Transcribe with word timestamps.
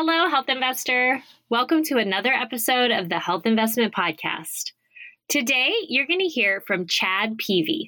Hello, 0.00 0.28
Health 0.28 0.48
Investor. 0.48 1.20
Welcome 1.50 1.82
to 1.86 1.98
another 1.98 2.32
episode 2.32 2.92
of 2.92 3.08
the 3.08 3.18
Health 3.18 3.46
Investment 3.46 3.92
Podcast. 3.92 4.70
Today, 5.28 5.74
you're 5.88 6.06
going 6.06 6.20
to 6.20 6.26
hear 6.26 6.62
from 6.68 6.86
Chad 6.86 7.36
Peevy. 7.36 7.86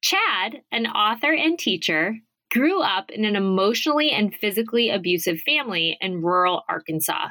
Chad, 0.00 0.62
an 0.70 0.86
author 0.86 1.32
and 1.32 1.58
teacher, 1.58 2.14
grew 2.52 2.80
up 2.80 3.10
in 3.10 3.24
an 3.24 3.34
emotionally 3.34 4.12
and 4.12 4.36
physically 4.36 4.88
abusive 4.88 5.40
family 5.40 5.98
in 6.00 6.22
rural 6.22 6.62
Arkansas. 6.68 7.30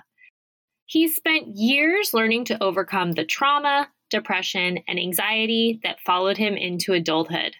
He 0.86 1.07
spent 1.07 1.55
years 1.55 2.14
learning 2.14 2.43
to 2.46 2.62
overcome 2.62 3.14
the 3.14 3.23
trauma, 3.23 3.88
depression, 4.09 4.80
and 4.89 5.00
anxiety 5.00 5.80
that 5.84 6.02
followed 6.05 6.36
him 6.36 6.57
into 6.57 6.91
adulthood. 6.91 7.55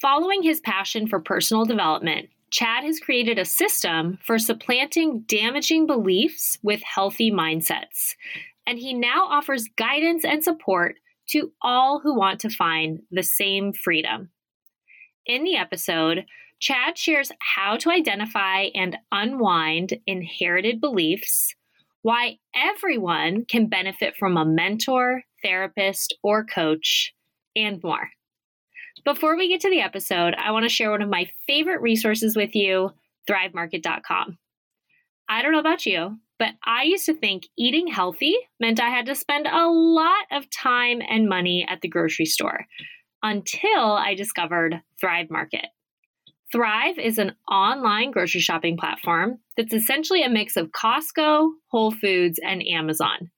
Following 0.00 0.42
his 0.42 0.60
passion 0.60 1.06
for 1.06 1.20
personal 1.20 1.66
development, 1.66 2.30
Chad 2.56 2.84
has 2.84 3.00
created 3.00 3.38
a 3.38 3.44
system 3.44 4.18
for 4.24 4.38
supplanting 4.38 5.24
damaging 5.26 5.86
beliefs 5.86 6.56
with 6.62 6.80
healthy 6.82 7.30
mindsets. 7.30 8.14
And 8.66 8.78
he 8.78 8.94
now 8.94 9.26
offers 9.26 9.68
guidance 9.76 10.24
and 10.24 10.42
support 10.42 10.96
to 11.28 11.52
all 11.60 12.00
who 12.00 12.16
want 12.16 12.40
to 12.40 12.48
find 12.48 13.00
the 13.10 13.22
same 13.22 13.74
freedom. 13.74 14.30
In 15.26 15.44
the 15.44 15.56
episode, 15.56 16.24
Chad 16.58 16.96
shares 16.96 17.30
how 17.40 17.76
to 17.76 17.90
identify 17.90 18.68
and 18.74 18.96
unwind 19.12 19.98
inherited 20.06 20.80
beliefs, 20.80 21.54
why 22.00 22.38
everyone 22.54 23.44
can 23.44 23.68
benefit 23.68 24.16
from 24.16 24.38
a 24.38 24.46
mentor, 24.46 25.24
therapist, 25.44 26.16
or 26.22 26.42
coach, 26.42 27.12
and 27.54 27.82
more. 27.82 28.08
Before 29.06 29.36
we 29.36 29.46
get 29.46 29.60
to 29.60 29.70
the 29.70 29.82
episode, 29.82 30.34
I 30.34 30.50
want 30.50 30.64
to 30.64 30.68
share 30.68 30.90
one 30.90 31.00
of 31.00 31.08
my 31.08 31.30
favorite 31.46 31.80
resources 31.80 32.34
with 32.34 32.56
you 32.56 32.90
thrivemarket.com. 33.30 34.36
I 35.28 35.42
don't 35.42 35.52
know 35.52 35.60
about 35.60 35.86
you, 35.86 36.18
but 36.40 36.54
I 36.64 36.82
used 36.82 37.06
to 37.06 37.14
think 37.14 37.44
eating 37.56 37.86
healthy 37.86 38.34
meant 38.58 38.80
I 38.80 38.90
had 38.90 39.06
to 39.06 39.14
spend 39.14 39.46
a 39.46 39.68
lot 39.68 40.24
of 40.32 40.50
time 40.50 41.00
and 41.08 41.28
money 41.28 41.64
at 41.68 41.82
the 41.82 41.88
grocery 41.88 42.26
store 42.26 42.66
until 43.22 43.92
I 43.92 44.14
discovered 44.16 44.82
Thrive 45.00 45.30
Market. 45.30 45.66
Thrive 46.50 46.98
is 46.98 47.18
an 47.18 47.36
online 47.48 48.10
grocery 48.10 48.40
shopping 48.40 48.76
platform 48.76 49.38
that's 49.56 49.72
essentially 49.72 50.24
a 50.24 50.28
mix 50.28 50.56
of 50.56 50.72
Costco, 50.72 51.50
Whole 51.68 51.92
Foods, 51.92 52.40
and 52.44 52.60
Amazon. 52.66 53.30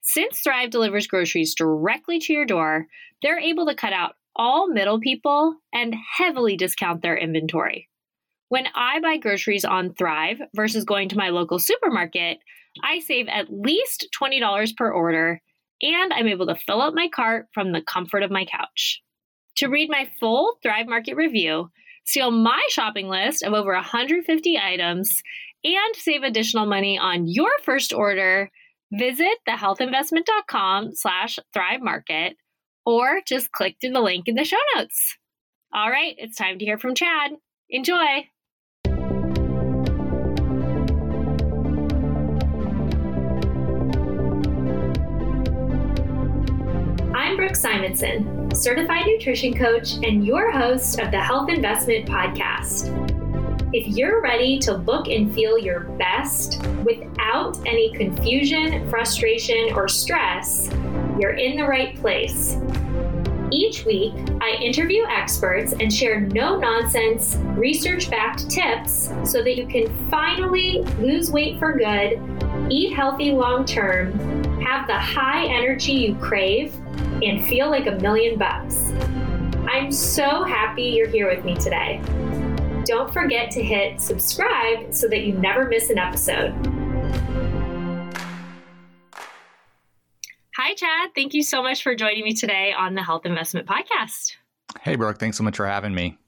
Since 0.00 0.40
Thrive 0.40 0.70
delivers 0.70 1.06
groceries 1.06 1.54
directly 1.54 2.18
to 2.20 2.32
your 2.32 2.46
door, 2.46 2.86
they're 3.20 3.38
able 3.38 3.66
to 3.66 3.74
cut 3.74 3.92
out 3.92 4.14
all 4.36 4.68
middle 4.68 5.00
people 5.00 5.56
and 5.72 5.94
heavily 6.16 6.56
discount 6.56 7.02
their 7.02 7.16
inventory. 7.16 7.88
When 8.48 8.66
I 8.74 9.00
buy 9.00 9.16
groceries 9.16 9.64
on 9.64 9.94
Thrive 9.94 10.38
versus 10.54 10.84
going 10.84 11.08
to 11.10 11.16
my 11.16 11.30
local 11.30 11.58
supermarket, 11.58 12.38
I 12.82 13.00
save 13.00 13.28
at 13.28 13.52
least 13.52 14.08
$20 14.20 14.76
per 14.76 14.90
order 14.90 15.40
and 15.82 16.12
I'm 16.12 16.28
able 16.28 16.46
to 16.46 16.54
fill 16.54 16.80
up 16.80 16.94
my 16.94 17.08
cart 17.08 17.48
from 17.52 17.72
the 17.72 17.82
comfort 17.82 18.22
of 18.22 18.30
my 18.30 18.44
couch. 18.44 19.02
To 19.56 19.68
read 19.68 19.90
my 19.90 20.08
full 20.20 20.56
Thrive 20.62 20.86
Market 20.86 21.16
review, 21.16 21.70
see 22.04 22.28
my 22.30 22.64
shopping 22.68 23.08
list 23.08 23.42
of 23.42 23.52
over 23.52 23.72
150 23.72 24.58
items, 24.58 25.22
and 25.64 25.96
save 25.96 26.22
additional 26.22 26.66
money 26.66 26.98
on 26.98 27.26
your 27.26 27.50
first 27.64 27.92
order, 27.92 28.50
visit 28.92 29.38
thehealthinvestment.com 29.48 30.94
slash 30.94 31.38
thrive 31.52 31.80
market 31.80 32.36
or 32.84 33.20
just 33.26 33.52
click 33.52 33.76
through 33.80 33.92
the 33.92 34.00
link 34.00 34.28
in 34.28 34.34
the 34.34 34.44
show 34.44 34.56
notes. 34.76 35.16
All 35.74 35.90
right, 35.90 36.14
it's 36.18 36.36
time 36.36 36.58
to 36.58 36.64
hear 36.64 36.78
from 36.78 36.94
Chad. 36.94 37.32
Enjoy. 37.70 38.26
I'm 47.14 47.36
Brooke 47.36 47.56
Simonson, 47.56 48.50
certified 48.54 49.06
nutrition 49.06 49.56
coach 49.56 49.94
and 50.02 50.26
your 50.26 50.50
host 50.50 50.98
of 50.98 51.10
the 51.10 51.20
Health 51.20 51.48
Investment 51.48 52.06
Podcast. 52.06 53.21
If 53.74 53.88
you're 53.96 54.20
ready 54.20 54.58
to 54.58 54.74
look 54.74 55.08
and 55.08 55.34
feel 55.34 55.56
your 55.56 55.80
best 55.80 56.62
without 56.84 57.58
any 57.66 57.90
confusion, 57.94 58.86
frustration, 58.90 59.72
or 59.72 59.88
stress, 59.88 60.68
you're 61.18 61.36
in 61.36 61.56
the 61.56 61.64
right 61.64 61.96
place. 61.96 62.58
Each 63.50 63.86
week, 63.86 64.12
I 64.42 64.58
interview 64.60 65.04
experts 65.08 65.72
and 65.72 65.90
share 65.90 66.20
no 66.20 66.58
nonsense, 66.58 67.36
research 67.56 68.10
backed 68.10 68.50
tips 68.50 69.10
so 69.24 69.42
that 69.42 69.56
you 69.56 69.66
can 69.66 69.88
finally 70.10 70.82
lose 70.98 71.30
weight 71.30 71.58
for 71.58 71.72
good, 71.72 72.20
eat 72.70 72.92
healthy 72.92 73.32
long 73.32 73.64
term, 73.64 74.12
have 74.60 74.86
the 74.86 74.98
high 74.98 75.46
energy 75.46 75.92
you 75.92 76.14
crave, 76.16 76.74
and 77.22 77.42
feel 77.46 77.70
like 77.70 77.86
a 77.86 77.92
million 77.92 78.38
bucks. 78.38 78.92
I'm 79.66 79.90
so 79.90 80.44
happy 80.44 80.82
you're 80.82 81.08
here 81.08 81.34
with 81.34 81.42
me 81.46 81.54
today. 81.54 82.02
Don't 82.84 83.12
forget 83.12 83.50
to 83.52 83.62
hit 83.62 84.00
subscribe 84.00 84.92
so 84.92 85.06
that 85.08 85.22
you 85.22 85.34
never 85.34 85.68
miss 85.68 85.88
an 85.90 85.98
episode. 85.98 86.52
Hi, 90.56 90.74
Chad. 90.74 91.10
Thank 91.14 91.34
you 91.34 91.42
so 91.42 91.62
much 91.62 91.82
for 91.82 91.94
joining 91.94 92.24
me 92.24 92.34
today 92.34 92.72
on 92.76 92.94
the 92.94 93.02
Health 93.02 93.24
Investment 93.24 93.68
Podcast. 93.68 94.32
Hey, 94.80 94.96
Brooke. 94.96 95.18
Thanks 95.18 95.36
so 95.36 95.44
much 95.44 95.56
for 95.56 95.66
having 95.66 95.94
me. 95.94 96.18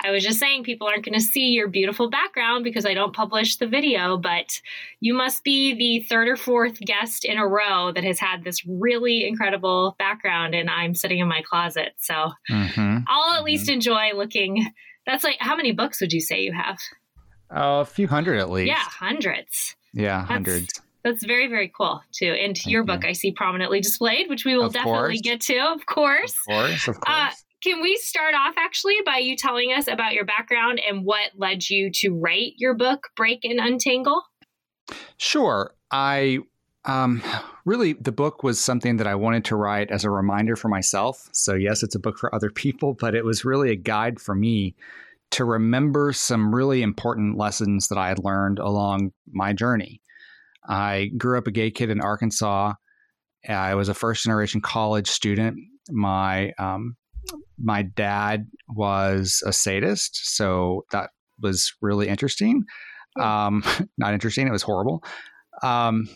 I 0.00 0.12
was 0.12 0.22
just 0.22 0.38
saying 0.38 0.62
people 0.62 0.86
aren't 0.86 1.04
going 1.04 1.18
to 1.18 1.24
see 1.24 1.48
your 1.48 1.66
beautiful 1.66 2.08
background 2.08 2.62
because 2.62 2.86
I 2.86 2.94
don't 2.94 3.12
publish 3.12 3.56
the 3.56 3.66
video, 3.66 4.16
but 4.16 4.60
you 5.00 5.12
must 5.12 5.42
be 5.42 5.74
the 5.74 6.04
third 6.06 6.28
or 6.28 6.36
fourth 6.36 6.78
guest 6.78 7.24
in 7.24 7.36
a 7.36 7.46
row 7.46 7.90
that 7.92 8.04
has 8.04 8.20
had 8.20 8.44
this 8.44 8.64
really 8.64 9.26
incredible 9.26 9.96
background, 9.98 10.54
and 10.54 10.70
I'm 10.70 10.94
sitting 10.94 11.18
in 11.18 11.26
my 11.26 11.42
closet. 11.42 11.94
So 11.98 12.30
mm-hmm. 12.48 12.98
I'll 13.08 13.32
at 13.32 13.38
mm-hmm. 13.38 13.44
least 13.44 13.68
enjoy 13.68 14.12
looking 14.14 14.72
that's 15.08 15.24
like 15.24 15.38
how 15.40 15.56
many 15.56 15.72
books 15.72 16.00
would 16.00 16.12
you 16.12 16.20
say 16.20 16.42
you 16.42 16.52
have? 16.52 16.78
Uh, 17.50 17.80
a 17.80 17.84
few 17.84 18.06
hundred 18.06 18.38
at 18.38 18.50
least. 18.50 18.68
Yeah, 18.68 18.82
hundreds. 18.82 19.74
Yeah, 19.94 20.18
that's, 20.18 20.30
hundreds. 20.30 20.82
That's 21.02 21.24
very, 21.24 21.48
very 21.48 21.72
cool 21.74 22.00
too. 22.12 22.32
And 22.32 22.56
Thank 22.56 22.66
your 22.66 22.82
you. 22.82 22.86
book 22.86 23.04
I 23.04 23.12
see 23.12 23.32
prominently 23.32 23.80
displayed, 23.80 24.28
which 24.28 24.44
we 24.44 24.54
will 24.56 24.66
of 24.66 24.74
definitely 24.74 25.14
course. 25.14 25.20
get 25.22 25.40
to, 25.42 25.58
of 25.58 25.86
course. 25.86 26.34
Of 26.46 26.54
course, 26.54 26.88
of 26.88 26.96
uh, 26.96 27.00
course. 27.00 27.08
Uh, 27.08 27.30
can 27.62 27.82
we 27.82 27.96
start 27.96 28.34
off 28.34 28.54
actually 28.56 28.98
by 29.04 29.16
you 29.18 29.34
telling 29.34 29.72
us 29.72 29.88
about 29.88 30.12
your 30.12 30.24
background 30.24 30.80
and 30.86 31.04
what 31.04 31.30
led 31.36 31.68
you 31.68 31.90
to 31.94 32.10
write 32.10 32.52
your 32.56 32.74
book, 32.74 33.08
Break 33.16 33.44
and 33.44 33.58
Untangle? 33.58 34.22
Sure. 35.16 35.74
I 35.90 36.40
um, 36.84 37.22
really, 37.64 37.94
the 37.94 38.12
book 38.12 38.42
was 38.42 38.60
something 38.60 38.96
that 38.96 39.06
I 39.06 39.14
wanted 39.14 39.44
to 39.46 39.56
write 39.56 39.90
as 39.90 40.04
a 40.04 40.10
reminder 40.10 40.56
for 40.56 40.68
myself. 40.68 41.28
So, 41.32 41.54
yes, 41.54 41.82
it's 41.82 41.94
a 41.94 42.00
book 42.00 42.18
for 42.18 42.34
other 42.34 42.50
people, 42.50 42.94
but 42.94 43.14
it 43.14 43.24
was 43.24 43.44
really 43.44 43.70
a 43.70 43.76
guide 43.76 44.20
for 44.20 44.34
me 44.34 44.74
to 45.30 45.44
remember 45.44 46.12
some 46.12 46.54
really 46.54 46.82
important 46.82 47.36
lessons 47.36 47.88
that 47.88 47.98
I 47.98 48.08
had 48.08 48.18
learned 48.18 48.58
along 48.58 49.12
my 49.30 49.52
journey. 49.52 50.00
I 50.66 51.10
grew 51.16 51.38
up 51.38 51.46
a 51.46 51.50
gay 51.50 51.70
kid 51.70 51.90
in 51.90 52.00
Arkansas. 52.00 52.74
I 53.48 53.74
was 53.74 53.88
a 53.88 53.94
first 53.94 54.24
generation 54.24 54.60
college 54.60 55.08
student. 55.08 55.58
My 55.90 56.52
um, 56.58 56.96
my 57.58 57.82
dad 57.82 58.46
was 58.68 59.42
a 59.46 59.52
sadist, 59.52 60.36
so 60.36 60.84
that 60.92 61.10
was 61.40 61.74
really 61.80 62.08
interesting. 62.08 62.64
Um, 63.18 63.62
not 63.98 64.14
interesting; 64.14 64.46
it 64.46 64.52
was 64.52 64.62
horrible. 64.62 65.02
Um, 65.62 66.08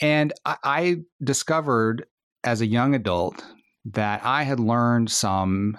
and 0.00 0.32
I, 0.44 0.56
I 0.64 0.96
discovered 1.22 2.06
as 2.44 2.60
a 2.60 2.66
young 2.66 2.94
adult 2.94 3.44
that 3.86 4.24
I 4.24 4.42
had 4.42 4.60
learned 4.60 5.10
some 5.10 5.76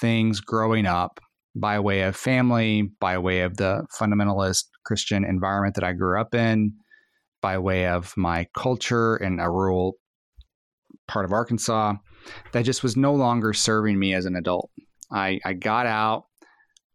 things 0.00 0.40
growing 0.40 0.86
up 0.86 1.20
by 1.54 1.80
way 1.80 2.02
of 2.02 2.16
family, 2.16 2.90
by 3.00 3.18
way 3.18 3.40
of 3.40 3.56
the 3.56 3.86
fundamentalist 3.98 4.64
Christian 4.84 5.24
environment 5.24 5.74
that 5.74 5.84
I 5.84 5.92
grew 5.92 6.20
up 6.20 6.34
in, 6.34 6.72
by 7.42 7.58
way 7.58 7.86
of 7.86 8.14
my 8.16 8.46
culture 8.56 9.16
in 9.16 9.40
a 9.40 9.50
rural 9.50 9.94
part 11.06 11.24
of 11.24 11.32
Arkansas, 11.32 11.94
that 12.52 12.64
just 12.64 12.82
was 12.82 12.96
no 12.96 13.14
longer 13.14 13.52
serving 13.52 13.98
me 13.98 14.14
as 14.14 14.24
an 14.24 14.36
adult. 14.36 14.70
I, 15.10 15.40
I 15.44 15.54
got 15.54 15.86
out. 15.86 16.24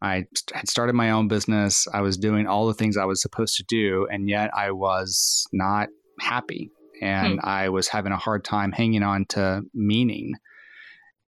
I 0.01 0.25
had 0.53 0.67
started 0.67 0.93
my 0.93 1.11
own 1.11 1.27
business. 1.27 1.87
I 1.93 2.01
was 2.01 2.17
doing 2.17 2.45
all 2.45 2.67
the 2.67 2.73
things 2.73 2.97
I 2.97 3.05
was 3.05 3.21
supposed 3.21 3.55
to 3.57 3.63
do, 3.67 4.05
and 4.11 4.29
yet 4.29 4.51
I 4.55 4.71
was 4.71 5.47
not 5.53 5.87
happy 6.19 6.71
and 7.01 7.33
hmm. 7.33 7.45
I 7.45 7.69
was 7.69 7.87
having 7.87 8.11
a 8.11 8.17
hard 8.17 8.43
time 8.43 8.71
hanging 8.71 9.03
on 9.03 9.25
to 9.29 9.63
meaning. 9.73 10.33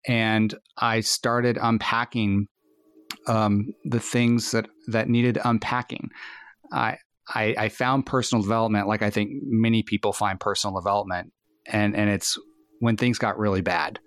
And 0.07 0.53
I 0.77 1.01
started 1.01 1.57
unpacking 1.61 2.47
um, 3.27 3.73
the 3.83 3.99
things 3.99 4.51
that 4.51 4.67
that 4.87 5.09
needed 5.09 5.39
unpacking. 5.43 6.09
I, 6.71 6.97
I 7.27 7.55
I 7.57 7.69
found 7.69 8.05
personal 8.05 8.41
development 8.41 8.87
like 8.87 9.01
I 9.01 9.09
think 9.09 9.31
many 9.43 9.83
people 9.83 10.13
find 10.13 10.39
personal 10.39 10.79
development, 10.79 11.33
and 11.65 11.95
and 11.95 12.09
it's 12.09 12.37
when 12.79 12.97
things 12.97 13.17
got 13.17 13.39
really 13.39 13.61
bad. 13.61 13.99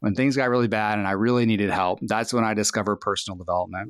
When 0.00 0.14
things 0.14 0.36
got 0.36 0.50
really 0.50 0.68
bad 0.68 0.98
and 0.98 1.06
I 1.06 1.12
really 1.12 1.46
needed 1.46 1.70
help, 1.70 2.00
that's 2.02 2.32
when 2.32 2.44
I 2.44 2.54
discovered 2.54 2.96
personal 2.96 3.38
development. 3.38 3.88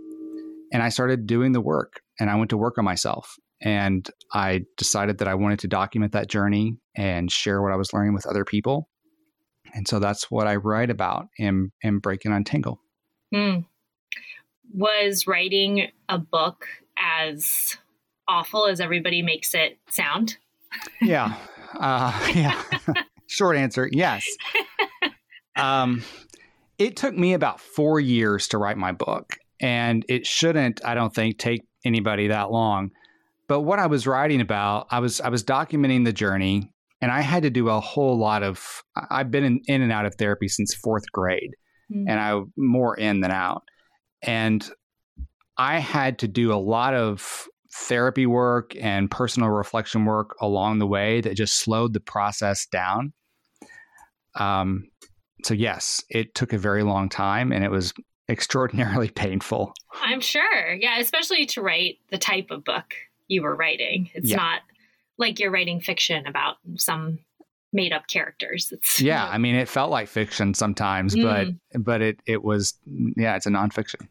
And 0.71 0.83
I 0.83 0.91
started 0.91 1.27
doing 1.27 1.53
the 1.53 1.61
work 1.61 2.01
and 2.21 2.29
I 2.29 2.37
went 2.37 2.51
to 2.51 2.59
work 2.59 2.77
on 2.77 2.85
myself 2.85 3.35
And 3.63 4.09
I 4.33 4.63
decided 4.77 5.19
that 5.19 5.29
I 5.29 5.35
wanted 5.35 5.61
to 5.61 5.69
document 5.69 6.13
that 6.13 6.29
journey 6.29 6.77
and 6.97 7.31
share 7.31 7.63
what 7.63 7.73
I 7.73 7.77
was 7.77 7.93
learning 7.93 8.15
with 8.15 8.27
other 8.27 8.45
people. 8.45 8.89
And 9.75 9.87
so 9.87 9.99
that's 9.99 10.31
what 10.31 10.47
I 10.47 10.57
write 10.57 10.91
about 10.91 11.29
in, 11.39 11.71
in 11.81 11.99
Break 11.99 12.25
and 12.25 12.35
Untangle. 12.35 12.81
Mm. 13.35 13.65
Was 14.75 15.27
writing 15.27 15.89
a 16.09 16.19
book 16.19 16.67
as 16.99 17.77
awful 18.29 18.67
as 18.67 18.81
everybody 18.81 19.23
makes 19.23 19.55
it 19.55 19.79
sound? 19.89 20.37
Yeah. 21.03 21.37
Uh, 21.79 22.19
yeah. 22.35 22.63
Short 23.27 23.57
answer 23.57 23.91
yes. 23.93 24.25
Um, 25.57 26.03
it 26.79 26.97
took 26.97 27.15
me 27.17 27.35
about 27.35 27.61
four 27.61 28.01
years 28.01 28.49
to 28.49 28.59
write 28.59 28.77
my 28.77 28.93
book, 28.93 29.37
and 29.61 30.05
it 30.09 30.27
shouldn't, 30.27 30.85
I 30.85 30.95
don't 30.95 31.15
think, 31.15 31.39
take 31.39 31.63
anybody 31.85 32.29
that 32.29 32.51
long. 32.51 32.91
But 33.49 33.61
what 33.61 33.79
I 33.79 33.87
was 33.87 34.07
writing 34.07 34.41
about, 34.41 34.87
I 34.91 35.01
was 35.01 35.21
I 35.21 35.29
was 35.29 35.45
documenting 35.45 36.05
the 36.05 36.13
journey, 36.13 36.73
and 37.01 37.11
I 37.11 37.21
had 37.21 37.43
to 37.43 37.51
do 37.51 37.69
a 37.69 37.81
whole 37.81 38.17
lot 38.17 38.43
of. 38.43 38.83
I've 39.11 39.31
been 39.31 39.45
in, 39.45 39.61
in 39.67 39.83
and 39.83 39.93
out 39.93 40.07
of 40.07 40.15
therapy 40.15 40.49
since 40.49 40.75
fourth 40.75 41.05
grade, 41.13 41.51
mm-hmm. 41.93 42.09
and 42.09 42.21
I 42.21 42.41
more 42.57 42.95
in 42.95 43.21
than 43.21 43.31
out, 43.31 43.63
and 44.23 44.69
I 45.57 45.79
had 45.79 46.19
to 46.21 46.29
do 46.29 46.53
a 46.53 46.57
lot 46.57 46.95
of 46.95 47.49
therapy 47.75 48.27
work 48.27 48.75
and 48.81 49.11
personal 49.11 49.49
reflection 49.49 50.05
work 50.05 50.35
along 50.41 50.79
the 50.79 50.87
way 50.87 51.21
that 51.21 51.37
just 51.37 51.57
slowed 51.57 51.93
the 51.93 52.01
process 52.01 52.67
down. 52.67 53.13
Um, 54.35 54.89
so 55.45 55.55
yes, 55.55 56.05
it 56.09 56.35
took 56.35 56.53
a 56.53 56.59
very 56.59 56.83
long 56.83 57.09
time 57.09 57.53
and 57.53 57.65
it 57.65 57.71
was 57.71 57.93
extraordinarily 58.29 59.11
painful. 59.11 59.75
I'm 60.01 60.21
sure. 60.21 60.75
Yeah, 60.75 60.99
especially 60.99 61.47
to 61.47 61.63
write 61.63 61.99
the 62.11 62.19
type 62.19 62.51
of 62.51 62.65
book 62.65 62.95
you 63.33 63.43
were 63.43 63.57
writing. 63.57 64.11
It's 64.15 64.31
yeah. 64.31 64.37
not 64.37 64.61
like 65.19 65.41
you're 65.41 65.51
writing 65.51 65.81
fiction 65.81 66.27
about 66.27 66.57
some 66.77 67.19
made 67.73 67.93
up 67.93 68.07
characters. 68.07 68.71
It's 68.73 69.01
Yeah, 69.01 69.27
I 69.27 69.39
mean 69.39 69.55
it 69.55 69.69
felt 69.69 69.91
like 69.91 70.09
fiction 70.09 70.55
sometimes, 70.55 71.17
mm. 71.17 71.57
but 71.73 71.83
but 71.83 72.03
it 72.03 72.21
it 72.27 72.45
was 72.45 72.75
yeah, 73.17 73.35
it's 73.37 73.47
a 73.47 73.51
nonfiction. 73.51 74.07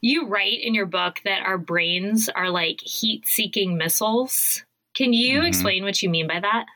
You 0.00 0.28
write 0.28 0.60
in 0.60 0.74
your 0.74 0.86
book 0.86 1.20
that 1.24 1.42
our 1.42 1.58
brains 1.58 2.28
are 2.28 2.50
like 2.50 2.80
heat 2.80 3.26
seeking 3.26 3.76
missiles. 3.76 4.62
Can 4.94 5.12
you 5.12 5.38
mm-hmm. 5.38 5.46
explain 5.46 5.84
what 5.84 6.02
you 6.02 6.08
mean 6.08 6.26
by 6.26 6.40
that? 6.40 6.66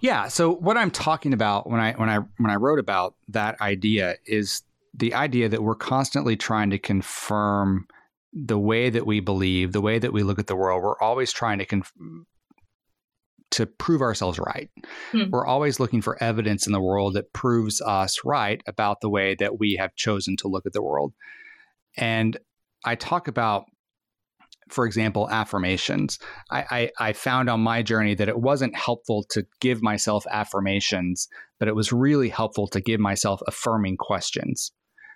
Yeah. 0.00 0.28
So 0.28 0.54
what 0.54 0.76
I'm 0.76 0.90
talking 0.90 1.32
about 1.32 1.68
when 1.68 1.80
I 1.80 1.92
when 1.92 2.08
I 2.08 2.18
when 2.36 2.50
I 2.50 2.56
wrote 2.56 2.78
about 2.78 3.14
that 3.28 3.60
idea 3.60 4.16
is 4.26 4.62
the 4.94 5.14
idea 5.14 5.48
that 5.48 5.62
we're 5.62 5.74
constantly 5.74 6.36
trying 6.36 6.70
to 6.70 6.78
confirm 6.78 7.86
the 8.32 8.58
way 8.58 8.90
that 8.90 9.06
we 9.06 9.20
believe, 9.20 9.72
the 9.72 9.80
way 9.80 9.98
that 9.98 10.12
we 10.12 10.22
look 10.22 10.38
at 10.38 10.46
the 10.46 10.56
world. 10.56 10.82
We're 10.82 11.00
always 11.00 11.32
trying 11.32 11.58
to 11.58 11.66
conf- 11.66 11.92
to 13.52 13.66
prove 13.66 14.00
ourselves 14.00 14.38
right. 14.38 14.70
Hmm. 15.10 15.30
We're 15.30 15.46
always 15.46 15.80
looking 15.80 16.02
for 16.02 16.22
evidence 16.22 16.66
in 16.66 16.72
the 16.72 16.80
world 16.80 17.14
that 17.14 17.32
proves 17.32 17.80
us 17.80 18.20
right 18.24 18.62
about 18.66 19.00
the 19.00 19.10
way 19.10 19.34
that 19.40 19.58
we 19.58 19.76
have 19.80 19.94
chosen 19.96 20.36
to 20.38 20.48
look 20.48 20.66
at 20.66 20.72
the 20.72 20.82
world. 20.82 21.12
And 21.96 22.38
I 22.84 22.94
talk 22.94 23.28
about 23.28 23.64
for 24.68 24.86
example, 24.86 25.28
affirmations. 25.28 26.18
I, 26.50 26.90
I, 27.00 27.08
I, 27.08 27.12
found 27.12 27.50
on 27.50 27.60
my 27.60 27.82
journey 27.82 28.14
that 28.14 28.28
it 28.28 28.38
wasn't 28.38 28.76
helpful 28.76 29.24
to 29.30 29.44
give 29.60 29.82
myself 29.82 30.24
affirmations, 30.30 31.28
but 31.58 31.66
it 31.66 31.74
was 31.74 31.92
really 31.92 32.28
helpful 32.28 32.68
to 32.68 32.80
give 32.80 33.00
myself 33.00 33.40
affirming 33.48 33.96
questions. 33.96 34.70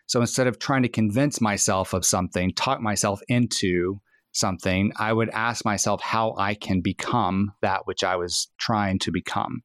So 0.06 0.20
instead 0.20 0.46
of 0.46 0.58
trying 0.58 0.82
to 0.82 0.88
convince 0.88 1.40
myself 1.40 1.92
of 1.92 2.04
something, 2.04 2.52
talk 2.54 2.80
myself 2.80 3.20
into 3.28 4.00
something, 4.32 4.92
I 4.98 5.12
would 5.12 5.30
ask 5.30 5.64
myself 5.64 6.00
how 6.02 6.34
I 6.36 6.54
can 6.54 6.80
become 6.82 7.52
that 7.62 7.82
which 7.86 8.04
I 8.04 8.16
was 8.16 8.48
trying 8.58 8.98
to 9.00 9.12
become. 9.12 9.62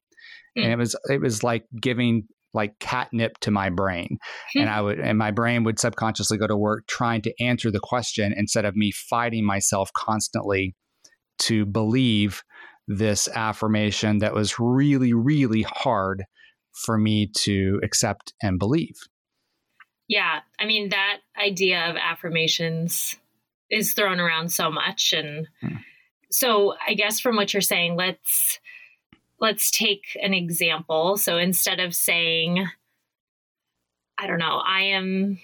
Mm. 0.56 0.62
And 0.62 0.66
hmm. 0.66 0.72
it 0.72 0.78
was 0.78 0.96
it 1.10 1.20
was 1.20 1.42
like 1.42 1.64
giving 1.80 2.24
like 2.52 2.78
catnip 2.80 3.38
to 3.38 3.50
my 3.50 3.70
brain 3.70 4.18
and 4.56 4.68
i 4.68 4.80
would 4.80 4.98
and 4.98 5.16
my 5.16 5.30
brain 5.30 5.62
would 5.62 5.78
subconsciously 5.78 6.36
go 6.36 6.48
to 6.48 6.56
work 6.56 6.84
trying 6.88 7.22
to 7.22 7.32
answer 7.40 7.70
the 7.70 7.80
question 7.80 8.34
instead 8.36 8.64
of 8.64 8.74
me 8.74 8.90
fighting 8.90 9.44
myself 9.44 9.92
constantly 9.92 10.74
to 11.38 11.64
believe 11.64 12.42
this 12.88 13.28
affirmation 13.28 14.18
that 14.18 14.34
was 14.34 14.58
really 14.58 15.12
really 15.12 15.62
hard 15.62 16.24
for 16.72 16.98
me 16.98 17.30
to 17.36 17.78
accept 17.84 18.32
and 18.42 18.58
believe 18.58 18.96
yeah 20.10 20.40
i 20.58 20.66
mean 20.66 20.90
that 20.90 21.20
idea 21.42 21.88
of 21.88 21.96
affirmations 21.96 23.16
is 23.70 23.94
thrown 23.94 24.20
around 24.20 24.52
so 24.52 24.70
much 24.70 25.14
and 25.14 25.48
hmm. 25.62 25.76
so 26.30 26.74
i 26.86 26.92
guess 26.92 27.18
from 27.18 27.36
what 27.36 27.54
you're 27.54 27.62
saying 27.62 27.96
let's 27.96 28.60
let's 29.40 29.70
take 29.70 30.16
an 30.22 30.34
example. 30.34 31.16
So 31.16 31.38
instead 31.38 31.80
of 31.80 31.94
saying, 31.94 32.66
I 34.18 34.26
don't 34.26 34.38
know, 34.38 34.60
I 34.64 34.82
am 34.82 35.38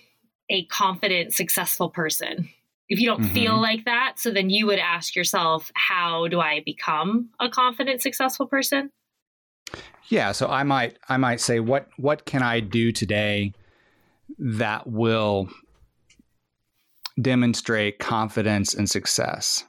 a 0.50 0.64
confident, 0.66 1.32
successful 1.32 1.88
person. 1.88 2.48
If 2.88 3.00
you 3.00 3.08
don't 3.08 3.22
mm-hmm. 3.22 3.34
feel 3.34 3.60
like 3.60 3.84
that, 3.86 4.14
so 4.18 4.30
then 4.30 4.48
you 4.48 4.66
would 4.66 4.78
ask 4.78 5.16
yourself, 5.16 5.72
how 5.74 6.28
do 6.28 6.40
I 6.40 6.62
become 6.64 7.30
a 7.40 7.48
confident, 7.48 8.00
successful 8.00 8.46
person? 8.46 8.92
Yeah, 10.08 10.30
so 10.30 10.46
I 10.46 10.62
might 10.62 10.96
I 11.08 11.16
might 11.16 11.40
say 11.40 11.58
what 11.58 11.88
what 11.96 12.26
can 12.26 12.44
I 12.44 12.60
do 12.60 12.92
today 12.92 13.54
that 14.38 14.86
will 14.86 15.48
demonstrate 17.20 17.98
confidence 17.98 18.74
and 18.74 18.88
success? 18.88 19.64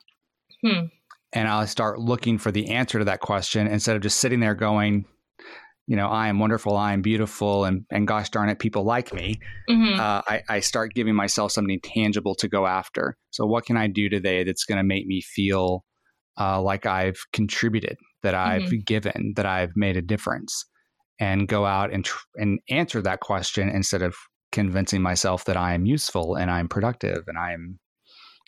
Hmm 0.66 0.88
and 1.34 1.48
I'll 1.48 1.68
start 1.68 2.00
looking 2.00 2.38
for 2.38 2.52
the 2.52 2.70
answer 2.70 3.00
to 3.00 3.06
that 3.06 3.20
question 3.20 3.68
instead 3.68 3.96
of 3.96 4.02
just 4.02 4.20
sitting 4.20 4.40
there 4.40 4.56
going, 4.56 5.06
you 5.86 5.96
know, 5.96 6.08
I 6.08 6.28
am 6.28 6.40
wonderful, 6.40 6.76
I 6.76 6.94
am 6.94 7.02
beautiful, 7.02 7.64
and 7.64 7.86
and 7.90 8.08
gosh 8.08 8.30
darn 8.30 8.50
it, 8.50 8.60
people 8.60 8.84
like 8.84 9.14
me. 9.14 9.36
Mm-hmm. 9.70 10.00
Uh, 10.00 10.22
I, 10.28 10.42
I 10.50 10.60
start 10.60 10.94
giving 10.94 11.16
myself 11.16 11.52
something 11.52 11.80
tangible 11.82 12.36
to 12.36 12.48
go 12.48 12.66
after. 12.66 13.18
So, 13.30 13.46
what 13.46 13.66
can 13.66 13.78
I 13.78 13.88
do 13.88 14.10
today 14.10 14.44
that's 14.44 14.66
going 14.66 14.80
to 14.80 14.84
make 14.84 15.06
me 15.06 15.22
feel 15.22 15.86
uh, 16.40 16.62
like 16.62 16.86
I've 16.86 17.20
contributed, 17.32 17.98
that 18.24 18.36
I've 18.36 18.64
mm-hmm. 18.64 18.80
given, 18.86 19.34
that 19.38 19.46
I've 19.46 19.72
made 19.76 19.96
a 19.96 20.02
difference, 20.02 20.66
and 21.20 21.48
go 21.48 21.66
out 21.66 21.94
and 21.94 22.04
tr- 22.04 22.26
and 22.36 22.60
answer 22.70 23.02
that 23.02 23.22
question 23.22 23.70
instead 23.70 24.02
of 24.02 24.16
convincing 24.58 25.04
myself 25.04 25.46
that 25.46 25.56
I 25.56 25.76
am 25.76 25.86
useful 25.86 26.34
and 26.34 26.50
I'm 26.50 26.68
productive 26.68 27.26
and 27.28 27.38
I'm 27.38 27.78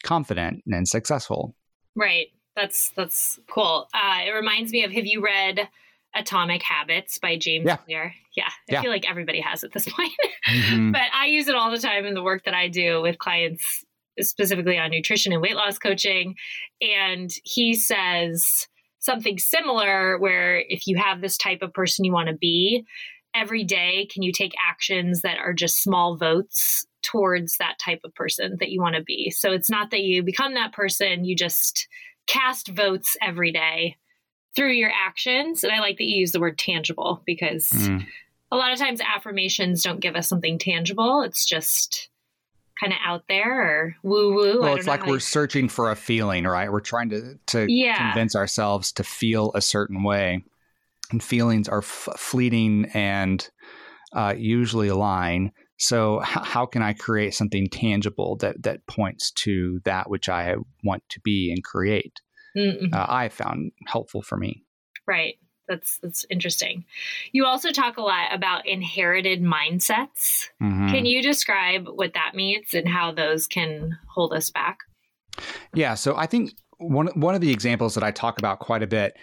confident 0.02 0.64
and 0.66 0.88
successful. 0.88 1.56
Right. 1.96 2.30
That's 2.56 2.90
that's 2.96 3.40
cool. 3.48 3.88
Uh, 3.94 4.22
it 4.26 4.32
reminds 4.32 4.72
me 4.72 4.84
of 4.84 4.92
have 4.92 5.06
you 5.06 5.24
read 5.24 5.70
Atomic 6.16 6.64
Habits 6.64 7.20
by 7.20 7.38
James 7.38 7.68
yeah. 7.68 7.76
Clear? 7.76 8.16
Yeah, 8.36 8.48
I 8.48 8.74
yeah. 8.74 8.82
feel 8.82 8.90
like 8.90 9.08
everybody 9.08 9.40
has 9.40 9.64
at 9.64 9.72
this 9.72 9.88
point. 9.94 10.12
mm-hmm. 10.48 10.94
But 10.94 11.04
I 11.14 11.28
use 11.28 11.48
it 11.48 11.54
all 11.54 11.70
the 11.70 11.78
time 11.78 12.08
in 12.08 12.16
the 12.16 12.24
work 12.24 12.44
that 12.46 12.56
I 12.56 12.70
do 12.70 13.04
with 13.04 13.20
clients, 13.20 13.86
specifically 14.20 14.80
on 14.80 14.90
nutrition 14.90 15.32
and 15.32 15.44
weight 15.44 15.56
loss 15.56 15.78
coaching. 15.78 16.34
And 16.82 17.30
he 17.44 17.76
says 17.76 18.68
something 18.98 19.38
similar 19.38 20.18
where 20.18 20.58
if 20.70 20.88
you 20.88 20.98
have 20.98 21.22
this 21.22 21.38
type 21.38 21.62
of 21.62 21.72
person 21.72 22.04
you 22.04 22.12
want 22.12 22.30
to 22.30 22.36
be, 22.36 22.84
every 23.40 23.64
day 23.64 24.08
can 24.12 24.24
you 24.24 24.32
take 24.32 24.54
actions 24.68 25.22
that 25.22 25.38
are 25.38 25.54
just 25.54 25.82
small 25.82 26.18
votes 26.18 26.86
towards 27.02 27.58
that 27.58 27.78
type 27.84 28.02
of 28.04 28.14
person 28.14 28.58
that 28.60 28.70
you 28.70 28.82
want 28.82 28.96
to 28.96 29.04
be. 29.04 29.32
So 29.32 29.52
it's 29.52 29.70
not 29.70 29.92
that 29.92 30.02
you 30.02 30.24
become 30.24 30.54
that 30.56 30.74
person, 30.74 31.24
you 31.24 31.36
just 31.36 31.88
cast 32.28 32.68
votes 32.68 33.16
every 33.22 33.52
day 33.52 33.96
through 34.56 34.74
your 34.74 34.92
actions. 34.92 35.64
And 35.64 35.72
I 35.72 35.80
like 35.80 35.98
that 35.98 36.06
you 36.06 36.18
use 36.18 36.32
the 36.32 36.40
word 36.40 36.58
tangible 36.58 37.22
because 37.26 37.68
mm. 37.70 38.06
a 38.52 38.56
lot 38.58 38.74
of 38.74 38.80
times 38.80 39.02
affirmations 39.02 39.84
don't 39.84 40.02
give 40.02 40.16
us 40.16 40.28
something 40.28 40.60
tangible. 40.60 41.22
It's 41.22 41.46
just 41.46 42.10
kind 42.80 42.94
of 42.94 43.00
out 43.06 43.24
there 43.28 43.62
or 43.62 43.96
woo 44.04 44.34
woo. 44.34 44.62
Well, 44.62 44.76
it's 44.76 44.88
like 44.88 45.06
we're 45.06 45.16
you... 45.16 45.20
searching 45.20 45.70
for 45.70 45.92
a 45.92 45.96
feeling, 45.96 46.46
right? 46.46 46.72
We're 46.72 46.80
trying 46.80 47.10
to 47.10 47.40
to 47.48 47.66
yeah. 47.70 48.12
convince 48.12 48.36
ourselves 48.36 48.92
to 48.94 49.04
feel 49.04 49.52
a 49.54 49.62
certain 49.62 50.04
way, 50.04 50.44
and 51.12 51.24
feelings 51.24 51.68
are 51.68 51.80
f- 51.80 52.10
fleeting 52.18 52.86
and 52.94 53.48
uh, 54.14 54.34
usually 54.38 54.88
align. 54.88 55.52
So, 55.78 56.22
h- 56.22 56.44
how 56.44 56.66
can 56.66 56.82
I 56.82 56.94
create 56.94 57.34
something 57.34 57.68
tangible 57.70 58.36
that 58.38 58.64
that 58.64 58.86
points 58.88 59.32
to 59.44 59.80
that 59.86 60.10
which 60.10 60.28
I 60.30 60.56
want 60.84 61.04
to 61.10 61.20
be 61.22 61.52
and 61.52 61.64
create? 61.64 62.20
Mm-hmm. 62.58 62.94
Uh, 62.94 63.06
I 63.08 63.30
found 63.30 63.72
helpful 63.86 64.22
for 64.22 64.38
me. 64.38 64.64
Right. 65.08 65.36
That's 65.68 66.00
that's 66.00 66.26
interesting. 66.30 66.86
You 67.32 67.46
also 67.46 67.72
talk 67.72 67.98
a 67.98 68.02
lot 68.02 68.34
about 68.34 68.68
inherited 68.68 69.42
mindsets. 69.42 70.50
Mm-hmm. 70.62 70.90
Can 70.90 71.06
you 71.06 71.22
describe 71.22 71.88
what 71.88 72.16
that 72.16 72.34
means 72.34 72.74
and 72.74 72.88
how 72.88 73.12
those 73.12 73.46
can 73.46 73.98
hold 74.08 74.34
us 74.34 74.50
back? 74.50 74.80
Yeah. 75.74 75.94
So 75.94 76.18
I 76.18 76.26
think 76.26 76.54
one 76.80 77.08
one 77.14 77.36
of 77.36 77.42
the 77.42 77.52
examples 77.52 77.94
that 77.96 78.04
I 78.04 78.12
talk 78.12 78.40
about 78.40 78.60
quite 78.60 78.82
a 78.82 78.88
bit 78.88 79.16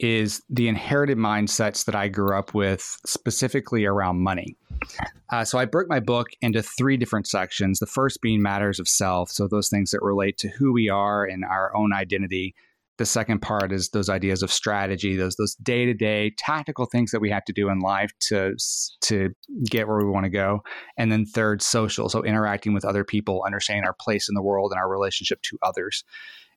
is 0.00 0.42
the 0.48 0.68
inherited 0.68 1.18
mindsets 1.18 1.84
that 1.84 1.94
I 1.94 2.08
grew 2.08 2.36
up 2.36 2.54
with, 2.54 2.98
specifically 3.06 3.84
around 3.84 4.22
money. 4.22 4.56
Uh, 5.30 5.44
so 5.44 5.58
I 5.58 5.64
broke 5.64 5.88
my 5.88 6.00
book 6.00 6.28
into 6.40 6.62
three 6.62 6.96
different 6.96 7.26
sections. 7.26 7.78
The 7.78 7.86
first 7.86 8.20
being 8.20 8.42
matters 8.42 8.78
of 8.78 8.88
self, 8.88 9.30
so 9.30 9.48
those 9.48 9.68
things 9.68 9.90
that 9.90 10.02
relate 10.02 10.38
to 10.38 10.48
who 10.48 10.72
we 10.72 10.88
are 10.88 11.24
and 11.24 11.44
our 11.44 11.74
own 11.76 11.92
identity. 11.92 12.54
The 12.96 13.06
second 13.06 13.42
part 13.42 13.72
is 13.72 13.88
those 13.88 14.08
ideas 14.08 14.44
of 14.44 14.52
strategy, 14.52 15.16
those 15.16 15.34
those 15.34 15.56
day 15.56 15.84
to 15.84 15.94
day 15.94 16.32
tactical 16.38 16.86
things 16.86 17.10
that 17.10 17.20
we 17.20 17.28
have 17.30 17.44
to 17.46 17.52
do 17.52 17.68
in 17.68 17.80
life 17.80 18.12
to 18.28 18.54
to 19.02 19.30
get 19.68 19.88
where 19.88 19.98
we 19.98 20.04
want 20.04 20.24
to 20.24 20.30
go. 20.30 20.62
And 20.96 21.10
then 21.10 21.26
third, 21.26 21.60
social, 21.60 22.08
so 22.08 22.22
interacting 22.22 22.72
with 22.72 22.84
other 22.84 23.02
people, 23.02 23.42
understanding 23.44 23.84
our 23.84 23.96
place 23.98 24.28
in 24.28 24.36
the 24.36 24.42
world 24.42 24.70
and 24.70 24.78
our 24.78 24.88
relationship 24.88 25.42
to 25.42 25.58
others. 25.62 26.04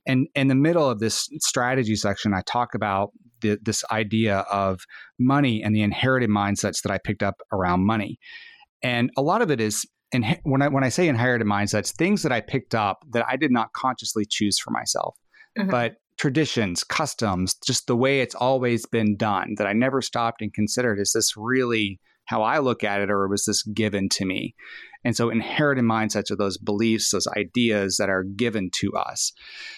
And 0.07 0.27
in 0.35 0.47
the 0.47 0.55
middle 0.55 0.89
of 0.89 0.99
this 0.99 1.29
strategy 1.39 1.95
section, 1.95 2.33
I 2.33 2.41
talk 2.47 2.73
about 2.73 3.11
the, 3.41 3.59
this 3.61 3.83
idea 3.91 4.39
of 4.51 4.79
money 5.19 5.61
and 5.61 5.75
the 5.75 5.81
inherited 5.81 6.29
mindsets 6.29 6.81
that 6.81 6.91
I 6.91 6.97
picked 6.97 7.21
up 7.21 7.41
around 7.51 7.85
money. 7.85 8.17
And 8.81 9.11
a 9.17 9.21
lot 9.21 9.41
of 9.41 9.51
it 9.51 9.61
is 9.61 9.85
and 10.13 10.39
when 10.43 10.61
I 10.61 10.69
when 10.69 10.83
I 10.83 10.89
say 10.89 11.07
inherited 11.07 11.45
mindsets, 11.45 11.93
things 11.93 12.23
that 12.23 12.31
I 12.31 12.41
picked 12.41 12.73
up 12.73 13.03
that 13.11 13.25
I 13.27 13.35
did 13.35 13.51
not 13.51 13.73
consciously 13.73 14.25
choose 14.25 14.57
for 14.57 14.71
myself, 14.71 15.17
mm-hmm. 15.57 15.69
but 15.69 15.95
traditions, 16.17 16.83
customs, 16.83 17.55
just 17.65 17.87
the 17.87 17.95
way 17.95 18.21
it's 18.21 18.35
always 18.35 18.85
been 18.85 19.17
done 19.17 19.55
that 19.57 19.67
I 19.67 19.73
never 19.73 20.01
stopped 20.01 20.41
and 20.41 20.53
considered 20.53 20.99
is 20.99 21.11
this 21.13 21.35
really 21.35 21.99
how 22.25 22.41
I 22.41 22.59
look 22.59 22.83
at 22.83 23.01
it, 23.01 23.09
or 23.09 23.27
was 23.27 23.45
this 23.45 23.63
given 23.63 24.09
to 24.09 24.25
me? 24.25 24.55
And 25.07 25.15
so 25.15 25.29
inherited 25.29 25.85
mindsets 25.85 26.31
are 26.31 26.35
those 26.35 26.57
beliefs, 26.57 27.11
those 27.11 27.27
ideas 27.27 27.95
that 27.95 28.09
are 28.09 28.23
given 28.23 28.69
to 28.81 28.91
us. 28.91 29.31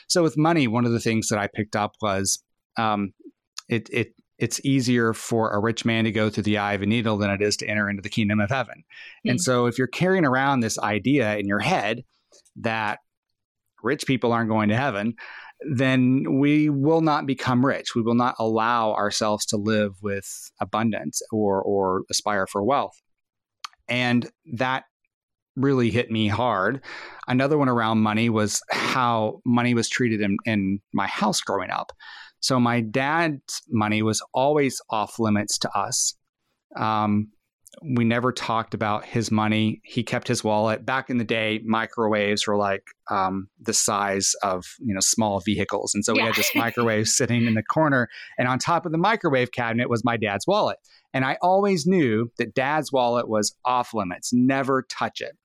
So 0.08 0.24
with 0.24 0.40
money, 0.40 0.68
one 0.68 0.88
of 0.88 0.92
the 0.92 1.00
things 1.00 1.28
that 1.28 1.38
I 1.38 1.48
picked 1.54 1.76
up 1.76 1.92
was 2.02 2.44
um, 2.78 3.14
it, 3.68 3.88
it 3.94 4.08
it's 4.40 4.60
easier 4.66 5.14
for 5.14 5.52
a 5.52 5.60
rich 5.60 5.86
man 5.86 6.06
to 6.06 6.12
go 6.12 6.32
through 6.32 6.44
the 6.44 6.58
eye 6.58 6.74
of 6.74 6.82
a 6.82 6.88
needle 6.88 7.20
than 7.20 7.30
it 7.30 7.44
is 7.44 7.58
to 7.58 7.68
enter 7.68 7.92
into 7.92 8.02
the 8.02 8.10
kingdom 8.10 8.40
of 8.40 8.50
heaven. 8.50 8.78
Mm-hmm. 8.80 9.30
And 9.30 9.40
so 9.40 9.68
if 9.68 9.78
you're 9.78 9.86
carrying 9.86 10.26
around 10.26 10.62
this 10.62 10.80
idea 10.80 11.38
in 11.38 11.46
your 11.48 11.60
head 11.60 12.04
that 12.56 12.98
rich 13.84 14.08
people 14.08 14.34
aren't 14.34 14.50
going 14.50 14.70
to 14.70 14.78
heaven, 14.78 15.14
then 15.70 16.40
we 16.40 16.70
will 16.70 17.02
not 17.02 17.28
become 17.28 17.64
rich. 17.64 17.94
We 17.94 18.02
will 18.02 18.16
not 18.16 18.34
allow 18.40 18.94
ourselves 18.94 19.46
to 19.48 19.58
live 19.58 19.92
with 20.02 20.26
abundance 20.60 21.22
or 21.32 21.62
or 21.62 22.02
aspire 22.10 22.48
for 22.48 22.64
wealth. 22.64 23.00
And 23.88 24.28
that 24.54 24.86
really 25.60 25.92
hit 25.92 26.10
me 26.10 26.28
hard. 26.28 26.82
Another 27.28 27.58
one 27.58 27.70
around 27.70 28.00
money 28.00 28.30
was 28.30 28.62
how 28.72 29.42
money 29.46 29.74
was 29.74 29.90
treated 29.90 30.22
in, 30.22 30.38
in 30.46 30.80
my 30.94 31.08
house 31.08 31.42
growing 31.42 31.70
up. 31.70 31.92
So 32.40 32.60
my 32.60 32.82
dad's 32.82 33.62
money 33.70 34.02
was 34.02 34.22
always 34.34 34.82
off 34.90 35.20
limits 35.20 35.58
to 35.60 35.78
us. 35.78 36.16
Um, 36.76 37.30
we 37.84 38.04
never 38.04 38.32
talked 38.32 38.74
about 38.74 39.06
his 39.06 39.32
money. 39.32 39.82
He 39.84 40.04
kept 40.04 40.28
his 40.28 40.44
wallet. 40.44 40.86
Back 40.86 41.10
in 41.10 41.18
the 41.18 41.24
day, 41.24 41.62
microwaves 41.64 42.48
were 42.48 42.58
like 42.58 42.84
um, 43.10 43.48
the 43.60 43.74
size 43.74 44.34
of 44.44 44.66
you 44.80 44.94
know 44.94 45.00
small 45.00 45.40
vehicles, 45.40 45.94
and 45.94 46.04
so 46.04 46.14
yeah. 46.14 46.24
we 46.24 46.28
had 46.28 46.36
this 46.36 46.52
microwave 46.56 47.08
sitting 47.08 47.46
in 47.46 47.54
the 47.54 47.64
corner, 47.64 48.10
and 48.38 48.48
on 48.48 48.60
top 48.60 48.86
of 48.86 48.92
the 48.92 48.98
microwave 48.98 49.52
cabinet 49.52 49.90
was 49.90 50.04
my 50.04 50.18
dad's 50.18 50.48
wallet. 50.48 50.78
And 51.14 51.26
I 51.26 51.38
always 51.42 51.88
knew 51.88 52.32
that 52.38 52.54
dad's 52.54 52.92
wallet 52.92 53.28
was 53.28 53.56
off 53.66 53.94
limits, 53.94 54.32
never 54.32 54.84
touch 54.90 55.22
it. 55.22 55.36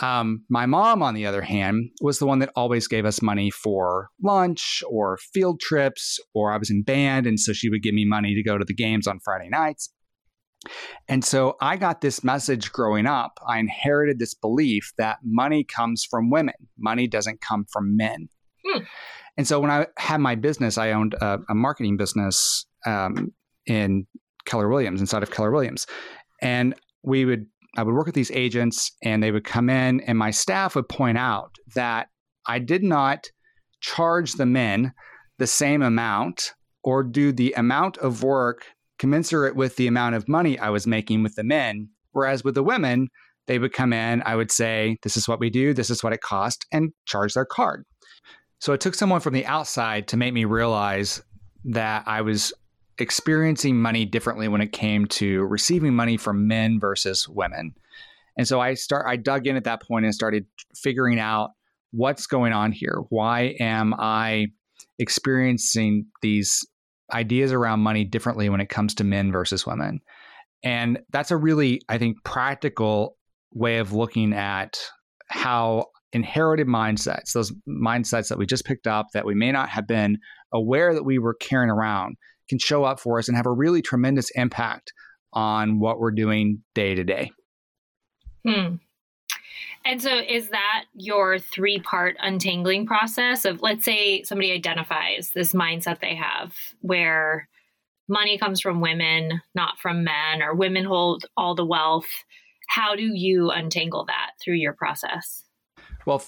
Um, 0.00 0.44
my 0.48 0.66
mom, 0.66 1.02
on 1.02 1.14
the 1.14 1.26
other 1.26 1.42
hand, 1.42 1.90
was 2.00 2.18
the 2.18 2.26
one 2.26 2.38
that 2.38 2.50
always 2.56 2.88
gave 2.88 3.04
us 3.04 3.20
money 3.20 3.50
for 3.50 4.08
lunch 4.22 4.82
or 4.88 5.18
field 5.32 5.60
trips, 5.60 6.18
or 6.34 6.52
I 6.52 6.56
was 6.56 6.70
in 6.70 6.82
band, 6.82 7.26
and 7.26 7.38
so 7.38 7.52
she 7.52 7.68
would 7.68 7.82
give 7.82 7.94
me 7.94 8.04
money 8.04 8.34
to 8.34 8.42
go 8.42 8.56
to 8.56 8.64
the 8.64 8.74
games 8.74 9.06
on 9.06 9.20
Friday 9.20 9.48
nights. 9.50 9.92
And 11.08 11.24
so 11.24 11.56
I 11.60 11.76
got 11.76 12.00
this 12.00 12.22
message 12.22 12.70
growing 12.72 13.06
up. 13.06 13.38
I 13.46 13.58
inherited 13.58 14.18
this 14.18 14.34
belief 14.34 14.92
that 14.98 15.18
money 15.24 15.64
comes 15.64 16.06
from 16.08 16.30
women, 16.30 16.54
money 16.78 17.06
doesn't 17.06 17.40
come 17.40 17.64
from 17.70 17.96
men. 17.96 18.28
Hmm. 18.66 18.80
And 19.36 19.46
so 19.46 19.60
when 19.60 19.70
I 19.70 19.86
had 19.96 20.20
my 20.20 20.34
business, 20.34 20.76
I 20.76 20.92
owned 20.92 21.14
a, 21.14 21.38
a 21.48 21.54
marketing 21.54 21.96
business 21.96 22.66
um, 22.86 23.32
in 23.66 24.06
Keller 24.44 24.68
Williams, 24.68 25.00
inside 25.00 25.22
of 25.22 25.30
Keller 25.30 25.50
Williams. 25.50 25.86
And 26.42 26.74
we 27.02 27.24
would, 27.24 27.46
I 27.76 27.82
would 27.82 27.94
work 27.94 28.06
with 28.06 28.14
these 28.14 28.32
agents 28.32 28.92
and 29.02 29.22
they 29.22 29.30
would 29.30 29.44
come 29.44 29.70
in, 29.70 30.00
and 30.00 30.18
my 30.18 30.30
staff 30.30 30.74
would 30.74 30.88
point 30.88 31.18
out 31.18 31.54
that 31.74 32.08
I 32.46 32.58
did 32.58 32.82
not 32.82 33.26
charge 33.80 34.32
the 34.32 34.46
men 34.46 34.92
the 35.38 35.46
same 35.46 35.82
amount 35.82 36.52
or 36.82 37.02
do 37.02 37.32
the 37.32 37.52
amount 37.52 37.98
of 37.98 38.22
work 38.22 38.66
commensurate 38.98 39.56
with 39.56 39.76
the 39.76 39.86
amount 39.86 40.14
of 40.14 40.28
money 40.28 40.58
I 40.58 40.70
was 40.70 40.86
making 40.86 41.22
with 41.22 41.34
the 41.34 41.44
men. 41.44 41.88
Whereas 42.12 42.44
with 42.44 42.54
the 42.54 42.62
women, 42.62 43.08
they 43.46 43.58
would 43.58 43.72
come 43.72 43.92
in, 43.92 44.22
I 44.26 44.36
would 44.36 44.50
say, 44.50 44.98
This 45.02 45.16
is 45.16 45.26
what 45.26 45.40
we 45.40 45.50
do, 45.50 45.72
this 45.72 45.90
is 45.90 46.02
what 46.02 46.12
it 46.12 46.20
cost, 46.20 46.66
and 46.72 46.92
charge 47.06 47.34
their 47.34 47.44
card. 47.44 47.84
So 48.60 48.72
it 48.72 48.80
took 48.80 48.94
someone 48.94 49.20
from 49.20 49.32
the 49.32 49.46
outside 49.46 50.08
to 50.08 50.16
make 50.16 50.34
me 50.34 50.44
realize 50.44 51.22
that 51.64 52.04
I 52.06 52.20
was 52.20 52.52
experiencing 53.00 53.76
money 53.80 54.04
differently 54.04 54.48
when 54.48 54.60
it 54.60 54.72
came 54.72 55.06
to 55.06 55.44
receiving 55.44 55.94
money 55.94 56.16
from 56.16 56.46
men 56.46 56.80
versus 56.80 57.28
women. 57.28 57.74
And 58.36 58.46
so 58.46 58.60
I 58.60 58.74
start 58.74 59.06
I 59.08 59.16
dug 59.16 59.46
in 59.46 59.56
at 59.56 59.64
that 59.64 59.82
point 59.82 60.04
and 60.04 60.14
started 60.14 60.46
figuring 60.74 61.18
out 61.18 61.50
what's 61.90 62.26
going 62.26 62.52
on 62.52 62.72
here. 62.72 63.02
Why 63.08 63.56
am 63.60 63.94
I 63.98 64.48
experiencing 64.98 66.06
these 66.22 66.64
ideas 67.12 67.52
around 67.52 67.80
money 67.80 68.04
differently 68.04 68.48
when 68.48 68.60
it 68.60 68.68
comes 68.68 68.94
to 68.94 69.04
men 69.04 69.32
versus 69.32 69.66
women. 69.66 70.00
And 70.62 71.00
that's 71.10 71.30
a 71.30 71.36
really, 71.36 71.80
I 71.88 71.98
think, 71.98 72.22
practical 72.24 73.16
way 73.52 73.78
of 73.78 73.92
looking 73.92 74.32
at 74.32 74.78
how 75.28 75.86
inherited 76.12 76.66
mindsets, 76.66 77.32
those 77.32 77.52
mindsets 77.68 78.28
that 78.28 78.38
we 78.38 78.46
just 78.46 78.64
picked 78.64 78.86
up 78.86 79.08
that 79.12 79.24
we 79.24 79.34
may 79.34 79.52
not 79.52 79.68
have 79.68 79.86
been 79.86 80.18
aware 80.52 80.92
that 80.92 81.04
we 81.04 81.18
were 81.18 81.34
carrying 81.34 81.70
around, 81.70 82.16
can 82.50 82.58
show 82.58 82.84
up 82.84 83.00
for 83.00 83.18
us 83.18 83.28
and 83.28 83.36
have 83.36 83.46
a 83.46 83.52
really 83.52 83.80
tremendous 83.80 84.30
impact 84.34 84.92
on 85.32 85.78
what 85.78 85.98
we're 85.98 86.10
doing 86.10 86.62
day 86.74 86.94
to 86.94 87.04
day. 87.04 87.30
Hmm. 88.46 88.76
And 89.84 90.02
so, 90.02 90.18
is 90.18 90.50
that 90.50 90.84
your 90.94 91.38
three 91.38 91.78
part 91.78 92.16
untangling 92.20 92.86
process 92.86 93.46
of, 93.46 93.62
let's 93.62 93.84
say, 93.84 94.22
somebody 94.24 94.52
identifies 94.52 95.30
this 95.34 95.54
mindset 95.54 96.00
they 96.00 96.14
have 96.14 96.54
where 96.82 97.48
money 98.08 98.36
comes 98.36 98.60
from 98.60 98.82
women, 98.82 99.40
not 99.54 99.78
from 99.78 100.04
men, 100.04 100.42
or 100.42 100.54
women 100.54 100.84
hold 100.84 101.24
all 101.36 101.54
the 101.54 101.64
wealth? 101.64 102.08
How 102.68 102.94
do 102.94 103.02
you 103.02 103.50
untangle 103.50 104.04
that 104.06 104.32
through 104.42 104.56
your 104.56 104.74
process? 104.74 105.44
Well, 106.06 106.22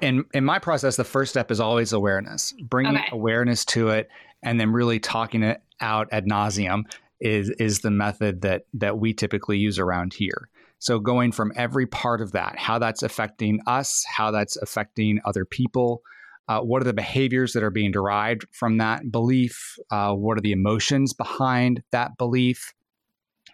in 0.00 0.24
in 0.34 0.44
my 0.44 0.58
process, 0.58 0.96
the 0.96 1.04
first 1.04 1.30
step 1.30 1.50
is 1.50 1.60
always 1.60 1.92
awareness, 1.92 2.52
bringing 2.62 2.96
okay. 2.96 3.08
awareness 3.10 3.64
to 3.66 3.88
it, 3.88 4.08
and 4.42 4.60
then 4.60 4.72
really 4.72 5.00
talking 5.00 5.42
it 5.42 5.62
out 5.80 6.08
ad 6.12 6.26
nauseum 6.26 6.84
is 7.20 7.50
is 7.58 7.80
the 7.80 7.90
method 7.90 8.42
that 8.42 8.64
that 8.74 8.98
we 8.98 9.12
typically 9.12 9.58
use 9.58 9.78
around 9.78 10.14
here. 10.14 10.48
So, 10.78 11.00
going 11.00 11.32
from 11.32 11.52
every 11.56 11.86
part 11.86 12.20
of 12.20 12.32
that, 12.32 12.58
how 12.58 12.78
that's 12.78 13.02
affecting 13.02 13.60
us, 13.66 14.04
how 14.08 14.30
that's 14.30 14.56
affecting 14.56 15.18
other 15.24 15.44
people, 15.44 16.02
uh, 16.46 16.60
what 16.60 16.82
are 16.82 16.84
the 16.84 16.92
behaviors 16.92 17.52
that 17.52 17.64
are 17.64 17.70
being 17.70 17.90
derived 17.90 18.46
from 18.52 18.78
that 18.78 19.10
belief, 19.10 19.76
uh, 19.90 20.12
what 20.14 20.38
are 20.38 20.40
the 20.40 20.52
emotions 20.52 21.12
behind 21.12 21.82
that 21.90 22.16
belief, 22.16 22.74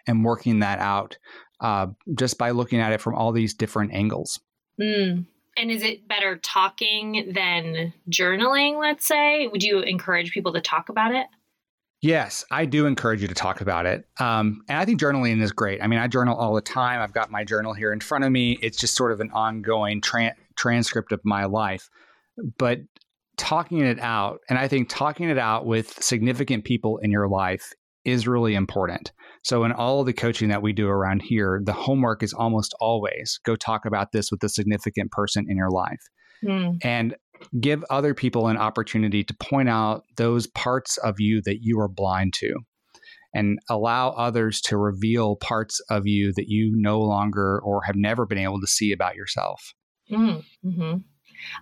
and 0.07 0.25
working 0.25 0.59
that 0.59 0.81
out 0.81 1.17
uh, 1.61 1.87
just 2.14 2.37
by 2.37 2.50
looking 2.50 2.81
at 2.81 2.93
it 2.93 3.00
from 3.00 3.14
all 3.14 3.33
these 3.33 3.55
different 3.55 3.95
angles. 3.95 4.38
Mm. 4.81 5.26
And 5.56 5.70
is 5.70 5.82
it 5.82 6.08
better 6.08 6.37
talking 6.37 7.32
than 7.34 7.92
journaling, 8.11 8.80
let's 8.80 9.06
say? 9.06 9.46
Would 9.49 9.62
you 9.62 9.80
encourage 9.80 10.32
people 10.32 10.52
to 10.54 10.61
talk 10.61 10.88
about 10.88 11.14
it? 11.14 11.26
Yes, 12.02 12.44
I 12.50 12.66
do 12.66 12.84
encourage 12.84 13.23
you 13.23 13.28
to 13.28 13.34
talk 13.34 13.62
about 13.62 13.87
it. 13.87 14.06
Um, 14.20 14.62
and 14.68 14.78
I 14.78 14.84
think 14.84 15.00
journaling 15.00 15.40
is 15.40 15.52
great. 15.52 15.82
I 15.82 15.87
mean, 15.87 15.99
I 15.99 16.06
journal 16.06 16.37
all 16.37 16.54
the 16.54 16.61
time. 16.61 17.00
I've 17.00 17.14
got 17.14 17.30
my 17.30 17.44
journal 17.44 17.73
here 17.73 17.92
in 17.94 18.00
front 18.00 18.25
of 18.25 18.32
me. 18.32 18.58
It's 18.61 18.76
just 18.76 18.94
sort 18.94 19.11
of 19.11 19.20
an 19.20 19.30
ongoing 19.30 20.02
tra- 20.02 20.34
transcript 20.54 21.12
of 21.12 21.20
my 21.25 21.46
life. 21.46 21.88
But 22.58 22.80
talking 23.38 23.78
it 23.78 23.99
out, 24.00 24.40
and 24.50 24.58
I 24.58 24.68
think 24.68 24.90
talking 24.90 25.30
it 25.30 25.38
out 25.38 25.64
with 25.64 26.02
significant 26.02 26.64
people 26.64 26.99
in 26.99 27.11
your 27.11 27.26
life 27.26 27.73
is 28.04 28.26
really 28.26 28.54
important. 28.54 29.12
So, 29.42 29.64
in 29.64 29.73
all 29.73 30.00
of 30.00 30.06
the 30.06 30.12
coaching 30.12 30.49
that 30.49 30.62
we 30.62 30.73
do 30.73 30.88
around 30.88 31.23
here, 31.23 31.61
the 31.64 31.73
homework 31.73 32.23
is 32.23 32.32
almost 32.32 32.75
always 32.80 33.38
go 33.44 33.56
talk 33.56 33.84
about 33.84 34.12
this 34.12 34.30
with 34.30 34.42
a 34.42 34.49
significant 34.49 35.11
person 35.11 35.46
in 35.49 35.56
your 35.56 35.70
life. 35.70 36.00
Mm. 36.44 36.78
And 36.82 37.16
give 37.61 37.84
other 37.90 38.14
people 38.14 38.49
an 38.49 38.56
opportunity 38.56 39.25
to 39.25 39.34
point 39.34 39.68
out 39.68 40.04
those 40.16 40.46
parts 40.46 40.96
of 40.99 41.16
you 41.18 41.42
that 41.44 41.58
you 41.62 41.78
are 41.80 41.88
blind 41.88 42.32
to 42.34 42.54
and 43.34 43.58
allow 43.68 44.11
others 44.11 44.61
to 44.61 44.76
reveal 44.76 45.37
parts 45.37 45.80
of 45.90 46.06
you 46.06 46.32
that 46.34 46.49
you 46.49 46.73
no 46.75 47.00
longer 47.00 47.61
or 47.64 47.82
have 47.84 47.96
never 47.96 48.25
been 48.26 48.38
able 48.38 48.61
to 48.61 48.66
see 48.66 48.92
about 48.92 49.16
yourself. 49.16 49.75
Mm-hmm. 50.11 50.96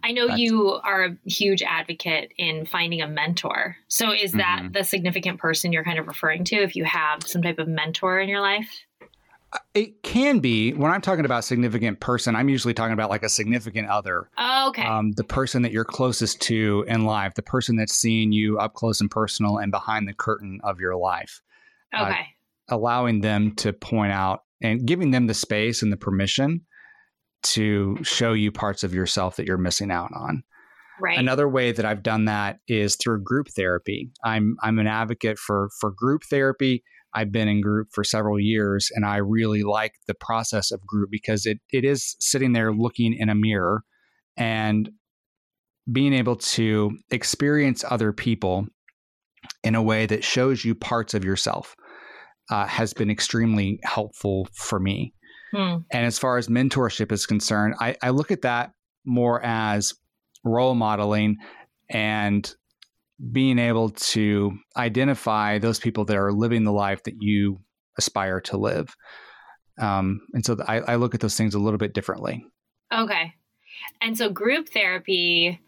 I 0.03 0.13
know 0.13 0.29
That's, 0.29 0.41
you 0.41 0.81
are 0.85 1.05
a 1.05 1.17
huge 1.25 1.63
advocate 1.63 2.33
in 2.39 2.67
finding 2.67 3.01
a 3.01 3.09
mentor. 3.09 3.77
So, 3.89 4.13
is 4.13 4.33
that 4.33 4.61
mm-hmm. 4.63 4.73
the 4.73 4.85
significant 4.85 5.39
person 5.39 5.73
you're 5.73 5.85
kind 5.85 5.99
of 5.99 6.07
referring 6.07 6.45
to 6.45 6.57
if 6.57 6.77
you 6.77 6.85
have 6.85 7.25
some 7.27 7.43
type 7.43 7.59
of 7.59 7.69
mentor 7.69 8.21
in 8.21 8.29
your 8.29 8.41
life? 8.41 8.69
It 9.75 10.03
can 10.03 10.39
be. 10.39 10.73
When 10.73 10.91
I'm 10.91 11.03
talking 11.03 11.27
about 11.27 11.45
significant 11.45 12.01
person, 12.01 12.35
I'm 12.35 12.49
usually 12.49 12.73
talking 12.73 12.95
about 12.95 13.11
like 13.11 13.23
a 13.23 13.29
significant 13.29 13.89
other. 13.89 14.31
Oh, 14.39 14.69
okay. 14.71 14.85
Um, 14.85 15.13
the 15.13 15.25
person 15.25 15.63
that 15.63 15.73
you're 15.73 15.85
closest 15.85 16.41
to 16.43 16.85
in 16.89 17.05
life, 17.05 17.35
the 17.35 17.43
person 17.43 17.77
that's 17.77 17.95
seeing 17.95 18.33
you 18.33 18.59
up 18.59 18.75
close 18.75 19.01
and 19.01 19.11
personal 19.11 19.59
and 19.59 19.71
behind 19.71 20.09
the 20.09 20.15
curtain 20.15 20.61
of 20.65 20.81
your 20.81 20.97
life. 20.97 21.43
Uh, 21.93 22.05
okay. 22.05 22.21
Uh, 22.69 22.75
allowing 22.77 23.21
them 23.21 23.55
to 23.57 23.75
point 23.75 24.13
out 24.13 24.45
and 24.63 24.87
giving 24.87 25.11
them 25.11 25.27
the 25.27 25.35
space 25.35 25.83
and 25.83 25.93
the 25.93 25.97
permission 25.97 26.63
to 27.43 27.97
show 28.03 28.33
you 28.33 28.53
parts 28.53 28.85
of 28.85 28.95
yourself 28.95 29.37
that 29.37 29.47
you're 29.47 29.59
missing 29.59 29.91
out 29.91 30.11
on. 30.15 30.43
Right. 31.01 31.19
Another 31.19 31.49
way 31.49 31.73
that 31.73 31.85
I've 31.85 32.03
done 32.03 32.27
that 32.27 32.59
is 32.69 32.97
through 32.97 33.25
group 33.25 33.49
therapy. 33.49 34.11
I'm 34.25 34.57
I'm 34.63 34.79
an 34.79 34.87
advocate 34.87 35.39
for 35.39 35.71
for 35.81 35.91
group 35.91 36.23
therapy. 36.31 36.85
I've 37.15 37.33
been 37.33 37.49
in 37.49 37.61
group 37.61 37.89
for 37.93 38.05
several 38.05 38.39
years 38.39 38.91
and 38.95 39.05
I 39.05 39.17
really 39.17 39.63
like 39.63 39.95
the 40.07 40.15
process 40.15 40.71
of 40.71 40.87
group 40.87 41.11
because 41.11 41.45
it 41.47 41.59
it 41.71 41.85
is 41.85 42.17
sitting 42.21 42.53
there 42.53 42.73
looking 42.73 43.15
in 43.15 43.29
a 43.29 43.35
mirror 43.35 43.83
and 44.37 44.91
being 45.91 46.13
able 46.13 46.37
to 46.37 46.97
experience 47.11 47.85
other 47.89 48.13
people 48.13 48.67
in 49.65 49.75
a 49.75 49.83
way 49.83 50.07
that 50.07 50.23
shows 50.23 50.65
you 50.65 50.75
parts 50.75 51.15
of 51.15 51.25
yourself 51.25 51.75
uh, 52.51 52.67
has 52.67 52.93
been 52.93 53.11
extremely 53.11 53.81
helpful 53.83 54.47
for 54.53 54.79
me. 54.79 55.15
Hmm. 55.53 55.79
And 55.91 56.07
as 56.07 56.19
far 56.19 56.39
as 56.39 56.49
mentorship 56.49 57.13
is 57.13 57.27
concerned, 57.27 57.75
I, 57.81 57.97
I 58.03 58.11
look 58.11 58.31
at 58.31 58.43
that 58.43 58.73
more 59.05 59.45
as 59.45 59.95
role 60.45 60.75
modeling 60.75 61.37
and 61.89 62.55
being 63.31 63.59
able 63.59 63.91
to 63.91 64.53
identify 64.77 65.59
those 65.59 65.79
people 65.79 66.05
that 66.07 66.17
are 66.17 66.33
living 66.33 66.65
the 66.65 66.73
life 66.73 67.03
that 67.05 67.15
you 67.21 67.61
aspire 67.99 68.41
to 68.41 68.57
live. 68.57 68.97
Um, 69.79 70.23
and 70.33 70.45
so 70.45 70.57
I, 70.67 70.81
I 70.81 70.97
look 70.97 71.15
at 71.15 71.21
those 71.21 71.37
things 71.37 71.55
a 71.55 71.59
little 71.59 71.79
bit 71.79 71.95
differently. 71.95 72.45
Okay. 72.93 73.35
And 74.01 74.17
so 74.17 74.31
group 74.31 74.69
therapy, 74.69 75.61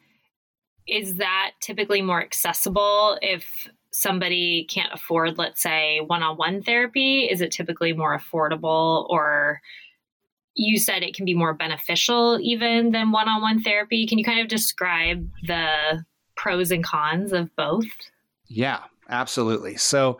is 0.86 1.14
that 1.14 1.52
typically 1.62 2.02
more 2.02 2.22
accessible 2.22 3.18
if 3.22 3.68
somebody 3.94 4.66
can't 4.68 4.92
afford, 4.92 5.38
let's 5.38 5.62
say, 5.62 6.00
one 6.00 6.22
on 6.22 6.36
one 6.36 6.62
therapy? 6.62 7.24
Is 7.24 7.40
it 7.40 7.52
typically 7.52 7.92
more 7.92 8.18
affordable 8.18 9.08
or 9.08 9.60
you 10.54 10.78
said 10.78 11.02
it 11.02 11.14
can 11.14 11.24
be 11.24 11.34
more 11.34 11.54
beneficial 11.54 12.38
even 12.40 12.90
than 12.90 13.12
one 13.12 13.28
on 13.28 13.40
one 13.40 13.62
therapy? 13.62 14.06
Can 14.06 14.18
you 14.18 14.24
kind 14.24 14.40
of 14.40 14.48
describe 14.48 15.28
the 15.46 16.04
pros 16.36 16.70
and 16.70 16.84
cons 16.84 17.32
of 17.32 17.54
both? 17.56 17.86
Yeah, 18.48 18.80
absolutely. 19.08 19.76
So, 19.76 20.18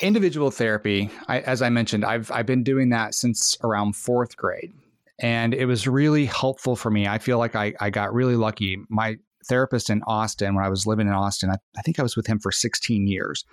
individual 0.00 0.50
therapy, 0.50 1.10
I, 1.28 1.40
as 1.40 1.62
I 1.62 1.68
mentioned, 1.68 2.04
I've 2.04 2.30
I've 2.30 2.46
been 2.46 2.62
doing 2.62 2.90
that 2.90 3.14
since 3.14 3.58
around 3.62 3.96
fourth 3.96 4.36
grade, 4.36 4.72
and 5.18 5.52
it 5.52 5.66
was 5.66 5.86
really 5.86 6.26
helpful 6.26 6.76
for 6.76 6.90
me. 6.90 7.06
I 7.06 7.18
feel 7.18 7.38
like 7.38 7.54
I 7.54 7.74
I 7.80 7.90
got 7.90 8.14
really 8.14 8.36
lucky. 8.36 8.78
My 8.88 9.18
therapist 9.46 9.90
in 9.90 10.02
Austin, 10.06 10.54
when 10.54 10.64
I 10.64 10.68
was 10.68 10.86
living 10.86 11.08
in 11.08 11.14
Austin, 11.14 11.50
I, 11.50 11.56
I 11.76 11.82
think 11.82 11.98
I 11.98 12.02
was 12.02 12.16
with 12.16 12.26
him 12.26 12.38
for 12.38 12.52
16 12.52 13.06
years. 13.06 13.44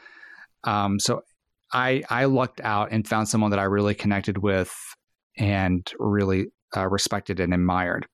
Um, 0.64 1.00
so 1.00 1.24
I 1.72 2.04
I 2.10 2.26
lucked 2.26 2.62
out 2.62 2.92
and 2.92 3.08
found 3.08 3.30
someone 3.30 3.52
that 3.52 3.60
I 3.60 3.64
really 3.64 3.96
connected 3.96 4.40
with 4.40 4.74
and 5.38 5.90
really 6.00 6.48
uh, 6.76 6.88
respected 6.88 7.40
and 7.40 7.54
admired 7.54 8.08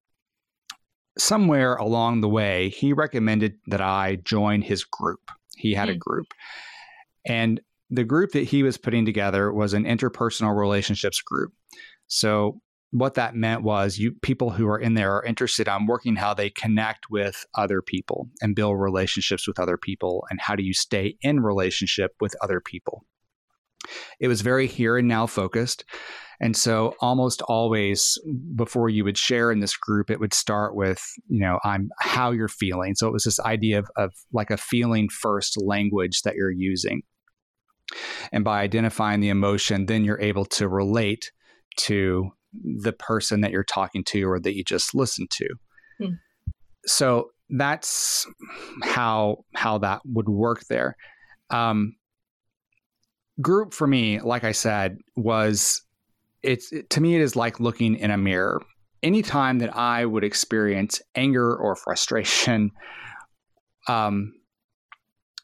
somewhere 1.18 1.76
along 1.76 2.22
the 2.22 2.30
way, 2.30 2.70
he 2.70 2.94
recommended 2.94 3.56
that 3.68 3.82
I 3.82 4.18
join 4.24 4.62
his 4.62 4.84
group. 4.84 5.32
He 5.56 5.74
had 5.74 5.88
mm. 5.88 5.92
a 5.92 5.94
hmm. 5.94 6.00
group. 6.00 6.28
And 7.26 7.62
the 7.90 8.04
group 8.04 8.32
that 8.32 8.44
he 8.44 8.64
was 8.64 8.78
putting 8.78 9.06
together 9.06 9.52
was 9.52 9.74
an 9.74 9.86
interpersonal 9.86 10.58
relationships 10.58 11.22
group. 11.22 11.54
So 12.08 12.60
what 12.98 13.16
that 13.16 13.36
meant 13.36 13.62
was 13.62 13.98
you 13.98 14.14
people 14.22 14.52
who 14.52 14.70
are 14.70 14.80
in 14.80 14.94
there 14.94 15.14
are 15.14 15.26
interested 15.26 15.68
on 15.68 15.86
working 15.86 16.16
how 16.16 16.34
they 16.34 16.50
connect 16.50 17.10
with 17.10 17.46
other 17.56 17.82
people 17.82 18.30
and 18.42 18.56
build 18.56 18.80
relationships 18.80 19.46
with 19.46 19.60
other 19.60 19.76
people 19.78 20.24
and 20.30 20.40
how 20.40 20.56
do 20.56 20.64
you 20.64 20.74
stay 20.74 21.18
in 21.22 21.42
relationship 21.42 22.16
with 22.22 22.34
other 22.42 22.62
people. 22.62 23.06
It 24.22 24.30
was 24.30 24.40
very 24.40 24.66
here 24.66 24.98
and 24.98 25.10
now 25.10 25.28
focused. 25.28 25.84
And 26.40 26.56
so 26.56 26.96
almost 27.02 27.42
always 27.44 28.18
before 28.56 28.88
you 28.88 29.04
would 29.04 29.18
share 29.18 29.52
in 29.52 29.60
this 29.60 29.76
group, 29.76 30.10
it 30.10 30.22
would 30.22 30.34
start 30.34 30.74
with, 30.74 31.04
you 31.28 31.42
know, 31.42 31.60
I'm 31.66 31.90
how 32.00 32.32
you're 32.32 32.48
feeling. 32.48 32.96
So 32.96 33.08
it 33.08 33.14
was 33.14 33.26
this 33.26 33.42
idea 33.42 33.80
of, 33.80 33.90
of 33.98 34.14
like 34.32 34.52
a 34.52 34.58
feeling 34.58 35.10
first 35.10 35.62
language 35.62 36.22
that 36.22 36.36
you're 36.36 36.50
using. 36.50 37.04
And 38.32 38.46
by 38.46 38.62
identifying 38.62 39.20
the 39.20 39.30
emotion, 39.30 39.86
then 39.86 40.06
you're 40.06 40.22
able 40.22 40.46
to 40.46 40.70
relate 40.70 41.32
to 41.78 42.32
the 42.64 42.94
person 42.94 43.42
that 43.42 43.52
you're 43.52 43.64
talking 43.64 44.04
to 44.06 44.24
or 44.24 44.40
that 44.40 44.56
you 44.56 44.64
just 44.64 44.96
listened 44.96 45.30
to. 45.32 45.48
Hmm. 46.00 46.14
So 46.86 47.30
that's 47.50 48.26
how 48.84 49.46
how 49.54 49.78
that 49.80 50.02
would 50.06 50.30
work 50.30 50.66
there. 50.68 50.96
Um, 51.50 51.96
group 53.42 53.74
for 53.74 53.88
me, 53.88 54.20
like 54.20 54.44
I 54.44 54.52
said, 54.52 54.98
was 55.16 55.82
it's 56.42 56.72
to 56.90 57.02
me 57.02 57.16
it 57.16 57.22
is 57.22 57.36
like 57.36 57.60
looking 57.60 57.96
in 57.96 58.12
a 58.12 58.18
mirror. 58.18 58.62
Anytime 59.04 59.60
that 59.60 59.76
I 59.76 60.06
would 60.06 60.24
experience 60.24 61.02
anger 61.16 61.56
or 61.56 61.76
frustration 61.76 62.72
um, 63.88 64.34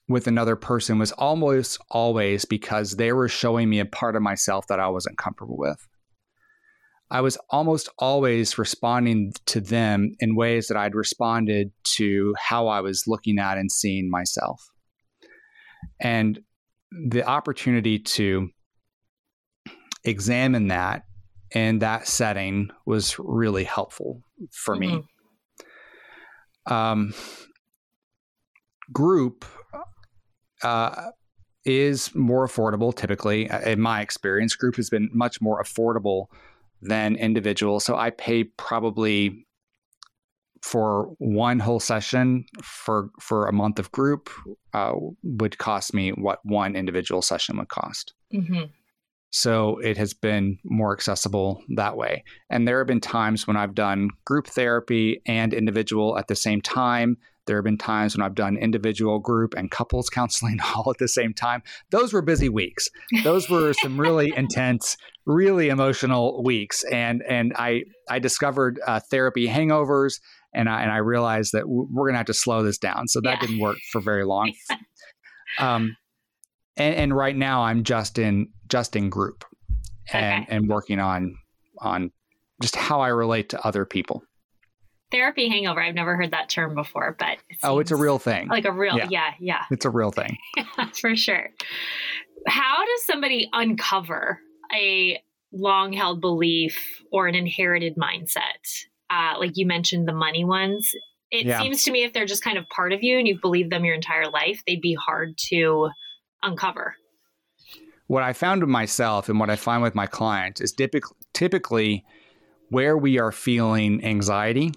with 0.08 0.28
another 0.28 0.56
person 0.56 1.00
was 1.00 1.12
almost 1.14 1.80
always 1.90 2.46
because 2.46 2.96
they 2.96 3.14
were 3.14 3.28
showing 3.28 3.70
me 3.70 3.80
a 3.80 3.86
part 3.86 4.16
of 4.16 4.22
myself 4.22 4.66
that 4.68 4.80
I 4.80 4.88
wasn't 4.90 5.18
comfortable 5.18 5.58
with. 5.58 5.78
I 7.12 7.20
was 7.20 7.38
almost 7.50 7.90
always 8.00 8.58
responding 8.58 9.34
to 9.48 9.60
them 9.60 10.14
in 10.22 10.34
ways 10.34 10.68
that 10.68 10.78
I'd 10.78 10.96
responded 10.96 11.72
to 11.98 12.34
how 12.40 12.70
I 12.70 12.80
was 12.80 13.04
looking 13.06 13.38
at 13.38 13.58
and 13.58 13.70
seeing 13.70 14.10
myself. 14.10 14.72
And 16.00 16.40
the 16.90 17.26
opportunity 17.28 18.00
to 18.00 18.50
examine 20.06 20.70
that 20.70 21.04
in 21.52 21.80
that 21.80 22.08
setting 22.08 22.72
was 22.86 23.20
really 23.20 23.66
helpful 23.66 24.24
for 24.52 24.78
mm-hmm. 24.78 24.96
me. 24.96 25.04
Um, 26.68 27.14
group 28.94 29.44
uh, 30.64 31.10
is 31.66 32.16
more 32.16 32.48
affordable 32.48 32.96
typically. 32.96 33.50
In 33.66 33.82
my 33.82 34.00
experience, 34.00 34.56
group 34.56 34.78
has 34.78 34.90
been 34.90 35.10
much 35.12 35.42
more 35.42 35.62
affordable 35.62 36.28
than 36.82 37.16
individual. 37.16 37.80
So 37.80 37.96
I 37.96 38.10
pay 38.10 38.44
probably 38.44 39.46
for 40.62 41.14
one 41.18 41.60
whole 41.60 41.80
session 41.80 42.46
for 42.62 43.10
for 43.20 43.48
a 43.48 43.54
month 43.54 43.80
of 43.80 43.92
group 43.92 44.30
uh, 44.74 44.94
would 45.24 45.58
cost 45.58 45.94
me 45.94 46.12
what 46.12 46.40
one 46.44 46.76
individual 46.76 47.22
session 47.22 47.58
would 47.58 47.70
cost. 47.70 48.14
Mm-hmm. 48.34 48.66
So 49.32 49.78
it 49.78 49.98
has 49.98 50.14
been 50.14 50.60
more 50.64 50.94
accessible 50.94 51.64
that 51.76 51.96
way. 51.96 52.24
And 52.50 52.68
there 52.68 52.80
have 52.80 52.88
been 52.88 53.00
times 53.00 53.48
when 53.48 53.56
I've 53.56 53.74
done 53.74 54.10
group 54.26 54.48
therapy 54.48 55.22
and 55.26 55.54
individual 55.54 56.18
at 56.18 56.28
the 56.28 56.36
same 56.36 56.62
time. 56.62 57.18
There 57.52 57.58
have 57.58 57.66
been 57.66 57.78
times 57.78 58.16
when 58.16 58.26
I've 58.26 58.34
done 58.34 58.56
individual, 58.56 59.20
group, 59.20 59.56
and 59.56 59.70
couples 59.70 60.08
counseling 60.08 60.60
all 60.74 60.90
at 60.90 61.00
the 61.00 61.10
same 61.10 61.34
time. 61.34 61.62
Those 61.90 62.14
were 62.14 62.22
busy 62.22 62.48
weeks. 62.48 62.88
Those 63.26 63.50
were 63.50 63.74
some 63.74 64.00
really 64.00 64.32
intense, 64.38 64.96
really 65.26 65.68
emotional 65.68 66.42
weeks. 66.46 66.86
And 66.86 67.22
and 67.28 67.52
I 67.58 67.84
I 68.10 68.20
discovered 68.20 68.80
uh, 68.88 69.02
therapy 69.02 69.50
hangovers, 69.50 70.22
and 70.54 70.70
I 70.70 70.82
and 70.84 70.92
I 70.94 70.98
realized 71.00 71.52
that 71.52 71.68
we're 71.68 72.08
gonna 72.08 72.20
have 72.20 72.28
to 72.28 72.34
slow 72.34 72.64
this 72.64 72.78
down. 72.78 73.10
So 73.10 73.20
that 73.20 73.34
yeah. 73.34 73.40
didn't 73.42 73.60
work 73.60 73.80
for 73.92 74.00
very 74.00 74.24
long. 74.24 74.54
um, 75.60 75.98
and, 76.78 76.96
and 76.96 77.14
right 77.14 77.36
now 77.36 77.64
I'm 77.64 77.84
just 77.84 78.18
in 78.18 78.48
just 78.70 78.96
in 78.96 79.10
group 79.10 79.44
and 80.14 80.46
okay. 80.46 80.56
and 80.56 80.70
working 80.70 81.02
on 81.02 81.36
on 81.80 82.14
just 82.62 82.78
how 82.78 83.02
I 83.02 83.10
relate 83.10 83.50
to 83.50 83.68
other 83.68 83.84
people. 83.84 84.24
Therapy 85.12 85.50
hangover. 85.50 85.82
I've 85.82 85.96
never 85.96 86.16
heard 86.16 86.32
that 86.32 86.50
term 86.50 86.76
before, 86.76 87.16
but 87.20 87.38
it 87.50 87.58
oh, 87.64 87.80
it's 87.80 87.92
a 87.92 87.96
real 87.96 88.20
thing. 88.20 88.48
Like 88.48 88.66
a 88.66 88.72
real, 88.72 88.98
yeah, 88.98 89.08
yeah, 89.10 89.32
yeah. 89.40 89.62
It's 89.70 89.86
a 89.86 89.90
real 89.90 90.12
thing. 90.12 90.38
yeah, 90.58 90.90
for 90.94 91.16
sure. 91.16 91.50
How 92.48 92.86
does 92.86 93.06
somebody 93.06 93.50
uncover 93.54 94.40
a 94.74 95.22
long 95.52 95.94
held 95.94 96.22
belief 96.22 97.02
or 97.12 97.28
an 97.28 97.36
inherited 97.36 97.98
mindset? 97.98 98.86
Uh, 99.10 99.38
like 99.38 99.52
you 99.56 99.66
mentioned, 99.66 100.08
the 100.08 100.14
money 100.14 100.46
ones. 100.46 100.94
It 101.30 101.46
yeah. 101.46 101.62
seems 101.62 101.84
to 101.84 101.92
me 101.92 102.04
if 102.04 102.14
they're 102.14 102.26
just 102.26 102.44
kind 102.44 102.58
of 102.58 102.68
part 102.70 102.94
of 102.94 103.04
you 103.04 103.18
and 103.18 103.28
you've 103.28 103.42
believed 103.42 103.72
them 103.72 103.86
your 103.86 103.96
entire 103.96 104.30
life, 104.30 104.62
they'd 104.66 104.82
be 104.82 104.94
hard 104.94 105.38
to 105.50 105.90
uncover? 106.44 106.96
What 108.08 108.24
I 108.24 108.34
found 108.34 108.62
with 108.62 108.70
myself 108.70 109.30
and 109.30 109.40
what 109.40 109.50
I 109.50 109.56
find 109.56 109.82
with 109.82 109.96
my 109.96 110.08
clients 110.08 110.60
is 110.60 110.74
typically, 110.74 111.16
typically 111.34 112.06
where 112.70 112.98
we 112.98 113.20
are 113.20 113.32
feeling 113.32 114.04
anxiety, 114.04 114.74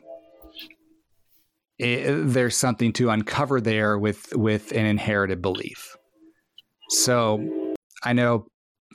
it, 1.78 2.32
there's 2.32 2.56
something 2.56 2.92
to 2.94 3.10
uncover 3.10 3.60
there 3.60 3.98
with 3.98 4.34
with 4.36 4.72
an 4.72 4.86
inherited 4.86 5.42
belief. 5.42 5.96
So 6.90 7.74
I 8.04 8.12
know 8.12 8.46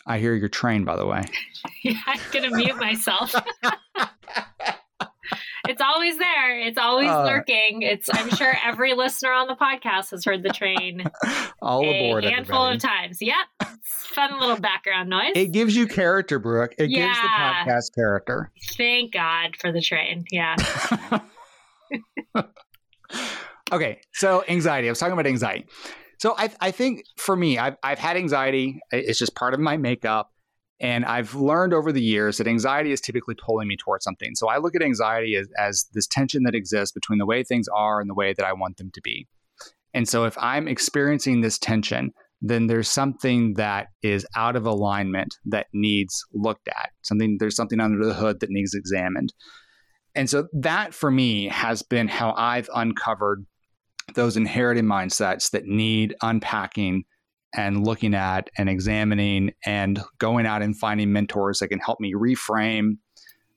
I 0.05 0.19
hear 0.19 0.33
your 0.35 0.49
train, 0.49 0.85
by 0.85 0.95
the 0.95 1.05
way. 1.05 1.23
yeah, 1.83 1.99
I'm 2.05 2.19
gonna 2.31 2.55
mute 2.55 2.77
myself. 2.77 3.35
it's 5.67 5.81
always 5.81 6.17
there. 6.17 6.59
It's 6.59 6.77
always 6.77 7.09
uh, 7.09 7.25
lurking. 7.25 7.81
It's 7.81 8.09
I'm 8.13 8.29
sure 8.29 8.55
every 8.65 8.93
listener 8.93 9.33
on 9.33 9.47
the 9.47 9.55
podcast 9.55 10.11
has 10.11 10.23
heard 10.23 10.43
the 10.43 10.49
train 10.49 11.03
all 11.61 11.81
aboard 11.81 12.23
a 12.23 12.31
handful 12.31 12.65
everybody. 12.65 12.75
of 12.77 12.81
times. 12.81 13.17
Yep. 13.21 13.47
Fun 13.83 14.39
little 14.39 14.59
background 14.59 15.09
noise. 15.09 15.33
It 15.35 15.51
gives 15.51 15.75
you 15.75 15.85
character, 15.85 16.39
Brooke. 16.39 16.73
It 16.77 16.89
yeah. 16.89 17.07
gives 17.07 17.21
the 17.21 17.27
podcast 17.27 17.95
character. 17.95 18.51
Thank 18.77 19.13
God 19.13 19.55
for 19.59 19.71
the 19.71 19.81
train. 19.81 20.25
Yeah. 20.31 20.55
Okay, 23.71 23.99
so 24.13 24.43
anxiety. 24.47 24.87
I 24.87 24.91
was 24.91 24.99
talking 24.99 25.13
about 25.13 25.27
anxiety. 25.27 25.65
So 26.19 26.35
I, 26.37 26.49
I 26.59 26.71
think 26.71 27.03
for 27.17 27.35
me, 27.35 27.57
I've, 27.57 27.77
I've 27.81 27.99
had 27.99 28.17
anxiety. 28.17 28.79
It's 28.91 29.19
just 29.19 29.35
part 29.35 29.53
of 29.53 29.59
my 29.59 29.77
makeup. 29.77 30.31
And 30.81 31.05
I've 31.05 31.35
learned 31.35 31.73
over 31.73 31.91
the 31.91 32.01
years 32.01 32.37
that 32.37 32.47
anxiety 32.47 32.91
is 32.91 33.01
typically 33.01 33.35
pulling 33.35 33.67
me 33.67 33.75
towards 33.75 34.03
something. 34.03 34.35
So 34.35 34.47
I 34.47 34.57
look 34.57 34.75
at 34.75 34.81
anxiety 34.81 35.35
as, 35.35 35.47
as 35.57 35.85
this 35.93 36.07
tension 36.07 36.43
that 36.43 36.55
exists 36.55 36.93
between 36.93 37.19
the 37.19 37.25
way 37.25 37.43
things 37.43 37.67
are 37.73 37.99
and 37.99 38.09
the 38.09 38.13
way 38.13 38.33
that 38.33 38.45
I 38.45 38.53
want 38.53 38.77
them 38.77 38.91
to 38.93 39.01
be. 39.01 39.27
And 39.93 40.07
so 40.07 40.23
if 40.23 40.37
I'm 40.37 40.67
experiencing 40.67 41.41
this 41.41 41.57
tension, 41.57 42.13
then 42.41 42.67
there's 42.67 42.89
something 42.89 43.55
that 43.55 43.87
is 44.01 44.25
out 44.35 44.55
of 44.55 44.65
alignment 44.65 45.35
that 45.45 45.67
needs 45.73 46.25
looked 46.33 46.69
at. 46.69 46.91
Something 47.01 47.37
there's 47.39 47.55
something 47.55 47.81
under 47.81 48.05
the 48.05 48.13
hood 48.13 48.39
that 48.39 48.49
needs 48.49 48.73
examined. 48.73 49.33
And 50.15 50.29
so 50.29 50.47
that 50.53 50.93
for 50.93 51.11
me 51.11 51.49
has 51.49 51.81
been 51.81 52.07
how 52.07 52.33
I've 52.37 52.69
uncovered 52.73 53.45
those 54.13 54.37
inherited 54.37 54.85
mindsets 54.85 55.51
that 55.51 55.65
need 55.65 56.15
unpacking 56.21 57.03
and 57.55 57.85
looking 57.85 58.13
at 58.13 58.49
and 58.57 58.69
examining 58.69 59.51
and 59.65 60.01
going 60.19 60.45
out 60.45 60.61
and 60.61 60.77
finding 60.77 61.11
mentors 61.11 61.59
that 61.59 61.69
can 61.69 61.79
help 61.79 61.99
me 61.99 62.13
reframe 62.13 62.97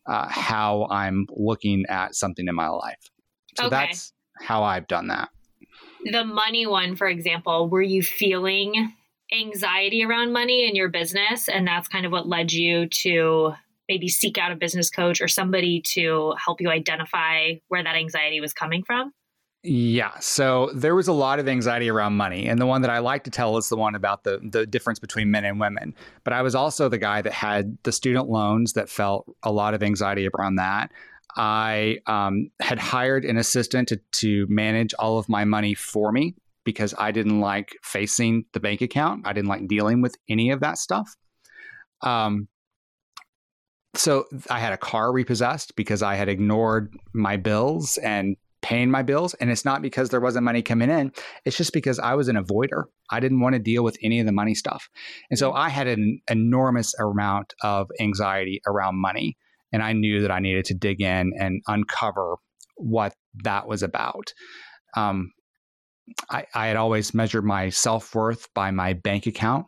uh, 0.07 0.27
how 0.29 0.87
I'm 0.91 1.27
looking 1.31 1.85
at 1.89 2.15
something 2.15 2.49
in 2.49 2.55
my 2.55 2.69
life. 2.69 3.11
So 3.59 3.67
okay. 3.67 3.71
that's 3.71 4.13
how 4.41 4.63
I've 4.63 4.87
done 4.87 5.09
that. 5.09 5.29
The 6.05 6.25
money 6.25 6.67
one, 6.67 6.97
for 6.97 7.07
example, 7.07 7.69
were 7.69 7.83
you 7.83 8.03
feeling 8.03 8.93
anxiety 9.33 10.05
around 10.05 10.33
money 10.33 10.67
in 10.67 10.75
your 10.75 10.89
business? 10.89 11.49
And 11.49 11.67
that's 11.67 11.89
kind 11.89 12.07
of 12.07 12.13
what 12.13 12.27
led 12.27 12.53
you 12.53 12.89
to 12.89 13.53
maybe 13.89 14.09
seek 14.09 14.39
out 14.39 14.53
a 14.53 14.57
business 14.57 14.91
coach 14.91 15.21
or 15.21 15.29
somebody 15.29 15.81
to 15.81 16.35
help 16.43 16.61
you 16.61 16.71
identify 16.71 17.55
where 17.69 17.85
that 17.85 17.95
anxiety 17.95 18.41
was 18.41 18.53
coming 18.53 18.83
from? 18.83 19.13
Yeah. 19.65 20.19
So 20.19 20.71
there 20.75 20.97
was 20.97 21.07
a 21.07 21.13
lot 21.13 21.39
of 21.39 21.47
anxiety 21.47 21.89
around 21.89 22.17
money. 22.17 22.49
And 22.49 22.61
the 22.61 22.67
one 22.67 22.83
that 22.83 22.91
I 22.91 22.99
like 22.99 23.23
to 23.25 23.31
tell 23.31 23.57
is 23.59 23.69
the 23.69 23.77
one 23.77 23.95
about 23.95 24.25
the, 24.25 24.41
the 24.43 24.67
difference 24.67 24.99
between 24.99 25.31
men 25.31 25.45
and 25.45 25.61
women. 25.61 25.95
But 26.25 26.33
I 26.33 26.43
was 26.43 26.57
also 26.57 26.89
the 26.89 26.99
guy 26.99 27.23
that 27.23 27.33
had 27.33 27.79
the 27.85 27.93
student 27.93 28.29
loans 28.29 28.73
that 28.73 28.89
felt 28.89 29.25
a 29.45 29.53
lot 29.53 29.75
of 29.75 29.83
anxiety 29.83 30.29
around 30.29 30.57
that. 30.57 30.91
I 31.37 31.99
um, 32.07 32.51
had 32.61 32.81
hired 32.81 33.25
an 33.25 33.37
assistant 33.37 33.89
to, 33.89 34.01
to 34.13 34.47
manage 34.49 34.95
all 34.99 35.19
of 35.19 35.29
my 35.29 35.45
money 35.45 35.75
for 35.75 36.11
me 36.11 36.35
because 36.65 36.93
I 36.99 37.13
didn't 37.13 37.41
like 37.41 37.77
facing 37.83 38.45
the 38.53 38.61
bank 38.61 38.81
account. 38.81 39.27
I 39.27 39.33
didn't 39.33 39.49
like 39.49 39.69
dealing 39.69 40.03
with 40.03 40.17
any 40.29 40.51
of 40.51 40.61
that 40.61 40.79
stuff. 40.79 41.17
Um, 42.03 42.49
so 43.95 44.25
I 44.51 44.59
had 44.59 44.73
a 44.73 44.79
car 44.79 45.13
repossessed 45.13 45.77
because 45.77 46.03
I 46.03 46.17
had 46.17 46.29
ignored 46.29 46.95
my 47.13 47.37
bills 47.37 47.99
and 47.99 48.37
paying 48.63 48.91
my 48.91 49.03
bills. 49.03 49.35
And 49.35 49.51
it's 49.51 49.65
not 49.65 49.83
because 49.83 50.09
there 50.09 50.21
wasn't 50.21 50.45
money 50.45 50.63
coming 50.63 50.89
in, 50.89 51.13
it's 51.45 51.57
just 51.57 51.73
because 51.73 51.99
I 51.99 52.15
was 52.15 52.29
an 52.29 52.37
avoider. 52.37 52.85
I 53.11 53.21
didn't 53.21 53.41
want 53.41 53.55
to 53.55 53.59
deal 53.59 53.85
with 53.85 53.99
any 54.03 54.21
of 54.21 54.27
the 54.27 54.33
money 54.33 54.55
stuff. 54.55 54.89
And 55.31 55.39
so 55.39 55.53
I 55.53 55.69
had 55.69 55.89
an 55.89 56.21
enormous 56.31 56.95
amount 56.99 57.55
of 57.63 57.91
anxiety 58.01 58.63
around 58.67 59.01
money. 59.01 59.37
And 59.73 59.83
I 59.83 59.93
knew 59.93 60.23
that 60.23 60.31
I 60.31 60.39
needed 60.39 60.67
to 60.67 60.75
dig 60.75 61.01
in 61.01 61.33
and 61.39 61.63
uncover 61.67 62.37
what 62.77 63.15
that 63.43 63.67
was 63.67 63.83
about. 63.83 64.33
Um, 64.97 65.33
I, 66.31 66.47
I 66.55 66.67
had 66.67 66.77
always 66.77 67.15
measured 67.15 67.45
my 67.45 67.71
self 67.71 68.15
worth 68.15 68.49
by 68.55 68.71
my 68.71 68.93
bank 68.93 69.27
account. 69.27 69.67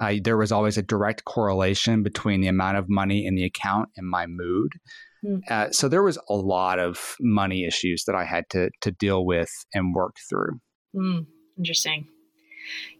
Uh, 0.00 0.14
there 0.22 0.36
was 0.36 0.50
always 0.50 0.76
a 0.76 0.82
direct 0.82 1.24
correlation 1.24 2.02
between 2.02 2.40
the 2.40 2.48
amount 2.48 2.76
of 2.76 2.88
money 2.88 3.26
in 3.26 3.34
the 3.34 3.44
account 3.44 3.88
and 3.96 4.08
my 4.08 4.26
mood. 4.26 4.72
Hmm. 5.24 5.38
Uh, 5.48 5.70
so 5.70 5.88
there 5.88 6.02
was 6.02 6.18
a 6.28 6.34
lot 6.34 6.78
of 6.78 7.16
money 7.20 7.64
issues 7.64 8.04
that 8.06 8.14
I 8.14 8.24
had 8.24 8.44
to 8.50 8.70
to 8.82 8.90
deal 8.90 9.24
with 9.24 9.50
and 9.72 9.94
work 9.94 10.16
through. 10.28 10.60
Mm, 10.94 11.26
interesting. 11.56 12.08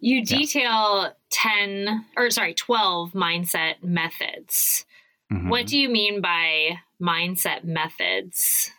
You 0.01 0.25
detail 0.25 1.03
yeah. 1.03 1.11
10 1.31 2.05
or 2.17 2.31
sorry, 2.31 2.55
12 2.55 3.13
mindset 3.13 3.83
methods. 3.83 4.85
Mm-hmm. 5.33 5.49
What 5.49 5.67
do 5.67 5.79
you 5.79 5.89
mean 5.89 6.21
by 6.21 6.79
mindset 7.01 7.65
methods? 7.65 8.71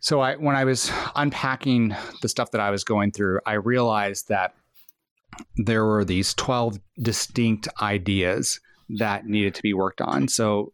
So 0.00 0.20
I 0.20 0.36
when 0.36 0.56
I 0.56 0.64
was 0.64 0.90
unpacking 1.14 1.94
the 2.22 2.28
stuff 2.28 2.50
that 2.50 2.60
I 2.60 2.70
was 2.70 2.84
going 2.84 3.12
through, 3.12 3.40
I 3.46 3.54
realized 3.54 4.28
that 4.28 4.54
there 5.56 5.84
were 5.84 6.04
these 6.04 6.34
12 6.34 6.78
distinct 7.02 7.68
ideas 7.80 8.60
that 8.98 9.26
needed 9.26 9.54
to 9.54 9.62
be 9.62 9.74
worked 9.74 10.00
on. 10.00 10.28
So 10.28 10.72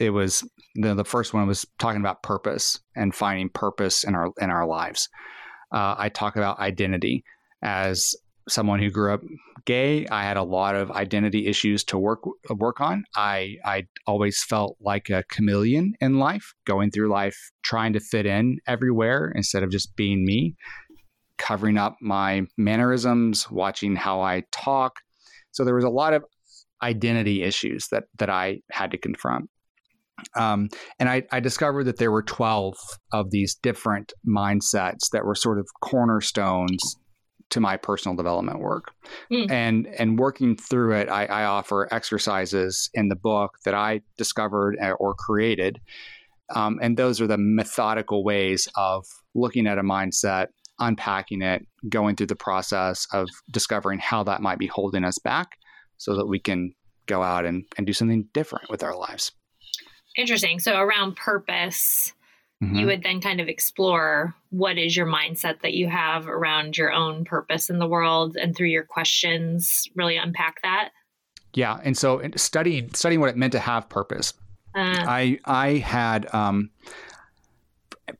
it 0.00 0.10
was 0.10 0.42
the, 0.74 0.94
the 0.94 1.04
first 1.04 1.34
one 1.34 1.46
was 1.46 1.66
talking 1.78 2.00
about 2.00 2.22
purpose 2.22 2.80
and 2.96 3.14
finding 3.14 3.50
purpose 3.50 4.02
in 4.02 4.14
our 4.14 4.30
in 4.40 4.50
our 4.50 4.66
lives. 4.66 5.08
Uh, 5.72 5.94
I 5.96 6.08
talk 6.08 6.36
about 6.36 6.58
identity 6.58 7.22
as 7.62 8.16
someone 8.48 8.80
who 8.80 8.90
grew 8.90 9.12
up 9.12 9.20
gay. 9.66 10.06
I 10.08 10.22
had 10.22 10.38
a 10.38 10.42
lot 10.42 10.74
of 10.74 10.90
identity 10.90 11.46
issues 11.46 11.84
to 11.84 11.98
work 11.98 12.20
work 12.48 12.80
on. 12.80 13.04
I 13.14 13.58
I 13.64 13.86
always 14.06 14.42
felt 14.42 14.76
like 14.80 15.10
a 15.10 15.22
chameleon 15.24 15.92
in 16.00 16.18
life, 16.18 16.54
going 16.64 16.90
through 16.90 17.10
life 17.10 17.36
trying 17.62 17.92
to 17.92 18.00
fit 18.00 18.24
in 18.24 18.58
everywhere 18.66 19.30
instead 19.36 19.62
of 19.62 19.70
just 19.70 19.94
being 19.96 20.24
me. 20.24 20.56
Covering 21.36 21.78
up 21.78 21.96
my 22.00 22.46
mannerisms, 22.56 23.50
watching 23.50 23.96
how 23.96 24.20
I 24.20 24.44
talk. 24.50 24.96
So 25.52 25.64
there 25.64 25.74
was 25.74 25.84
a 25.84 25.90
lot 25.90 26.14
of 26.14 26.24
identity 26.82 27.42
issues 27.42 27.88
that 27.88 28.04
that 28.18 28.30
I 28.30 28.60
had 28.70 28.90
to 28.92 28.98
confront. 28.98 29.50
Um, 30.36 30.68
and 30.98 31.08
I, 31.08 31.24
I, 31.30 31.40
discovered 31.40 31.84
that 31.84 31.98
there 31.98 32.10
were 32.10 32.22
12 32.22 32.76
of 33.12 33.30
these 33.30 33.54
different 33.54 34.12
mindsets 34.26 35.10
that 35.12 35.24
were 35.24 35.34
sort 35.34 35.58
of 35.58 35.66
cornerstones 35.80 36.96
to 37.50 37.60
my 37.60 37.76
personal 37.76 38.16
development 38.16 38.60
work. 38.60 38.92
Mm. 39.32 39.50
And 39.50 39.86
and 39.98 40.18
working 40.18 40.56
through 40.56 40.94
it, 40.94 41.08
I, 41.08 41.26
I, 41.26 41.44
offer 41.44 41.92
exercises 41.92 42.90
in 42.94 43.08
the 43.08 43.16
book 43.16 43.52
that 43.64 43.74
I 43.74 44.00
discovered 44.16 44.76
uh, 44.82 44.92
or 44.92 45.14
created. 45.14 45.80
Um, 46.54 46.78
and 46.82 46.96
those 46.96 47.20
are 47.20 47.26
the 47.26 47.38
methodical 47.38 48.24
ways 48.24 48.68
of 48.76 49.04
looking 49.34 49.66
at 49.66 49.78
a 49.78 49.82
mindset, 49.82 50.48
unpacking 50.78 51.42
it, 51.42 51.66
going 51.88 52.16
through 52.16 52.26
the 52.26 52.36
process 52.36 53.06
of 53.12 53.28
discovering 53.50 54.00
how 54.00 54.24
that 54.24 54.42
might 54.42 54.58
be 54.58 54.66
holding 54.66 55.04
us 55.04 55.18
back 55.18 55.48
so 55.96 56.16
that 56.16 56.26
we 56.26 56.40
can 56.40 56.72
go 57.06 57.22
out 57.22 57.44
and, 57.44 57.64
and 57.76 57.86
do 57.86 57.92
something 57.92 58.26
different 58.32 58.70
with 58.70 58.82
our 58.82 58.96
lives. 58.96 59.32
Interesting. 60.16 60.58
So 60.58 60.78
around 60.78 61.16
purpose, 61.16 62.12
mm-hmm. 62.62 62.74
you 62.74 62.86
would 62.86 63.02
then 63.02 63.20
kind 63.20 63.40
of 63.40 63.48
explore 63.48 64.34
what 64.50 64.78
is 64.78 64.96
your 64.96 65.06
mindset 65.06 65.60
that 65.62 65.74
you 65.74 65.88
have 65.88 66.28
around 66.28 66.76
your 66.76 66.92
own 66.92 67.24
purpose 67.24 67.70
in 67.70 67.78
the 67.78 67.86
world 67.86 68.36
and 68.36 68.56
through 68.56 68.68
your 68.68 68.84
questions 68.84 69.88
really 69.94 70.16
unpack 70.16 70.62
that. 70.62 70.90
Yeah, 71.54 71.80
and 71.82 71.96
so 71.96 72.22
studying 72.36 72.92
studying 72.94 73.20
what 73.20 73.30
it 73.30 73.36
meant 73.36 73.52
to 73.52 73.58
have 73.58 73.88
purpose. 73.88 74.34
Uh, 74.74 75.04
I 75.06 75.38
I 75.44 75.78
had 75.78 76.32
um, 76.32 76.70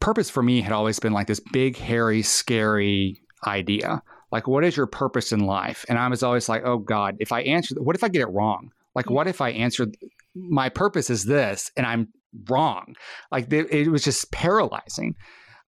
purpose 0.01 0.31
for 0.31 0.43
me 0.43 0.61
had 0.61 0.73
always 0.73 0.99
been 0.99 1.13
like 1.13 1.27
this 1.27 1.41
big, 1.53 1.77
hairy, 1.77 2.23
scary 2.23 3.21
idea. 3.47 4.03
Like, 4.33 4.47
what 4.47 4.65
is 4.65 4.77
your 4.77 4.87
purpose 4.87 5.33
in 5.33 5.41
life? 5.41 5.85
And 5.89 5.99
I 5.99 6.09
was 6.09 6.23
always 6.23 6.49
like, 6.49 6.63
oh 6.65 6.79
God, 6.79 7.17
if 7.19 7.33
I 7.33 7.43
answer, 7.43 7.75
what 7.81 7.97
if 7.97 8.05
I 8.05 8.09
get 8.09 8.23
it 8.23 8.29
wrong? 8.29 8.73
Like, 8.95 9.11
what 9.11 9.27
if 9.27 9.41
I 9.41 9.51
answer 9.51 9.87
my 10.35 10.69
purpose 10.69 11.11
is 11.11 11.25
this 11.25 11.71
and 11.77 11.87
I'm 11.87 12.09
wrong. 12.49 12.95
Like 13.31 13.53
it 13.53 13.91
was 13.91 14.05
just 14.05 14.31
paralyzing. 14.33 15.15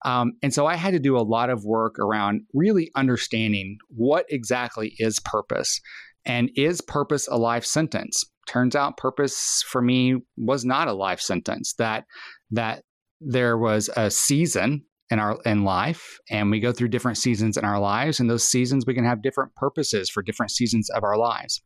Um, 0.04 0.32
and 0.42 0.52
so 0.54 0.66
I 0.66 0.76
had 0.76 0.92
to 0.92 0.98
do 0.98 1.16
a 1.16 1.20
lot 1.20 1.50
of 1.50 1.64
work 1.64 1.98
around 1.98 2.42
really 2.54 2.90
understanding 2.96 3.76
what 3.88 4.24
exactly 4.30 4.94
is 4.98 5.18
purpose 5.20 5.80
and 6.24 6.50
is 6.56 6.80
purpose 6.80 7.28
a 7.28 7.36
life 7.36 7.64
sentence? 7.64 8.24
Turns 8.48 8.74
out 8.74 8.96
purpose 8.96 9.62
for 9.66 9.82
me 9.82 10.16
was 10.36 10.64
not 10.64 10.88
a 10.88 10.92
life 10.92 11.20
sentence. 11.20 11.74
That 11.78 12.04
that 12.50 12.82
there 13.20 13.56
was 13.58 13.90
a 13.96 14.10
season 14.10 14.84
in 15.10 15.18
our 15.18 15.38
in 15.44 15.64
life 15.64 16.18
and 16.30 16.50
we 16.50 16.60
go 16.60 16.72
through 16.72 16.88
different 16.88 17.18
seasons 17.18 17.56
in 17.56 17.64
our 17.64 17.80
lives 17.80 18.20
and 18.20 18.30
those 18.30 18.44
seasons 18.44 18.84
we 18.86 18.94
can 18.94 19.04
have 19.04 19.22
different 19.22 19.54
purposes 19.56 20.08
for 20.08 20.22
different 20.22 20.50
seasons 20.50 20.88
of 20.90 21.04
our 21.04 21.18
lives. 21.18 21.62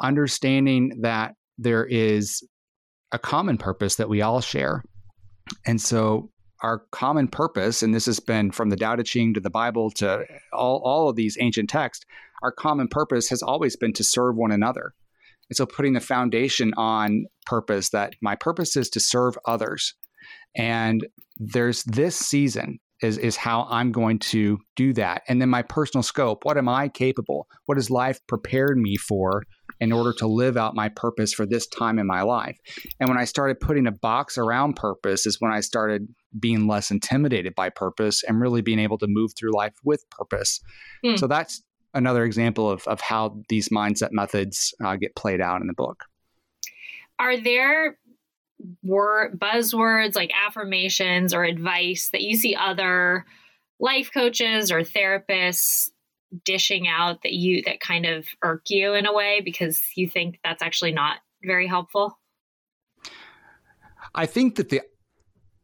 Understanding 0.00 1.00
that 1.02 1.34
there 1.58 1.84
is 1.84 2.42
a 3.12 3.18
common 3.18 3.58
purpose 3.58 3.96
that 3.96 4.08
we 4.08 4.22
all 4.22 4.40
share. 4.40 4.82
And 5.66 5.80
so 5.80 6.30
our 6.62 6.82
common 6.90 7.28
purpose, 7.28 7.82
and 7.82 7.94
this 7.94 8.06
has 8.06 8.20
been 8.20 8.50
from 8.50 8.70
the 8.70 8.76
Tao 8.76 8.96
Te 8.96 9.02
Ching 9.02 9.34
to 9.34 9.40
the 9.40 9.50
Bible 9.50 9.90
to 9.92 10.24
all, 10.52 10.80
all 10.84 11.08
of 11.08 11.16
these 11.16 11.36
ancient 11.40 11.70
texts, 11.70 12.04
our 12.42 12.52
common 12.52 12.88
purpose 12.88 13.28
has 13.28 13.42
always 13.42 13.76
been 13.76 13.92
to 13.94 14.04
serve 14.04 14.36
one 14.36 14.52
another. 14.52 14.92
And 15.50 15.56
so 15.56 15.66
putting 15.66 15.94
the 15.94 16.00
foundation 16.00 16.72
on 16.76 17.26
purpose 17.46 17.90
that 17.90 18.14
my 18.20 18.34
purpose 18.34 18.76
is 18.76 18.90
to 18.90 19.00
serve 19.00 19.38
others. 19.46 19.94
And 20.54 21.06
there's 21.36 21.84
this 21.84 22.16
season 22.16 22.78
is 23.00 23.16
is 23.16 23.36
how 23.36 23.66
I'm 23.70 23.92
going 23.92 24.18
to 24.18 24.58
do 24.74 24.92
that. 24.94 25.22
And 25.28 25.40
then 25.40 25.48
my 25.48 25.62
personal 25.62 26.02
scope, 26.02 26.44
what 26.44 26.58
am 26.58 26.68
I 26.68 26.88
capable? 26.88 27.46
What 27.66 27.78
has 27.78 27.90
life 27.90 28.18
prepared 28.26 28.76
me 28.76 28.96
for 28.96 29.44
in 29.80 29.92
order 29.92 30.12
to 30.18 30.26
live 30.26 30.56
out 30.56 30.74
my 30.74 30.88
purpose 30.88 31.32
for 31.32 31.46
this 31.46 31.66
time 31.66 31.98
in 31.98 32.06
my 32.06 32.22
life? 32.22 32.58
And 33.00 33.08
when 33.08 33.18
I 33.18 33.24
started 33.24 33.60
putting 33.60 33.86
a 33.86 33.92
box 33.92 34.38
around 34.38 34.76
purpose 34.76 35.26
is 35.26 35.40
when 35.40 35.52
I 35.52 35.60
started 35.60 36.08
being 36.38 36.66
less 36.66 36.90
intimidated 36.90 37.54
by 37.54 37.70
purpose 37.70 38.22
and 38.22 38.40
really 38.40 38.62
being 38.62 38.78
able 38.78 38.98
to 38.98 39.06
move 39.08 39.32
through 39.36 39.52
life 39.52 39.74
with 39.84 40.08
purpose. 40.10 40.60
Mm. 41.04 41.18
So 41.18 41.26
that's 41.26 41.62
another 41.94 42.24
example 42.24 42.70
of, 42.70 42.86
of 42.86 43.00
how 43.00 43.40
these 43.48 43.68
mindset 43.70 44.10
methods 44.12 44.74
uh, 44.84 44.96
get 44.96 45.16
played 45.16 45.40
out 45.40 45.60
in 45.60 45.66
the 45.66 45.74
book. 45.74 46.04
Are 47.18 47.36
there 47.36 47.98
word 48.82 49.38
buzzwords 49.38 50.16
like 50.16 50.32
affirmations 50.34 51.32
or 51.32 51.44
advice 51.44 52.10
that 52.12 52.22
you 52.22 52.36
see 52.36 52.54
other 52.56 53.24
life 53.80 54.10
coaches 54.12 54.72
or 54.72 54.80
therapists 54.80 55.90
dishing 56.44 56.88
out 56.88 57.22
that 57.22 57.32
you 57.32 57.62
that 57.62 57.80
kind 57.80 58.06
of 58.06 58.26
irk 58.42 58.62
you 58.68 58.94
in 58.94 59.06
a 59.06 59.12
way 59.12 59.40
because 59.44 59.80
you 59.96 60.08
think 60.08 60.38
that's 60.44 60.62
actually 60.62 60.92
not 60.92 61.18
very 61.42 61.66
helpful? 61.66 62.18
I 64.14 64.26
think 64.26 64.56
that 64.56 64.68
the 64.68 64.82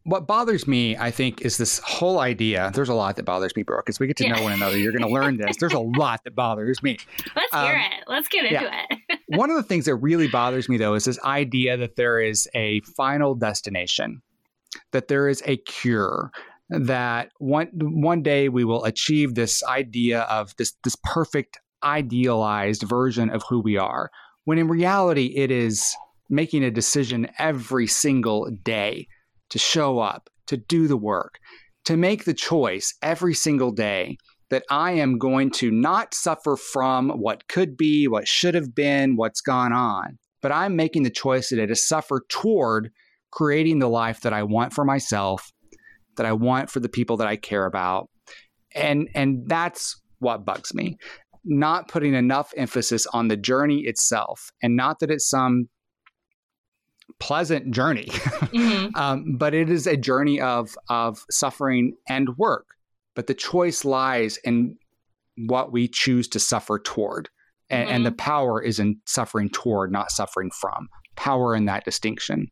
what 0.04 0.26
bothers 0.26 0.68
me, 0.68 0.96
I 0.96 1.10
think, 1.10 1.40
is 1.42 1.56
this 1.56 1.78
whole 1.78 2.20
idea. 2.20 2.70
There's 2.74 2.90
a 2.90 2.94
lot 2.94 3.16
that 3.16 3.24
bothers 3.24 3.56
me, 3.56 3.62
Brooke, 3.62 3.88
as 3.88 3.98
we 3.98 4.06
get 4.06 4.18
to 4.18 4.24
yeah. 4.24 4.34
know 4.34 4.42
one 4.42 4.52
another. 4.52 4.76
You're 4.76 4.92
going 4.92 5.02
to 5.02 5.08
learn 5.08 5.38
this. 5.38 5.56
There's 5.56 5.72
a 5.72 5.78
lot 5.98 6.20
that 6.24 6.34
bothers 6.34 6.82
me. 6.82 6.98
Let's 7.34 7.54
um, 7.54 7.64
hear 7.64 7.76
it. 7.76 8.04
Let's 8.06 8.28
get 8.28 8.44
into 8.44 8.64
yeah. 8.64 8.84
it. 8.90 9.18
one 9.28 9.50
of 9.50 9.56
the 9.56 9.62
things 9.62 9.86
that 9.86 9.96
really 9.96 10.28
bothers 10.28 10.68
me, 10.68 10.76
though, 10.76 10.94
is 10.94 11.06
this 11.06 11.18
idea 11.24 11.78
that 11.78 11.96
there 11.96 12.20
is 12.20 12.48
a 12.54 12.80
final 12.80 13.34
destination, 13.34 14.20
that 14.92 15.08
there 15.08 15.26
is 15.26 15.42
a 15.46 15.56
cure, 15.56 16.30
that 16.70 17.30
one 17.38 17.68
one 17.74 18.22
day 18.22 18.48
we 18.48 18.64
will 18.64 18.84
achieve 18.84 19.34
this 19.34 19.62
idea 19.64 20.22
of 20.22 20.54
this 20.56 20.74
this 20.82 20.96
perfect 21.04 21.58
idealized 21.82 22.82
version 22.82 23.30
of 23.30 23.42
who 23.48 23.60
we 23.60 23.76
are. 23.76 24.10
When 24.44 24.58
in 24.58 24.68
reality, 24.68 25.34
it 25.36 25.50
is 25.50 25.94
making 26.30 26.64
a 26.64 26.70
decision 26.70 27.28
every 27.38 27.86
single 27.86 28.50
day 28.62 29.06
to 29.50 29.58
show 29.58 29.98
up, 29.98 30.30
to 30.46 30.56
do 30.56 30.88
the 30.88 30.96
work, 30.96 31.38
to 31.84 31.96
make 31.96 32.24
the 32.24 32.34
choice 32.34 32.94
every 33.02 33.34
single 33.34 33.70
day 33.70 34.16
that 34.50 34.64
I 34.70 34.92
am 34.92 35.18
going 35.18 35.50
to 35.52 35.70
not 35.70 36.14
suffer 36.14 36.56
from 36.56 37.10
what 37.10 37.48
could 37.48 37.76
be, 37.76 38.08
what 38.08 38.28
should 38.28 38.54
have 38.54 38.74
been, 38.74 39.16
what's 39.16 39.40
gone 39.40 39.72
on, 39.72 40.18
but 40.42 40.52
I'm 40.52 40.76
making 40.76 41.02
the 41.02 41.10
choice 41.10 41.48
today 41.48 41.66
to 41.66 41.74
suffer 41.74 42.24
toward 42.28 42.90
creating 43.30 43.78
the 43.78 43.88
life 43.88 44.20
that 44.20 44.32
I 44.32 44.42
want 44.42 44.72
for 44.72 44.84
myself, 44.84 45.50
that 46.16 46.26
I 46.26 46.32
want 46.32 46.70
for 46.70 46.80
the 46.80 46.88
people 46.88 47.16
that 47.18 47.26
I 47.26 47.36
care 47.36 47.66
about. 47.66 48.08
And 48.74 49.08
and 49.14 49.48
that's 49.48 50.00
what 50.18 50.44
bugs 50.44 50.74
me. 50.74 50.96
Not 51.44 51.88
putting 51.88 52.14
enough 52.14 52.52
emphasis 52.56 53.06
on 53.12 53.28
the 53.28 53.36
journey 53.36 53.80
itself 53.80 54.50
and 54.62 54.76
not 54.76 55.00
that 55.00 55.10
it's 55.10 55.28
some 55.28 55.68
pleasant 57.20 57.70
journey, 57.70 58.06
mm-hmm. 58.06 58.94
um, 58.96 59.36
but 59.36 59.54
it 59.54 59.70
is 59.70 59.86
a 59.86 59.96
journey 59.96 60.40
of 60.40 60.76
of 60.88 61.24
suffering 61.30 61.94
and 62.08 62.36
work. 62.36 62.66
But 63.14 63.26
the 63.26 63.34
choice 63.34 63.84
lies 63.84 64.38
in 64.38 64.76
what 65.36 65.72
we 65.72 65.88
choose 65.88 66.28
to 66.28 66.40
suffer 66.40 66.78
toward, 66.78 67.28
and, 67.70 67.86
mm-hmm. 67.86 67.96
and 67.96 68.06
the 68.06 68.10
mm-hmm. 68.10 68.16
power 68.16 68.62
is 68.62 68.78
in 68.78 69.00
suffering 69.06 69.48
toward, 69.50 69.92
not 69.92 70.10
suffering 70.10 70.50
from. 70.50 70.88
Power 71.16 71.54
in 71.54 71.66
that 71.66 71.84
distinction. 71.84 72.48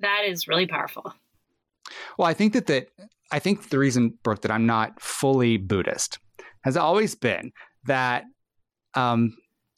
That 0.00 0.22
is 0.26 0.46
really 0.48 0.66
powerful. 0.66 1.12
Well, 2.18 2.28
I 2.28 2.34
think 2.34 2.52
that 2.52 2.66
that 2.66 2.88
I 3.30 3.38
think 3.38 3.70
the 3.70 3.78
reason, 3.78 4.18
Brooke, 4.22 4.42
that 4.42 4.50
I'm 4.50 4.66
not 4.66 5.00
fully 5.00 5.56
Buddhist 5.56 6.18
has 6.62 6.76
always 6.76 7.14
been 7.14 7.52
that 7.84 8.24
um, 8.94 9.36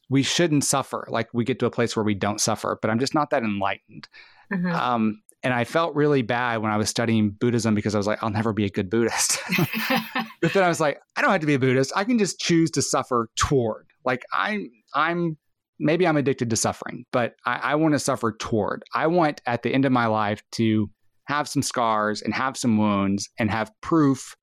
we 0.09 0.23
shouldn't 0.23 0.64
suffer. 0.64 1.07
Like 1.11 1.29
we 1.33 1.44
get 1.44 1.59
to 1.61 1.66
a 1.66 1.70
place 1.70 1.96
where 1.96 2.05
we 2.05 2.14
don't 2.14 2.40
suffer, 2.40 2.79
but 2.81 2.90
I'm 2.90 2.99
just 2.99 3.14
not 3.14 3.31
that 3.31 3.42
enlightened. 3.42 4.09
Mm-hmm. 4.53 4.75
Um, 4.75 5.23
and 5.42 5.55
I 5.55 5.64
felt 5.64 5.94
really 5.94 6.23
bad 6.23 6.59
when 6.59 6.70
I 6.70 6.77
was 6.77 6.90
studying 6.90 7.31
Buddhism 7.31 7.75
because 7.75 7.94
I 7.94 7.99
was 7.99 8.07
like, 8.07 8.23
I'll 8.23 8.31
never 8.31 8.53
be 8.53 8.66
a 8.66 8.70
good 8.70 8.90
Buddhist. 8.90 9.38
but 10.42 10.53
then 10.53 10.62
I 10.62 10.68
was 10.68 10.81
like, 10.81 11.01
I 11.16 11.23
don't 11.23 11.31
have 11.31 11.40
to 11.40 11.46
be 11.46 11.55
a 11.55 11.59
Buddhist. 11.59 11.92
I 11.96 12.05
can 12.05 12.18
just 12.18 12.38
choose 12.40 12.70
to 12.73 12.83
suffer 12.83 13.29
toward. 13.37 13.87
Like 14.05 14.23
I'm, 14.33 14.70
I'm 14.94 15.38
maybe 15.79 16.07
I'm 16.07 16.16
addicted 16.16 16.51
to 16.51 16.57
suffering, 16.57 17.07
but 17.11 17.35
I, 17.46 17.61
I 17.62 17.75
want 17.77 17.94
to 17.94 17.99
suffer 17.99 18.33
toward. 18.33 18.83
I 18.94 19.07
want 19.07 19.40
at 19.46 19.62
the 19.62 19.73
end 19.73 19.87
of 19.87 19.92
my 19.92 20.07
life 20.07 20.42
to 20.53 20.90
have 21.30 21.48
some 21.48 21.62
scars 21.62 22.20
and 22.22 22.34
have 22.34 22.56
some 22.56 22.76
wounds 22.76 23.28
and 23.38 23.50
have 23.50 23.72
proof 23.80 24.36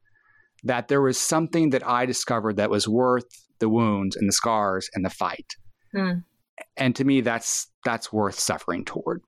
that 0.64 0.88
there 0.88 1.02
was 1.02 1.18
something 1.18 1.70
that 1.72 1.88
I 1.88 2.06
discovered 2.06 2.58
that 2.58 2.70
was 2.70 2.88
worth 2.88 3.28
the 3.60 3.70
wounds 3.70 4.16
and 4.16 4.28
the 4.28 4.34
scars 4.34 4.90
and 4.94 5.04
the 5.06 5.10
fight. 5.10 5.56
Hmm. 5.94 6.20
And 6.76 6.96
to 6.96 7.04
me, 7.04 7.22
that's 7.22 7.68
that's 7.86 8.12
worth 8.12 8.40
suffering 8.40 8.86
toward. 8.86 9.22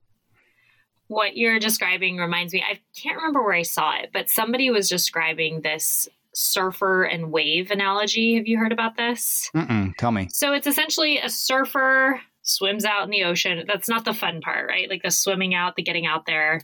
What 1.07 1.37
you're 1.37 1.59
describing 1.59 2.17
reminds 2.17 2.53
me. 2.53 2.63
I 2.63 2.79
can't 2.99 3.17
remember 3.17 3.43
where 3.43 3.53
I 3.53 3.63
saw 3.63 3.97
it, 3.97 4.11
but 4.13 4.29
somebody 4.29 4.69
was 4.69 4.89
describing 4.89 5.61
this 5.61 6.07
surfer 6.33 7.03
and 7.03 7.31
wave 7.31 7.71
analogy. 7.71 8.35
Have 8.35 8.47
you 8.47 8.57
heard 8.57 8.71
about 8.71 8.95
this? 8.95 9.49
Mm-mm, 9.55 9.95
tell 9.97 10.11
me. 10.11 10.29
So 10.31 10.53
it's 10.53 10.67
essentially 10.67 11.17
a 11.17 11.29
surfer 11.29 12.21
swims 12.43 12.85
out 12.85 13.03
in 13.03 13.09
the 13.09 13.23
ocean. 13.23 13.65
That's 13.67 13.89
not 13.89 14.05
the 14.05 14.13
fun 14.13 14.41
part, 14.41 14.67
right? 14.67 14.89
Like 14.89 15.03
the 15.03 15.11
swimming 15.11 15.53
out, 15.53 15.75
the 15.75 15.83
getting 15.83 16.05
out 16.05 16.25
there. 16.25 16.61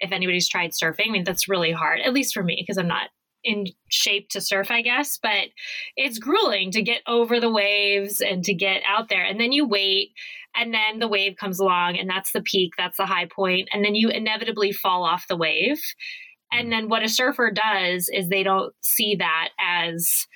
If 0.00 0.12
anybody's 0.12 0.48
tried 0.48 0.70
surfing, 0.70 1.08
I 1.08 1.10
mean, 1.10 1.24
that's 1.24 1.48
really 1.48 1.72
hard, 1.72 2.00
at 2.00 2.12
least 2.12 2.34
for 2.34 2.42
me, 2.42 2.56
because 2.60 2.78
I'm 2.78 2.88
not 2.88 3.08
in 3.44 3.66
shape 3.88 4.28
to 4.30 4.40
surf, 4.40 4.70
I 4.70 4.82
guess, 4.82 5.18
but 5.22 5.48
it's 5.96 6.18
grueling 6.18 6.72
to 6.72 6.82
get 6.82 7.02
over 7.06 7.38
the 7.38 7.50
waves 7.50 8.20
and 8.20 8.42
to 8.44 8.54
get 8.54 8.82
out 8.86 9.08
there. 9.08 9.24
And 9.24 9.40
then 9.40 9.52
you 9.52 9.66
wait, 9.66 10.10
and 10.54 10.74
then 10.74 10.98
the 10.98 11.08
wave 11.08 11.36
comes 11.36 11.60
along, 11.60 11.96
and 11.96 12.10
that's 12.10 12.32
the 12.32 12.42
peak, 12.42 12.72
that's 12.76 12.96
the 12.96 13.06
high 13.06 13.26
point, 13.26 13.68
and 13.72 13.84
then 13.84 13.94
you 13.94 14.08
inevitably 14.08 14.72
fall 14.72 15.04
off 15.04 15.28
the 15.28 15.36
wave. 15.36 15.80
And 16.52 16.68
mm. 16.68 16.70
then 16.70 16.88
what 16.88 17.04
a 17.04 17.08
surfer 17.08 17.50
does 17.50 18.08
is 18.12 18.28
they 18.28 18.42
don't 18.42 18.74
see 18.80 19.16
that 19.16 19.50
as 19.60 20.26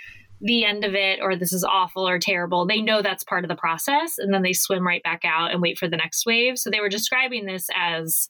the 0.40 0.64
end 0.64 0.84
of 0.84 0.94
it 0.94 1.20
or 1.20 1.36
this 1.36 1.52
is 1.52 1.64
awful 1.64 2.08
or 2.08 2.18
terrible. 2.18 2.66
They 2.66 2.80
know 2.80 3.02
that's 3.02 3.24
part 3.24 3.44
of 3.44 3.48
the 3.48 3.56
process 3.56 4.16
and 4.16 4.32
then 4.32 4.42
they 4.42 4.54
swim 4.54 4.86
right 4.86 5.02
back 5.02 5.20
out 5.24 5.50
and 5.52 5.60
wait 5.60 5.76
for 5.76 5.86
the 5.86 5.98
next 5.98 6.24
wave. 6.24 6.58
So 6.58 6.70
they 6.70 6.80
were 6.80 6.88
describing 6.88 7.44
this 7.44 7.66
as 7.76 8.26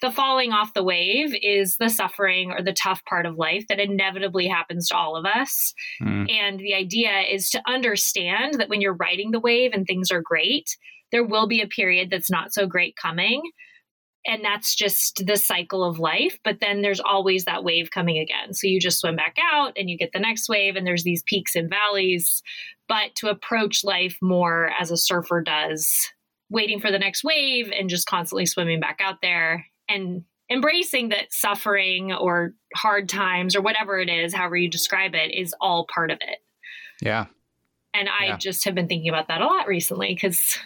the 0.00 0.10
falling 0.10 0.52
off 0.52 0.74
the 0.74 0.84
wave 0.84 1.34
is 1.40 1.76
the 1.78 1.88
suffering 1.88 2.50
or 2.50 2.62
the 2.62 2.72
tough 2.72 3.04
part 3.04 3.26
of 3.26 3.36
life 3.36 3.64
that 3.68 3.80
inevitably 3.80 4.46
happens 4.46 4.88
to 4.88 4.96
all 4.96 5.16
of 5.16 5.24
us. 5.24 5.72
Mm. 6.02 6.30
And 6.30 6.60
the 6.60 6.74
idea 6.74 7.20
is 7.20 7.48
to 7.50 7.62
understand 7.66 8.54
that 8.54 8.68
when 8.68 8.80
you're 8.80 8.94
riding 8.94 9.30
the 9.30 9.40
wave 9.40 9.70
and 9.72 9.86
things 9.86 10.10
are 10.10 10.20
great, 10.20 10.76
there 11.12 11.24
will 11.24 11.46
be 11.46 11.62
a 11.62 11.68
period 11.68 12.10
that's 12.10 12.30
not 12.30 12.52
so 12.52 12.66
great 12.66 12.96
coming. 12.96 13.42
And 14.26 14.42
that's 14.42 14.74
just 14.74 15.22
the 15.26 15.36
cycle 15.36 15.84
of 15.84 15.98
life. 15.98 16.38
But 16.44 16.58
then 16.60 16.82
there's 16.82 17.00
always 17.00 17.44
that 17.44 17.62
wave 17.62 17.90
coming 17.90 18.18
again. 18.18 18.54
So 18.54 18.66
you 18.66 18.80
just 18.80 18.98
swim 18.98 19.16
back 19.16 19.36
out 19.52 19.74
and 19.76 19.88
you 19.88 19.98
get 19.98 20.12
the 20.12 20.18
next 20.18 20.48
wave, 20.48 20.76
and 20.76 20.86
there's 20.86 21.04
these 21.04 21.22
peaks 21.22 21.54
and 21.54 21.68
valleys. 21.70 22.42
But 22.88 23.14
to 23.16 23.28
approach 23.28 23.84
life 23.84 24.16
more 24.22 24.70
as 24.80 24.90
a 24.90 24.96
surfer 24.96 25.42
does, 25.42 25.90
waiting 26.50 26.80
for 26.80 26.90
the 26.90 26.98
next 26.98 27.22
wave 27.22 27.70
and 27.70 27.88
just 27.88 28.06
constantly 28.06 28.46
swimming 28.46 28.80
back 28.80 29.00
out 29.02 29.16
there 29.22 29.66
and 29.88 30.24
embracing 30.50 31.10
that 31.10 31.32
suffering 31.32 32.12
or 32.12 32.54
hard 32.74 33.08
times 33.08 33.56
or 33.56 33.60
whatever 33.60 33.98
it 33.98 34.08
is, 34.08 34.34
however 34.34 34.56
you 34.56 34.68
describe 34.68 35.14
it, 35.14 35.32
is 35.32 35.54
all 35.60 35.86
part 35.86 36.10
of 36.10 36.18
it. 36.20 36.38
Yeah. 37.00 37.26
And 37.92 38.08
I 38.08 38.26
yeah. 38.26 38.36
just 38.36 38.64
have 38.64 38.74
been 38.74 38.88
thinking 38.88 39.08
about 39.08 39.28
that 39.28 39.40
a 39.40 39.46
lot 39.46 39.66
recently 39.66 40.14
because 40.14 40.58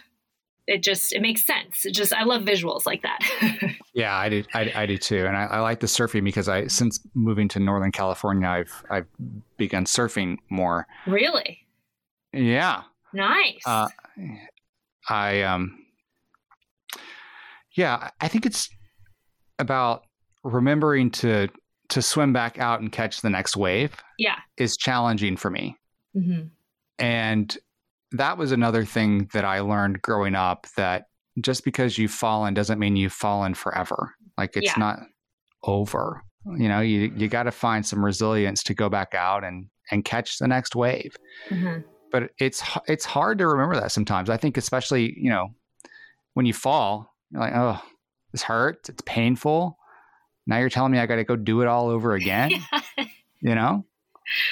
it 0.69 0.83
just 0.83 1.13
it 1.13 1.23
makes 1.23 1.45
sense. 1.47 1.85
It 1.85 1.93
just 1.93 2.13
I 2.13 2.25
love 2.25 2.43
visuals 2.43 2.87
like 2.87 3.03
that. 3.03 3.75
yeah, 3.95 4.17
I 4.17 4.29
do. 4.29 4.45
I, 4.55 4.73
I, 4.75 4.87
do 4.87 4.99
too, 4.99 5.27
and 5.27 5.37
I, 5.37 5.45
I, 5.45 5.61
like 5.61 5.81
the 5.81 5.87
surfing 5.87 6.25
because 6.25 6.49
I 6.49 6.67
since 6.67 7.01
moving 7.15 7.49
to 7.49 7.59
Northern 7.59 7.91
California, 7.91 8.47
I've 8.47 8.85
I've 8.91 9.07
begun 9.57 9.87
surfing 9.87 10.37
more. 10.51 10.87
Really? 11.07 11.67
Yeah. 12.35 12.83
Nice. 13.15 13.63
Uh, 13.67 13.89
I 15.09 15.43
um. 15.43 15.85
Yeah, 17.73 18.11
I 18.21 18.29
think 18.29 18.45
it's 18.45 18.69
about 19.59 20.05
remembering 20.45 21.11
to 21.11 21.49
to 21.89 22.03
swim 22.03 22.33
back 22.33 22.59
out 22.59 22.81
and 22.81 22.93
catch 22.93 23.21
the 23.21 23.31
next 23.31 23.57
wave 23.57 23.93
yeah 24.19 24.37
is 24.57 24.77
challenging 24.77 25.37
for 25.37 25.51
me 25.51 25.77
mm-hmm. 26.17 26.47
and 26.99 27.59
that 28.13 28.39
was 28.39 28.53
another 28.53 28.85
thing 28.85 29.29
that 29.33 29.45
i 29.45 29.61
learned 29.61 30.01
growing 30.03 30.35
up 30.35 30.67
that 30.77 31.07
just 31.41 31.65
because 31.65 31.99
you've 31.99 32.11
fallen 32.11 32.55
doesn't 32.55 32.79
mean 32.79 32.97
you've 32.97 33.13
fallen 33.13 33.55
forever 33.55 34.15
like 34.37 34.57
it's 34.57 34.67
yeah. 34.67 34.75
not 34.79 34.99
over 35.65 36.23
You 36.57 36.69
know, 36.69 36.81
you 36.81 37.13
you 37.17 37.29
got 37.29 37.43
to 37.43 37.51
find 37.51 37.85
some 37.85 38.05
resilience 38.05 38.63
to 38.65 38.75
go 38.75 38.89
back 38.89 39.15
out 39.15 39.45
and 39.45 39.67
and 39.91 40.05
catch 40.05 40.39
the 40.39 40.49
next 40.49 40.75
wave. 40.77 41.17
Mm-hmm. 41.51 41.81
But 42.11 42.31
it's 42.39 42.63
it's 42.87 43.05
hard 43.05 43.39
to 43.39 43.49
remember 43.49 43.75
that 43.75 43.93
sometimes. 43.93 44.31
I 44.31 44.37
think 44.37 44.57
especially 44.57 45.15
you 45.19 45.31
know 45.31 45.49
when 46.35 46.47
you 46.47 46.55
fall, 46.55 47.13
you're 47.31 47.41
like, 47.41 47.55
oh, 47.55 47.83
this 48.33 48.43
hurts. 48.43 48.89
It's 48.89 49.03
painful. 49.05 49.79
Now 50.47 50.59
you're 50.59 50.71
telling 50.71 50.93
me 50.93 50.99
I 50.99 51.07
got 51.07 51.17
to 51.17 51.25
go 51.25 51.37
do 51.37 51.61
it 51.63 51.69
all 51.69 51.89
over 51.89 52.15
again. 52.15 52.51
yeah. 52.97 53.05
You 53.41 53.55
know, 53.55 53.85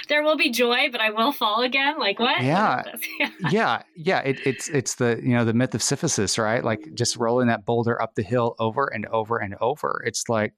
there 0.08 0.22
will 0.22 0.36
be 0.36 0.50
joy, 0.50 0.88
but 0.90 1.00
I 1.00 1.10
will 1.10 1.32
fall 1.32 1.62
again. 1.62 1.98
Like 1.98 2.18
what? 2.18 2.42
Yeah, 2.42 2.82
yeah, 3.20 3.30
yeah. 3.50 3.82
yeah. 3.96 4.20
It, 4.20 4.46
it's 4.46 4.68
it's 4.68 4.94
the 4.94 5.20
you 5.22 5.30
know 5.30 5.44
the 5.44 5.54
myth 5.54 5.74
of 5.74 5.82
Sisyphus, 5.82 6.38
right? 6.38 6.64
Like 6.64 6.94
just 6.94 7.16
rolling 7.16 7.48
that 7.48 7.64
boulder 7.64 8.00
up 8.00 8.14
the 8.14 8.22
hill 8.22 8.54
over 8.58 8.86
and 8.86 9.06
over 9.06 9.38
and 9.38 9.54
over. 9.60 10.02
It's 10.06 10.28
like 10.28 10.54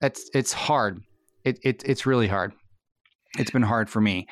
it's 0.00 0.28
it's 0.34 0.52
hard. 0.52 1.02
It, 1.44 1.58
it 1.62 1.82
it's 1.84 2.06
really 2.06 2.28
hard. 2.28 2.52
It's 3.38 3.50
been 3.50 3.62
hard 3.62 3.90
for 3.90 4.00
me. 4.00 4.28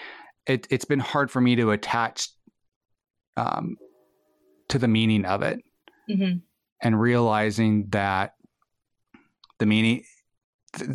It 0.46 0.66
it's 0.70 0.85
been 0.85 1.01
hard 1.01 1.31
for 1.31 1.40
me 1.40 1.57
to 1.57 1.70
attach 1.70 2.29
um, 3.37 3.77
to 4.68 4.79
the 4.79 4.88
meaning 4.88 5.25
of 5.25 5.42
it, 5.42 5.61
mm-hmm. 6.11 6.38
And 6.83 7.01
realizing 7.01 7.87
that 7.90 8.35
the 9.59 9.66
meaning. 9.66 10.05
Th- 10.77 10.90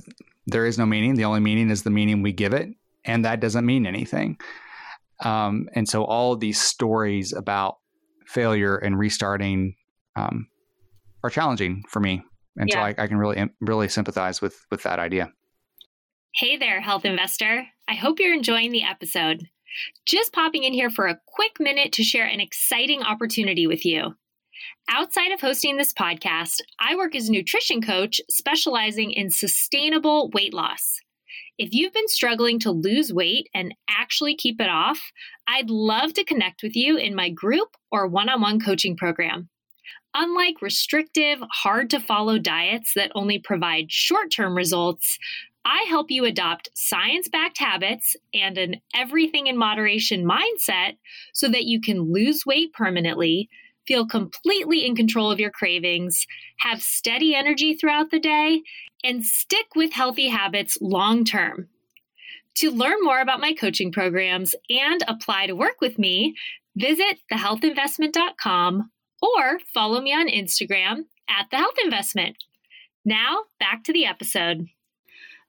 there 0.48 0.66
is 0.66 0.78
no 0.78 0.86
meaning. 0.86 1.16
The 1.16 1.26
only 1.26 1.42
meaning 1.42 1.70
is 1.70 1.84
the 1.84 1.90
meaning 1.90 2.22
we 2.22 2.32
give 2.32 2.54
it, 2.54 2.70
and 3.04 3.26
that 3.26 3.40
doesn't 3.40 3.66
mean 3.66 3.86
anything. 3.86 4.38
Um, 5.24 5.68
and 5.74 5.88
so 5.88 6.04
all 6.04 6.34
of 6.34 6.40
these 6.40 6.60
stories 6.60 7.34
about 7.34 7.78
failure 8.26 8.78
and 8.78 8.98
restarting 8.98 9.76
um, 10.16 10.48
are 11.24 11.30
challenging 11.30 11.84
for 11.90 12.00
me, 12.00 12.24
and 12.56 12.70
yeah. 12.70 12.76
so 12.76 12.82
I, 12.82 13.04
I 13.04 13.08
can 13.08 13.18
really 13.18 13.50
really 13.60 13.90
sympathize 13.90 14.42
with 14.42 14.66
with 14.72 14.84
that 14.84 15.00
idea. 15.00 15.32
Hey 16.34 16.56
there, 16.56 16.82
health 16.82 17.04
investor. 17.04 17.68
I 17.88 17.96
hope 17.96 18.20
you're 18.20 18.34
enjoying 18.34 18.72
the 18.72 18.84
episode. 18.84 19.50
Just 20.06 20.34
popping 20.34 20.64
in 20.64 20.74
here 20.74 20.90
for 20.90 21.08
a 21.08 21.20
quick 21.26 21.60
minute 21.60 21.92
to 21.94 22.04
share 22.04 22.26
an 22.26 22.40
exciting 22.40 23.04
opportunity 23.04 23.68
with 23.68 23.86
you. 23.86 24.16
Outside 24.90 25.32
of 25.32 25.42
hosting 25.42 25.78
this 25.78 25.94
podcast, 25.94 26.62
I 26.80 26.96
work 26.96 27.16
as 27.16 27.30
a 27.30 27.32
nutrition 27.32 27.82
coach 27.82 28.22
specializing 28.30 29.12
in 29.12 29.30
sustainable 29.30 30.30
weight 30.34 30.54
loss. 30.54 31.00
If 31.58 31.74
you've 31.74 31.94
been 31.94 32.08
struggling 32.08 32.60
to 32.60 32.72
lose 32.72 33.12
weight 33.12 33.50
and 33.54 33.74
actually 33.90 34.36
keep 34.36 34.62
it 34.62 34.70
off, 34.70 35.12
I'd 35.48 35.70
love 35.70 36.14
to 36.14 36.24
connect 36.24 36.62
with 36.62 36.76
you 36.76 36.98
in 36.98 37.16
my 37.16 37.30
group 37.30 37.76
or 37.92 38.08
one 38.08 38.30
on 38.30 38.42
one 38.42 38.60
coaching 38.60 38.96
program. 38.96 39.50
Unlike 40.14 40.62
restrictive, 40.62 41.40
hard 41.52 41.90
to 41.90 42.00
follow 42.00 42.38
diets 42.38 42.94
that 42.96 43.12
only 43.14 43.40
provide 43.40 43.92
short 43.92 44.32
term 44.32 44.56
results, 44.56 45.18
I 45.66 45.86
help 45.90 46.10
you 46.10 46.24
adopt 46.24 46.70
science 46.76 47.28
backed 47.28 47.58
habits 47.58 48.16
and 48.34 48.58
an 48.58 48.76
everything 48.96 49.48
in 49.48 49.58
moderation 49.58 50.26
mindset 50.26 50.98
so 51.34 51.50
that 51.50 51.66
you 51.66 51.82
can 51.82 52.14
lose 52.14 52.46
weight 52.46 52.72
permanently 52.72 53.50
feel 53.88 54.06
completely 54.06 54.86
in 54.86 54.96
control 54.96 55.32
of 55.32 55.40
your 55.40 55.52
cravings, 55.52 56.28
have 56.60 56.82
steady 56.82 57.34
energy 57.34 57.74
throughout 57.74 58.12
the 58.12 58.20
day, 58.20 58.62
and 59.04 59.24
stick 59.24 59.76
with 59.76 59.94
healthy 59.94 60.28
habits 60.28 60.78
long 60.82 61.24
term. 61.24 61.70
To 62.56 62.72
learn 62.72 62.98
more 63.02 63.22
about 63.22 63.40
my 63.40 63.54
coaching 63.54 63.92
programs 63.92 64.56
and 64.70 65.04
apply 65.08 65.48
to 65.48 65.56
work 65.56 65.80
with 65.80 66.00
me, 66.00 66.36
visit 66.76 67.20
thehealthinvestment.com 67.32 68.92
or 69.22 69.60
follow 69.74 70.02
me 70.02 70.14
on 70.14 70.28
Instagram 70.28 71.06
at 71.30 71.50
thehealthinvestment. 71.52 72.36
Now, 73.06 73.44
back 73.60 73.84
to 73.86 73.94
the 73.94 74.06
episode. 74.06 74.68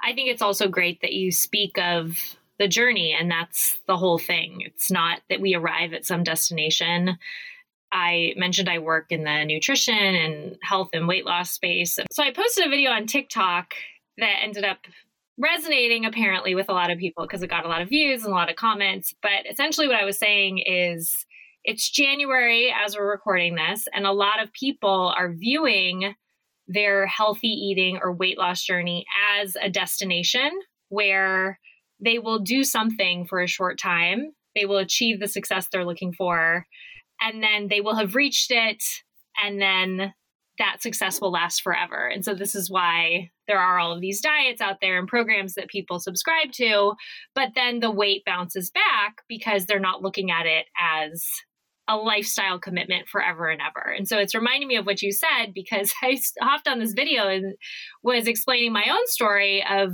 I 0.02 0.12
think 0.12 0.28
it's 0.30 0.42
also 0.42 0.68
great 0.68 1.00
that 1.00 1.12
you 1.12 1.32
speak 1.32 1.76
of 1.78 2.36
the 2.58 2.68
journey, 2.68 3.16
and 3.18 3.30
that's 3.30 3.80
the 3.86 3.96
whole 3.96 4.18
thing. 4.18 4.60
It's 4.60 4.90
not 4.90 5.20
that 5.28 5.40
we 5.40 5.54
arrive 5.54 5.92
at 5.92 6.06
some 6.06 6.22
destination 6.22 7.18
I 7.92 8.34
mentioned 8.36 8.68
I 8.68 8.78
work 8.78 9.06
in 9.10 9.24
the 9.24 9.44
nutrition 9.44 9.94
and 9.94 10.56
health 10.62 10.90
and 10.92 11.08
weight 11.08 11.24
loss 11.24 11.52
space. 11.52 11.98
So 12.10 12.22
I 12.22 12.32
posted 12.32 12.66
a 12.66 12.70
video 12.70 12.90
on 12.90 13.06
TikTok 13.06 13.74
that 14.18 14.42
ended 14.42 14.64
up 14.64 14.78
resonating 15.38 16.04
apparently 16.04 16.54
with 16.54 16.68
a 16.68 16.72
lot 16.72 16.90
of 16.90 16.98
people 16.98 17.24
because 17.24 17.42
it 17.42 17.50
got 17.50 17.64
a 17.64 17.68
lot 17.68 17.80
of 17.80 17.88
views 17.88 18.24
and 18.24 18.32
a 18.32 18.36
lot 18.36 18.50
of 18.50 18.56
comments. 18.56 19.14
But 19.22 19.50
essentially, 19.50 19.86
what 19.86 20.00
I 20.00 20.04
was 20.04 20.18
saying 20.18 20.58
is 20.66 21.24
it's 21.64 21.88
January 21.88 22.72
as 22.72 22.96
we're 22.96 23.10
recording 23.10 23.54
this, 23.54 23.86
and 23.92 24.06
a 24.06 24.12
lot 24.12 24.42
of 24.42 24.52
people 24.52 25.12
are 25.16 25.32
viewing 25.32 26.14
their 26.66 27.06
healthy 27.06 27.48
eating 27.48 27.98
or 28.02 28.12
weight 28.12 28.36
loss 28.36 28.62
journey 28.62 29.06
as 29.40 29.56
a 29.60 29.70
destination 29.70 30.50
where 30.90 31.58
they 32.00 32.18
will 32.18 32.38
do 32.40 32.62
something 32.62 33.26
for 33.26 33.40
a 33.40 33.46
short 33.46 33.78
time, 33.78 34.32
they 34.54 34.66
will 34.66 34.76
achieve 34.76 35.18
the 35.18 35.28
success 35.28 35.68
they're 35.70 35.84
looking 35.84 36.12
for 36.12 36.66
and 37.20 37.42
then 37.42 37.68
they 37.68 37.80
will 37.80 37.96
have 37.96 38.14
reached 38.14 38.50
it 38.50 38.82
and 39.42 39.60
then 39.60 40.12
that 40.58 40.82
success 40.82 41.20
will 41.20 41.30
last 41.30 41.62
forever. 41.62 42.08
And 42.08 42.24
so 42.24 42.34
this 42.34 42.54
is 42.54 42.70
why 42.70 43.30
there 43.46 43.60
are 43.60 43.78
all 43.78 43.92
of 43.92 44.00
these 44.00 44.20
diets 44.20 44.60
out 44.60 44.78
there 44.80 44.98
and 44.98 45.06
programs 45.06 45.54
that 45.54 45.68
people 45.68 46.00
subscribe 46.00 46.52
to, 46.54 46.94
but 47.34 47.50
then 47.54 47.80
the 47.80 47.90
weight 47.90 48.24
bounces 48.26 48.70
back 48.70 49.22
because 49.28 49.66
they're 49.66 49.78
not 49.78 50.02
looking 50.02 50.30
at 50.30 50.46
it 50.46 50.66
as 50.78 51.24
a 51.88 51.96
lifestyle 51.96 52.58
commitment 52.58 53.08
forever 53.08 53.48
and 53.48 53.62
ever. 53.62 53.90
And 53.90 54.06
so 54.06 54.18
it's 54.18 54.34
reminding 54.34 54.68
me 54.68 54.76
of 54.76 54.84
what 54.84 55.00
you 55.00 55.10
said 55.10 55.54
because 55.54 55.92
I 56.02 56.20
hopped 56.40 56.68
on 56.68 56.78
this 56.78 56.92
video 56.92 57.28
and 57.28 57.56
was 58.02 58.26
explaining 58.26 58.72
my 58.72 58.84
own 58.90 59.06
story 59.06 59.64
of 59.68 59.92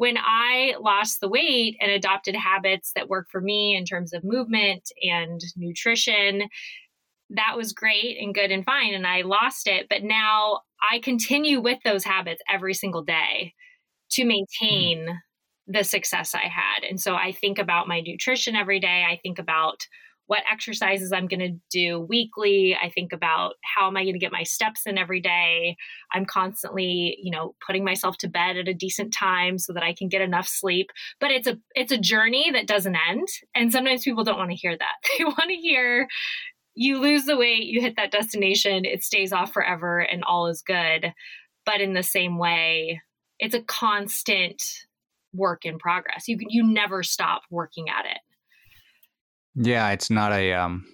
when 0.00 0.16
I 0.16 0.76
lost 0.80 1.20
the 1.20 1.28
weight 1.28 1.76
and 1.78 1.90
adopted 1.90 2.34
habits 2.34 2.92
that 2.96 3.10
work 3.10 3.28
for 3.30 3.38
me 3.38 3.76
in 3.76 3.84
terms 3.84 4.14
of 4.14 4.24
movement 4.24 4.90
and 5.02 5.38
nutrition, 5.58 6.44
that 7.28 7.54
was 7.54 7.74
great 7.74 8.16
and 8.18 8.34
good 8.34 8.50
and 8.50 8.64
fine. 8.64 8.94
And 8.94 9.06
I 9.06 9.20
lost 9.20 9.66
it. 9.66 9.88
But 9.90 10.02
now 10.02 10.60
I 10.90 11.00
continue 11.00 11.60
with 11.60 11.80
those 11.84 12.02
habits 12.02 12.40
every 12.50 12.72
single 12.72 13.02
day 13.02 13.52
to 14.12 14.24
maintain 14.24 15.06
mm. 15.06 15.16
the 15.66 15.84
success 15.84 16.34
I 16.34 16.48
had. 16.48 16.82
And 16.88 16.98
so 16.98 17.14
I 17.14 17.32
think 17.32 17.58
about 17.58 17.86
my 17.86 18.00
nutrition 18.00 18.56
every 18.56 18.80
day. 18.80 19.04
I 19.06 19.20
think 19.22 19.38
about 19.38 19.86
what 20.30 20.44
exercises 20.48 21.10
I'm 21.10 21.26
going 21.26 21.40
to 21.40 21.58
do 21.72 21.98
weekly. 21.98 22.76
I 22.80 22.88
think 22.88 23.12
about 23.12 23.54
how 23.64 23.88
am 23.88 23.96
I 23.96 24.04
going 24.04 24.14
to 24.14 24.20
get 24.20 24.30
my 24.30 24.44
steps 24.44 24.82
in 24.86 24.96
every 24.96 25.20
day. 25.20 25.76
I'm 26.12 26.24
constantly, 26.24 27.18
you 27.20 27.32
know, 27.32 27.56
putting 27.66 27.84
myself 27.84 28.16
to 28.18 28.28
bed 28.28 28.56
at 28.56 28.68
a 28.68 28.72
decent 28.72 29.12
time 29.12 29.58
so 29.58 29.72
that 29.72 29.82
I 29.82 29.92
can 29.92 30.08
get 30.08 30.20
enough 30.20 30.46
sleep. 30.46 30.90
But 31.18 31.32
it's 31.32 31.48
a 31.48 31.58
it's 31.74 31.90
a 31.90 31.98
journey 31.98 32.48
that 32.52 32.68
doesn't 32.68 32.96
end. 33.08 33.26
And 33.56 33.72
sometimes 33.72 34.04
people 34.04 34.22
don't 34.22 34.38
want 34.38 34.50
to 34.50 34.56
hear 34.56 34.78
that. 34.78 34.94
They 35.18 35.24
want 35.24 35.48
to 35.48 35.56
hear 35.56 36.06
you 36.76 37.00
lose 37.00 37.24
the 37.24 37.36
weight, 37.36 37.64
you 37.64 37.80
hit 37.80 37.96
that 37.96 38.12
destination, 38.12 38.84
it 38.84 39.02
stays 39.02 39.32
off 39.32 39.52
forever 39.52 39.98
and 39.98 40.22
all 40.22 40.46
is 40.46 40.62
good. 40.62 41.12
But 41.66 41.80
in 41.80 41.94
the 41.94 42.04
same 42.04 42.38
way, 42.38 43.00
it's 43.40 43.56
a 43.56 43.62
constant 43.62 44.62
work 45.34 45.64
in 45.64 45.80
progress. 45.80 46.28
You 46.28 46.38
you 46.48 46.62
never 46.62 47.02
stop 47.02 47.42
working 47.50 47.88
at 47.88 48.06
it. 48.06 48.18
Yeah, 49.62 49.90
it's 49.90 50.10
not 50.10 50.32
a 50.32 50.54
um 50.54 50.86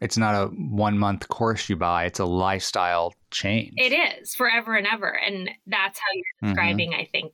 it's 0.00 0.16
not 0.16 0.34
a 0.34 0.46
one 0.48 0.98
month 0.98 1.28
course 1.28 1.68
you 1.68 1.76
buy. 1.76 2.04
It's 2.04 2.18
a 2.18 2.24
lifestyle 2.24 3.14
change. 3.30 3.74
It 3.76 3.92
is 3.92 4.34
forever 4.34 4.74
and 4.74 4.86
ever. 4.86 5.08
And 5.08 5.50
that's 5.66 5.98
how 5.98 6.06
you're 6.14 6.24
mm-hmm. 6.24 6.46
describing, 6.48 6.90
mm-hmm. 6.92 7.00
I 7.00 7.08
think, 7.12 7.32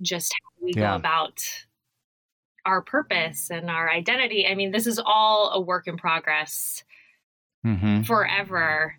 just 0.00 0.32
how 0.32 0.64
we 0.64 0.72
yeah. 0.74 0.90
go 0.90 0.96
about 0.96 1.42
our 2.64 2.82
purpose 2.82 3.48
and 3.50 3.70
our 3.70 3.90
identity. 3.90 4.46
I 4.46 4.54
mean, 4.54 4.70
this 4.70 4.86
is 4.86 5.00
all 5.04 5.50
a 5.52 5.60
work 5.60 5.88
in 5.88 5.96
progress 5.96 6.84
mm-hmm. 7.64 8.02
forever. 8.02 8.94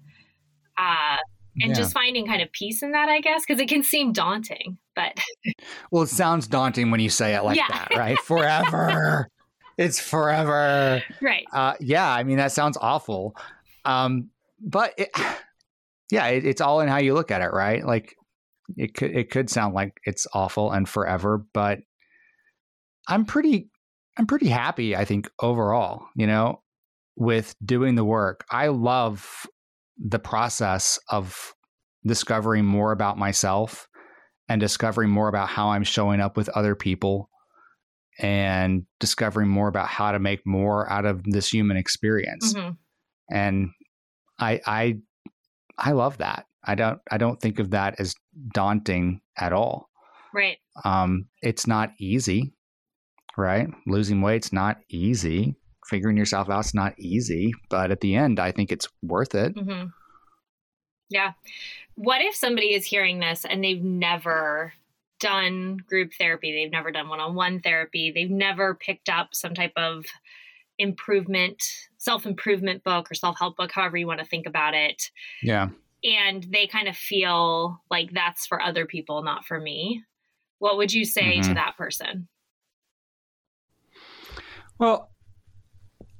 Uh, 0.77 1.17
and 1.61 1.69
yeah. 1.69 1.75
just 1.75 1.93
finding 1.93 2.25
kind 2.25 2.41
of 2.41 2.51
peace 2.51 2.81
in 2.81 2.91
that, 2.93 3.09
I 3.09 3.21
guess, 3.21 3.43
because 3.47 3.61
it 3.61 3.69
can 3.69 3.83
seem 3.83 4.11
daunting, 4.11 4.79
but. 4.95 5.19
well, 5.91 6.01
it 6.01 6.09
sounds 6.09 6.47
daunting 6.47 6.89
when 6.89 6.99
you 6.99 7.09
say 7.09 7.35
it 7.35 7.43
like 7.43 7.57
yeah. 7.57 7.67
that, 7.69 7.95
right? 7.95 8.17
Forever 8.17 9.29
it's 9.83 9.99
forever. 9.99 11.03
Right. 11.21 11.45
Uh, 11.51 11.73
yeah, 11.79 12.09
I 12.09 12.23
mean 12.23 12.37
that 12.37 12.51
sounds 12.51 12.77
awful, 12.79 13.35
um, 13.85 14.29
but 14.59 14.93
it, 14.97 15.09
yeah, 16.11 16.27
it, 16.27 16.45
it's 16.45 16.61
all 16.61 16.79
in 16.81 16.87
how 16.87 16.97
you 16.97 17.13
look 17.13 17.31
at 17.31 17.41
it, 17.41 17.51
right? 17.51 17.85
Like 17.85 18.15
it 18.77 18.93
could 18.93 19.15
it 19.15 19.29
could 19.29 19.49
sound 19.49 19.73
like 19.73 19.99
it's 20.05 20.27
awful 20.33 20.71
and 20.71 20.87
forever, 20.87 21.45
but 21.53 21.79
I'm 23.07 23.25
pretty 23.25 23.69
I'm 24.17 24.27
pretty 24.27 24.47
happy. 24.47 24.95
I 24.95 25.05
think 25.05 25.29
overall, 25.39 26.05
you 26.15 26.27
know, 26.27 26.61
with 27.15 27.55
doing 27.63 27.95
the 27.95 28.05
work. 28.05 28.45
I 28.49 28.67
love 28.67 29.45
the 29.97 30.19
process 30.19 30.99
of 31.09 31.53
discovering 32.05 32.65
more 32.65 32.91
about 32.91 33.17
myself 33.17 33.87
and 34.49 34.59
discovering 34.59 35.09
more 35.09 35.29
about 35.29 35.49
how 35.49 35.69
I'm 35.69 35.83
showing 35.83 36.19
up 36.19 36.35
with 36.35 36.49
other 36.49 36.75
people 36.75 37.29
and 38.19 38.85
discovering 38.99 39.49
more 39.49 39.67
about 39.67 39.87
how 39.87 40.11
to 40.11 40.19
make 40.19 40.45
more 40.45 40.89
out 40.91 41.05
of 41.05 41.23
this 41.23 41.49
human 41.49 41.77
experience. 41.77 42.53
Mm-hmm. 42.53 42.71
And 43.31 43.69
I 44.39 44.61
I 44.65 44.97
I 45.77 45.91
love 45.91 46.17
that. 46.19 46.45
I 46.63 46.75
don't 46.75 46.99
I 47.09 47.17
don't 47.17 47.41
think 47.41 47.59
of 47.59 47.71
that 47.71 47.99
as 47.99 48.15
daunting 48.53 49.21
at 49.37 49.53
all. 49.53 49.89
Right. 50.33 50.57
Um, 50.83 51.27
it's 51.41 51.67
not 51.67 51.91
easy, 51.99 52.53
right? 53.37 53.67
Losing 53.85 54.21
weight's 54.21 54.53
not 54.53 54.77
easy. 54.89 55.55
Figuring 55.87 56.17
yourself 56.17 56.49
out's 56.49 56.73
not 56.73 56.97
easy, 56.97 57.51
but 57.69 57.91
at 57.91 58.01
the 58.01 58.15
end, 58.15 58.39
I 58.39 58.51
think 58.51 58.71
it's 58.71 58.87
worth 59.01 59.35
it. 59.35 59.55
Mm-hmm. 59.55 59.87
Yeah. 61.09 61.33
What 61.95 62.21
if 62.21 62.35
somebody 62.35 62.73
is 62.73 62.85
hearing 62.85 63.19
this 63.19 63.45
and 63.45 63.63
they've 63.63 63.83
never 63.83 64.73
done 65.23 65.77
group 65.87 66.11
therapy, 66.17 66.51
they've 66.51 66.71
never 66.71 66.91
done 66.91 67.07
one 67.07 67.21
on 67.21 67.33
one 67.33 67.61
therapy, 67.61 68.11
they've 68.13 68.29
never 68.29 68.75
picked 68.75 69.09
up 69.09 69.29
some 69.31 69.53
type 69.53 69.71
of 69.77 70.05
improvement, 70.77 71.63
self 71.97 72.25
improvement 72.25 72.83
book 72.83 73.09
or 73.09 73.15
self 73.15 73.37
help 73.39 73.55
book, 73.57 73.71
however 73.71 73.97
you 73.97 74.05
want 74.05 74.19
to 74.19 74.25
think 74.25 74.45
about 74.45 74.73
it. 74.73 75.09
Yeah. 75.41 75.69
And 76.03 76.43
they 76.51 76.67
kind 76.67 76.89
of 76.89 76.97
feel 76.97 77.81
like 77.89 78.11
that's 78.11 78.45
for 78.45 78.61
other 78.61 78.85
people, 78.85 79.23
not 79.23 79.45
for 79.45 79.59
me. 79.59 80.03
What 80.59 80.77
would 80.77 80.91
you 80.91 81.05
say 81.05 81.37
mm-hmm. 81.37 81.49
to 81.49 81.53
that 81.53 81.77
person? 81.77 82.27
Well, 84.77 85.09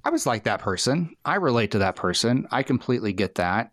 I 0.06 0.10
was 0.10 0.26
like 0.26 0.44
that 0.46 0.62
person. 0.62 1.16
I 1.26 1.36
relate 1.36 1.72
to 1.72 1.80
that 1.80 1.98
person. 1.98 2.48
I 2.52 2.64
completely 2.64 3.12
get 3.12 3.36
that. 3.36 3.72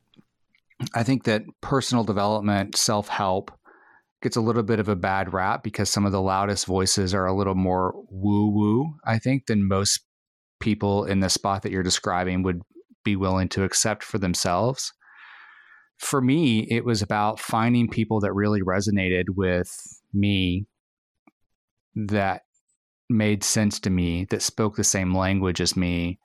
I 0.94 1.02
think 1.02 1.24
that 1.24 1.42
personal 1.60 2.04
development, 2.04 2.76
self 2.76 3.08
help, 3.08 3.52
gets 4.22 4.36
a 4.36 4.40
little 4.40 4.62
bit 4.62 4.80
of 4.80 4.88
a 4.88 4.96
bad 4.96 5.32
rap 5.32 5.62
because 5.62 5.88
some 5.88 6.04
of 6.04 6.12
the 6.12 6.20
loudest 6.20 6.66
voices 6.66 7.14
are 7.14 7.26
a 7.26 7.36
little 7.36 7.54
more 7.54 7.94
woo 8.10 8.48
woo, 8.50 8.94
I 9.04 9.18
think, 9.18 9.46
than 9.46 9.66
most 9.66 10.00
people 10.60 11.04
in 11.04 11.20
the 11.20 11.30
spot 11.30 11.62
that 11.62 11.72
you're 11.72 11.82
describing 11.82 12.42
would 12.42 12.60
be 13.02 13.16
willing 13.16 13.48
to 13.48 13.64
accept 13.64 14.04
for 14.04 14.18
themselves. 14.18 14.92
For 15.98 16.20
me, 16.20 16.66
it 16.70 16.84
was 16.84 17.02
about 17.02 17.40
finding 17.40 17.88
people 17.88 18.20
that 18.20 18.32
really 18.32 18.60
resonated 18.60 19.24
with 19.34 19.74
me, 20.12 20.66
that 21.94 22.42
made 23.08 23.42
sense 23.42 23.80
to 23.80 23.90
me, 23.90 24.26
that 24.30 24.42
spoke 24.42 24.76
the 24.76 24.84
same 24.84 25.14
language 25.14 25.60
as 25.60 25.76
me, 25.76 26.18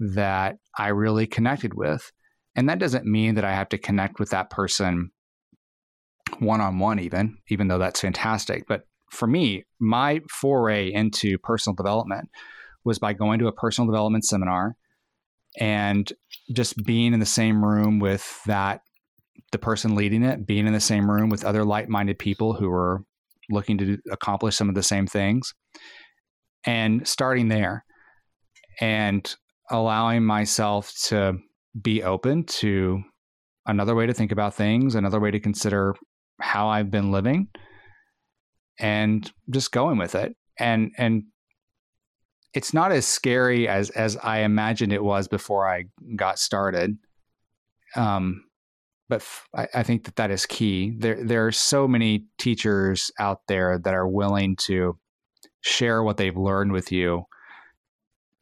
that 0.00 0.58
I 0.76 0.88
really 0.88 1.26
connected 1.26 1.74
with. 1.74 2.10
And 2.56 2.68
that 2.68 2.78
doesn't 2.78 3.06
mean 3.06 3.34
that 3.34 3.44
I 3.44 3.52
have 3.52 3.68
to 3.70 3.78
connect 3.78 4.18
with 4.18 4.30
that 4.30 4.50
person 4.50 5.10
one 6.40 6.60
on 6.60 6.78
one, 6.78 6.98
even, 6.98 7.38
even 7.48 7.68
though 7.68 7.78
that's 7.78 8.00
fantastic. 8.00 8.66
But 8.66 8.82
for 9.10 9.26
me, 9.26 9.64
my 9.78 10.20
foray 10.30 10.92
into 10.92 11.38
personal 11.38 11.74
development 11.74 12.28
was 12.84 12.98
by 12.98 13.12
going 13.12 13.38
to 13.40 13.48
a 13.48 13.52
personal 13.52 13.90
development 13.90 14.24
seminar 14.24 14.76
and 15.58 16.12
just 16.52 16.76
being 16.84 17.12
in 17.12 17.20
the 17.20 17.26
same 17.26 17.64
room 17.64 17.98
with 17.98 18.40
that 18.46 18.80
the 19.52 19.58
person 19.58 19.94
leading 19.94 20.22
it, 20.22 20.46
being 20.46 20.66
in 20.66 20.72
the 20.72 20.80
same 20.80 21.10
room 21.10 21.30
with 21.30 21.44
other 21.44 21.64
like-minded 21.64 22.18
people 22.18 22.52
who 22.52 22.68
were 22.68 23.02
looking 23.50 23.78
to 23.78 23.98
accomplish 24.10 24.56
some 24.56 24.68
of 24.68 24.74
the 24.74 24.82
same 24.82 25.06
things 25.06 25.54
and 26.64 27.06
starting 27.08 27.48
there 27.48 27.84
and 28.80 29.36
allowing 29.70 30.24
myself 30.24 30.92
to 31.04 31.34
be 31.80 32.02
open 32.02 32.44
to 32.44 33.02
another 33.66 33.94
way 33.94 34.06
to 34.06 34.14
think 34.14 34.32
about 34.32 34.54
things, 34.54 34.94
another 34.94 35.20
way 35.20 35.30
to 35.30 35.40
consider 35.40 35.94
how 36.40 36.68
I've 36.68 36.90
been 36.90 37.10
living 37.10 37.48
and 38.78 39.30
just 39.50 39.72
going 39.72 39.98
with 39.98 40.14
it. 40.14 40.36
And 40.58 40.92
and 40.98 41.24
it's 42.54 42.72
not 42.72 42.92
as 42.92 43.06
scary 43.06 43.68
as 43.68 43.90
as 43.90 44.16
I 44.16 44.38
imagined 44.40 44.92
it 44.92 45.02
was 45.02 45.28
before 45.28 45.68
I 45.68 45.84
got 46.16 46.38
started. 46.38 46.96
Um, 47.96 48.44
but 49.08 49.20
f- 49.20 49.48
I, 49.54 49.68
I 49.74 49.82
think 49.82 50.04
that 50.04 50.16
that 50.16 50.30
is 50.30 50.46
key. 50.46 50.94
There 50.98 51.22
there 51.22 51.46
are 51.46 51.52
so 51.52 51.86
many 51.88 52.26
teachers 52.38 53.10
out 53.18 53.40
there 53.48 53.78
that 53.78 53.94
are 53.94 54.08
willing 54.08 54.56
to 54.56 54.98
share 55.60 56.02
what 56.02 56.16
they've 56.16 56.36
learned 56.36 56.72
with 56.72 56.92
you. 56.92 57.24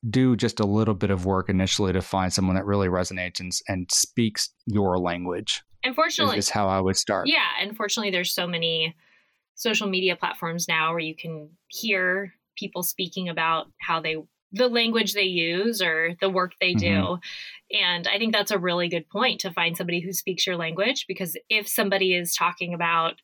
Do 0.09 0.37
just 0.37 0.61
a 0.61 0.67
little 0.67 0.95
bit 0.95 1.11
of 1.11 1.27
work 1.27 1.49
initially 1.49 1.93
to 1.93 2.03
find 2.03 2.33
someone 2.33 2.55
that 2.57 2.67
really 2.67 2.89
resonates 2.89 3.41
and, 3.41 3.53
and 3.67 3.91
speaks 3.91 4.51
your 4.67 4.99
language. 4.99 5.63
Unfortunately, 5.85 6.39
is, 6.39 6.47
is 6.47 6.51
how 6.51 6.69
I 6.69 6.81
would 6.81 6.97
start. 6.97 7.27
Yeah, 7.29 7.47
unfortunately, 7.61 8.11
there's 8.11 8.33
so 8.33 8.47
many 8.47 8.95
social 9.55 9.89
media 9.89 10.17
platforms 10.17 10.69
now 10.69 10.91
where 10.91 11.01
you 11.01 11.15
can 11.15 11.51
hear 11.69 12.35
people 12.57 12.83
speaking 12.83 13.29
about 13.29 13.67
how 13.81 14.01
they 14.01 14.17
the 14.53 14.69
language 14.69 15.13
they 15.13 15.23
use 15.23 15.83
or 15.83 16.15
the 16.21 16.31
work 16.31 16.53
they 16.61 16.73
do. 16.75 16.87
Mm-hmm. 16.87 17.77
And 17.85 18.09
I 18.09 18.19
think 18.19 18.33
that's 18.33 18.53
a 18.53 18.59
really 18.59 18.89
good 18.89 19.09
point 19.09 19.41
to 19.41 19.53
find 19.53 19.77
somebody 19.77 20.01
who 20.01 20.13
speaks 20.13 20.47
your 20.47 20.57
language 20.57 21.05
because 21.09 21.37
if 21.51 21.69
somebody 21.69 22.15
is 22.15 22.35
talking 22.35 22.73
about 22.73 23.15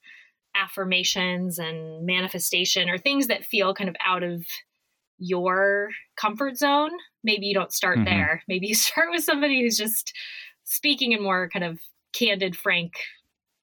affirmations 0.55 1.59
and 1.59 2.05
manifestation 2.05 2.89
or 2.89 2.99
things 2.99 3.29
that 3.29 3.47
feel 3.47 3.73
kind 3.73 3.89
of 3.89 3.97
out 4.05 4.23
of 4.23 4.45
your 5.19 5.91
comfort 6.17 6.57
zone, 6.57 6.91
maybe 7.23 7.47
you 7.47 7.55
don't 7.55 7.73
start 7.73 7.99
mm-hmm. 7.99 8.05
there. 8.07 8.43
Maybe 8.49 8.67
you 8.67 8.75
start 8.75 9.09
with 9.11 9.23
somebody 9.23 9.63
who's 9.63 9.77
just 9.77 10.13
speaking 10.65 11.13
in 11.13 11.23
more 11.23 11.49
kind 11.49 11.65
of 11.65 11.79
candid, 12.13 12.57
frank, 12.57 12.93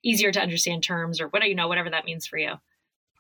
easier 0.03 0.31
to 0.31 0.41
understand 0.41 0.83
terms 0.83 1.21
or 1.21 1.27
what 1.27 1.47
you 1.47 1.55
know, 1.55 1.67
whatever 1.67 1.89
that 1.89 2.05
means 2.05 2.27
for 2.27 2.37
you. 2.37 2.53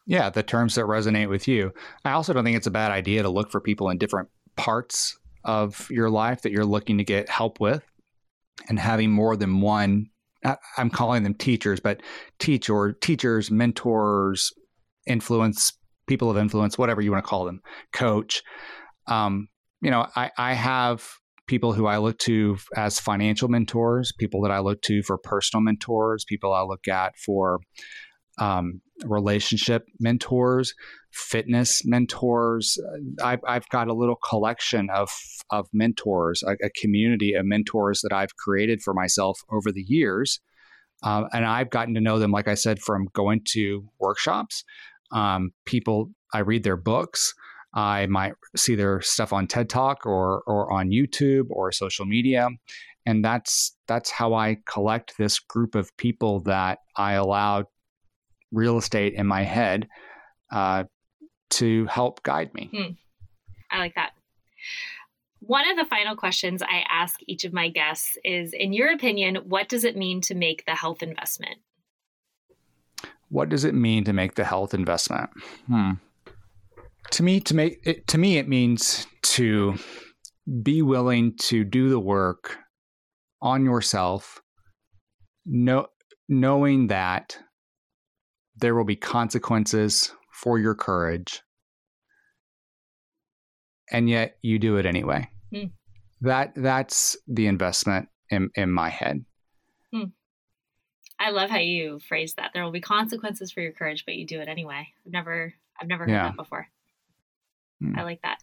Yeah, 0.05 0.29
the 0.29 0.43
terms 0.43 0.75
that 0.75 0.85
resonate 0.85 1.29
with 1.29 1.47
you. 1.47 1.71
I 2.03 2.11
also 2.11 2.33
don't 2.33 2.43
think 2.43 2.57
it's 2.57 2.67
a 2.67 2.71
bad 2.71 2.91
idea 2.91 3.21
to 3.21 3.29
look 3.29 3.51
for 3.51 3.61
people 3.61 3.89
in 3.89 3.97
different 3.97 4.29
parts 4.55 5.17
of 5.43 5.87
your 5.91 6.09
life 6.09 6.41
that 6.41 6.51
you're 6.51 6.65
looking 6.65 6.97
to 6.97 7.03
get 7.03 7.29
help 7.29 7.59
with 7.59 7.83
and 8.67 8.79
having 8.79 9.11
more 9.11 9.35
than 9.37 9.61
one 9.61 10.09
I'm 10.77 10.89
calling 10.89 11.23
them 11.23 11.33
teachers, 11.33 11.79
but 11.79 12.01
teach 12.39 12.69
or 12.69 12.93
teachers, 12.93 13.51
mentors, 13.51 14.53
influence, 15.05 15.73
people 16.07 16.31
of 16.31 16.37
influence, 16.37 16.77
whatever 16.77 17.01
you 17.01 17.11
want 17.11 17.23
to 17.23 17.29
call 17.29 17.45
them, 17.45 17.61
coach. 17.91 18.41
Um, 19.07 19.49
you 19.81 19.91
know, 19.91 20.07
I, 20.15 20.31
I 20.37 20.53
have 20.53 21.09
people 21.49 21.73
who 21.73 21.87
I 21.87 21.97
look 21.97 22.19
to 22.19 22.57
as 22.75 22.99
financial 22.99 23.49
mentors, 23.49 24.13
people 24.19 24.41
that 24.43 24.51
I 24.51 24.59
look 24.59 24.83
to 24.83 25.01
for 25.01 25.17
personal 25.17 25.63
mentors, 25.63 26.23
people 26.23 26.53
I 26.53 26.61
look 26.61 26.87
at 26.87 27.17
for 27.17 27.59
um, 28.37 28.81
relationship 29.03 29.87
mentors, 29.99 30.75
fitness 31.11 31.81
mentors. 31.83 32.77
I've, 33.21 33.39
I've, 33.47 33.67
got 33.69 33.87
a 33.87 33.93
little 33.93 34.15
collection 34.15 34.89
of, 34.93 35.09
of 35.49 35.67
mentors, 35.73 36.43
a, 36.43 36.51
a, 36.63 36.69
community 36.79 37.33
of 37.33 37.45
mentors 37.45 38.01
that 38.03 38.13
I've 38.13 38.35
created 38.35 38.81
for 38.81 38.93
myself 38.93 39.39
over 39.51 39.71
the 39.71 39.83
years. 39.85 40.39
Um, 41.01 41.27
and 41.33 41.45
I've 41.45 41.71
gotten 41.71 41.95
to 41.95 42.01
know 42.01 42.19
them, 42.19 42.31
like 42.31 42.47
I 42.47 42.53
said, 42.53 42.79
from 42.79 43.07
going 43.13 43.41
to 43.53 43.89
workshops. 43.99 44.63
Um, 45.11 45.49
people, 45.65 46.11
I 46.31 46.39
read 46.39 46.63
their 46.63 46.77
books. 46.77 47.33
I 47.73 48.07
might 48.07 48.33
see 48.55 48.75
their 48.75 49.01
stuff 49.01 49.31
on 49.31 49.47
TED 49.47 49.69
Talk 49.69 50.05
or 50.05 50.41
or 50.47 50.71
on 50.71 50.89
YouTube 50.89 51.47
or 51.49 51.71
social 51.71 52.05
media, 52.05 52.49
and 53.05 53.23
that's 53.23 53.75
that's 53.87 54.09
how 54.09 54.33
I 54.33 54.57
collect 54.65 55.17
this 55.17 55.39
group 55.39 55.75
of 55.75 55.95
people 55.97 56.39
that 56.41 56.79
I 56.95 57.13
allow 57.13 57.65
real 58.51 58.77
estate 58.77 59.13
in 59.13 59.27
my 59.27 59.43
head 59.43 59.87
uh, 60.51 60.85
to 61.51 61.85
help 61.85 62.23
guide 62.23 62.53
me. 62.53 62.69
Hmm. 62.73 62.91
I 63.69 63.79
like 63.79 63.93
that. 63.95 64.11
One 65.41 65.69
of 65.69 65.77
the 65.77 65.85
final 65.85 66.15
questions 66.15 66.61
I 66.61 66.83
ask 66.89 67.19
each 67.27 67.45
of 67.45 67.53
my 67.53 67.69
guests 67.69 68.17
is 68.25 68.51
In 68.51 68.73
your 68.73 68.91
opinion, 68.91 69.35
what 69.47 69.69
does 69.69 69.83
it 69.83 69.95
mean 69.95 70.21
to 70.21 70.35
make 70.35 70.65
the 70.65 70.75
health 70.75 71.03
investment? 71.03 71.57
What 73.29 73.49
does 73.49 73.63
it 73.63 73.75
mean 73.75 74.05
to 74.05 74.13
make 74.13 74.33
the 74.33 74.43
health 74.43 74.73
investment? 74.73 75.29
Hmm 75.67 75.91
to 77.11 77.23
me 77.23 77.39
to 77.39 77.55
make 77.55 77.79
it 77.83 78.07
to 78.07 78.17
me 78.17 78.37
it 78.37 78.47
means 78.47 79.07
to 79.21 79.75
be 80.63 80.81
willing 80.81 81.35
to 81.37 81.63
do 81.63 81.89
the 81.89 81.99
work 81.99 82.57
on 83.41 83.63
yourself 83.63 84.41
know, 85.45 85.87
knowing 86.27 86.87
that 86.87 87.37
there 88.57 88.75
will 88.75 88.83
be 88.83 88.95
consequences 88.95 90.13
for 90.31 90.59
your 90.59 90.75
courage 90.75 91.41
and 93.91 94.09
yet 94.09 94.37
you 94.41 94.59
do 94.59 94.77
it 94.77 94.85
anyway 94.85 95.27
mm. 95.53 95.71
that 96.21 96.53
that's 96.55 97.17
the 97.27 97.47
investment 97.47 98.07
in, 98.29 98.49
in 98.55 98.71
my 98.71 98.89
head 98.89 99.25
mm. 99.93 100.11
i 101.19 101.31
love 101.31 101.49
how 101.49 101.57
you 101.57 101.99
phrase 101.99 102.35
that 102.35 102.51
there 102.53 102.63
will 102.63 102.71
be 102.71 102.81
consequences 102.81 103.51
for 103.51 103.61
your 103.61 103.71
courage 103.71 104.05
but 104.05 104.15
you 104.15 104.25
do 104.25 104.39
it 104.39 104.47
anyway 104.47 104.87
i've 105.05 105.11
never 105.11 105.53
i've 105.81 105.87
never 105.87 106.03
heard 106.03 106.11
yeah. 106.11 106.23
that 106.23 106.37
before 106.37 106.67
Mm. 107.83 107.97
I 107.97 108.03
like 108.03 108.21
that. 108.23 108.37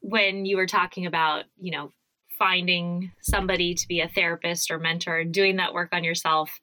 When 0.00 0.46
you 0.46 0.56
were 0.56 0.66
talking 0.66 1.06
about, 1.06 1.44
you 1.58 1.72
know, 1.72 1.90
finding 2.38 3.12
somebody 3.20 3.74
to 3.74 3.88
be 3.88 4.00
a 4.00 4.08
therapist 4.08 4.70
or 4.70 4.78
mentor 4.78 5.18
and 5.18 5.32
doing 5.32 5.56
that 5.56 5.74
work 5.74 5.88
on 5.92 6.04
yourself, 6.04 6.60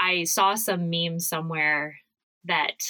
I 0.00 0.24
saw 0.24 0.54
some 0.54 0.90
memes 0.90 1.28
somewhere 1.28 1.96
that 2.44 2.82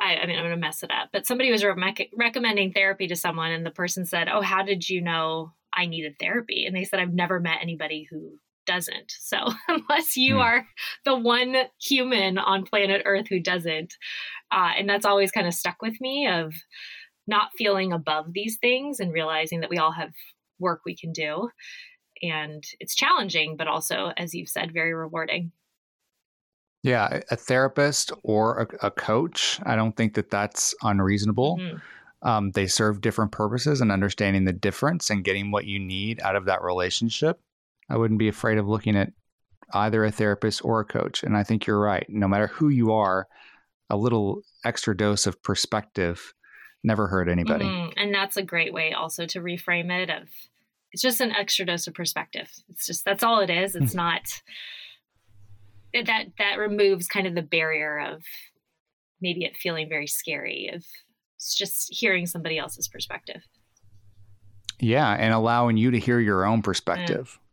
I, 0.00 0.16
I 0.16 0.26
mean, 0.26 0.36
I'm 0.36 0.44
going 0.44 0.54
to 0.54 0.56
mess 0.56 0.82
it 0.82 0.90
up, 0.90 1.10
but 1.12 1.26
somebody 1.26 1.50
was 1.50 1.62
re- 1.62 2.10
recommending 2.16 2.72
therapy 2.72 3.06
to 3.08 3.16
someone, 3.16 3.52
and 3.52 3.66
the 3.66 3.70
person 3.70 4.06
said, 4.06 4.28
Oh, 4.28 4.40
how 4.40 4.62
did 4.62 4.88
you 4.88 5.02
know 5.02 5.52
I 5.72 5.86
needed 5.86 6.18
therapy? 6.18 6.64
And 6.66 6.74
they 6.74 6.84
said, 6.84 7.00
I've 7.00 7.12
never 7.12 7.38
met 7.38 7.58
anybody 7.60 8.08
who 8.10 8.38
doesn't. 8.70 9.12
So 9.20 9.36
unless 9.68 10.16
you 10.16 10.36
mm. 10.36 10.44
are 10.44 10.66
the 11.04 11.16
one 11.16 11.56
human 11.80 12.38
on 12.38 12.64
planet 12.64 13.02
Earth 13.04 13.26
who 13.28 13.40
doesn't, 13.40 13.94
uh, 14.52 14.72
and 14.78 14.88
that's 14.88 15.06
always 15.06 15.32
kind 15.32 15.46
of 15.46 15.54
stuck 15.54 15.82
with 15.82 16.00
me 16.00 16.28
of 16.28 16.54
not 17.26 17.50
feeling 17.56 17.92
above 17.92 18.32
these 18.32 18.58
things 18.58 19.00
and 19.00 19.12
realizing 19.12 19.60
that 19.60 19.70
we 19.70 19.78
all 19.78 19.92
have 19.92 20.12
work 20.58 20.82
we 20.84 20.96
can 20.96 21.12
do. 21.12 21.48
And 22.22 22.62
it's 22.78 22.94
challenging, 22.94 23.56
but 23.56 23.66
also, 23.66 24.12
as 24.16 24.34
you've 24.34 24.48
said, 24.48 24.72
very 24.72 24.94
rewarding. 24.94 25.52
Yeah, 26.82 27.20
a 27.30 27.36
therapist 27.36 28.12
or 28.22 28.68
a, 28.80 28.86
a 28.86 28.90
coach, 28.90 29.60
I 29.64 29.76
don't 29.76 29.96
think 29.96 30.14
that 30.14 30.30
that's 30.30 30.74
unreasonable. 30.82 31.58
Mm-hmm. 31.58 32.28
Um, 32.28 32.50
they 32.52 32.66
serve 32.66 33.00
different 33.00 33.32
purposes 33.32 33.80
and 33.80 33.90
understanding 33.90 34.44
the 34.44 34.52
difference 34.52 35.10
and 35.10 35.24
getting 35.24 35.50
what 35.50 35.64
you 35.64 35.78
need 35.78 36.20
out 36.20 36.36
of 36.36 36.46
that 36.46 36.62
relationship. 36.62 37.40
I 37.90 37.96
wouldn't 37.96 38.18
be 38.18 38.28
afraid 38.28 38.58
of 38.58 38.68
looking 38.68 38.96
at 38.96 39.08
either 39.74 40.04
a 40.04 40.10
therapist 40.10 40.64
or 40.64 40.80
a 40.80 40.84
coach. 40.84 41.22
And 41.22 41.36
I 41.36 41.42
think 41.42 41.66
you're 41.66 41.80
right. 41.80 42.06
No 42.08 42.28
matter 42.28 42.46
who 42.46 42.68
you 42.68 42.92
are, 42.92 43.26
a 43.88 43.96
little 43.96 44.42
extra 44.64 44.96
dose 44.96 45.26
of 45.26 45.42
perspective 45.42 46.32
never 46.82 47.08
hurt 47.08 47.28
anybody. 47.28 47.64
Mm-hmm. 47.64 47.98
And 47.98 48.14
that's 48.14 48.36
a 48.36 48.42
great 48.42 48.72
way 48.72 48.92
also 48.92 49.26
to 49.26 49.40
reframe 49.40 49.90
it 49.90 50.10
of 50.10 50.28
it's 50.92 51.02
just 51.02 51.20
an 51.20 51.32
extra 51.32 51.66
dose 51.66 51.86
of 51.86 51.94
perspective. 51.94 52.50
It's 52.68 52.86
just 52.86 53.04
that's 53.04 53.22
all 53.22 53.40
it 53.40 53.50
is. 53.50 53.74
It's 53.74 53.92
hmm. 53.92 53.98
not 53.98 54.22
that 55.94 56.26
that 56.38 56.58
removes 56.58 57.06
kind 57.06 57.26
of 57.26 57.34
the 57.34 57.42
barrier 57.42 58.00
of 58.00 58.22
maybe 59.20 59.44
it 59.44 59.56
feeling 59.56 59.88
very 59.88 60.06
scary 60.06 60.70
of 60.72 60.84
just 61.56 61.92
hearing 61.92 62.26
somebody 62.26 62.58
else's 62.58 62.88
perspective. 62.88 63.42
Yeah, 64.80 65.12
and 65.12 65.34
allowing 65.34 65.76
you 65.76 65.90
to 65.90 65.98
hear 65.98 66.18
your 66.18 66.44
own 66.44 66.62
perspective. 66.62 67.38
Mm. 67.38 67.49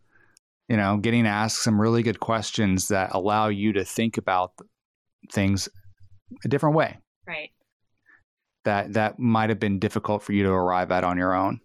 You 0.68 0.78
know, 0.78 0.98
getting 0.98 1.26
asked 1.26 1.64
some 1.64 1.80
really 1.80 2.04
good 2.04 2.20
questions 2.20 2.90
that 2.90 3.12
allow 3.14 3.48
you 3.48 3.74
to 3.74 3.86
think 3.86 4.18
about 4.18 4.52
things 5.32 5.70
a 6.44 6.48
different 6.48 6.76
way. 6.76 6.98
Right. 7.26 7.52
That 8.66 8.94
that 8.94 9.18
might 9.20 9.50
have 9.50 9.60
been 9.60 9.80
difficult 9.80 10.24
for 10.24 10.34
you 10.34 10.44
to 10.44 10.52
arrive 10.52 10.92
at 10.92 11.04
on 11.04 11.18
your 11.18 11.34
own. 11.34 11.62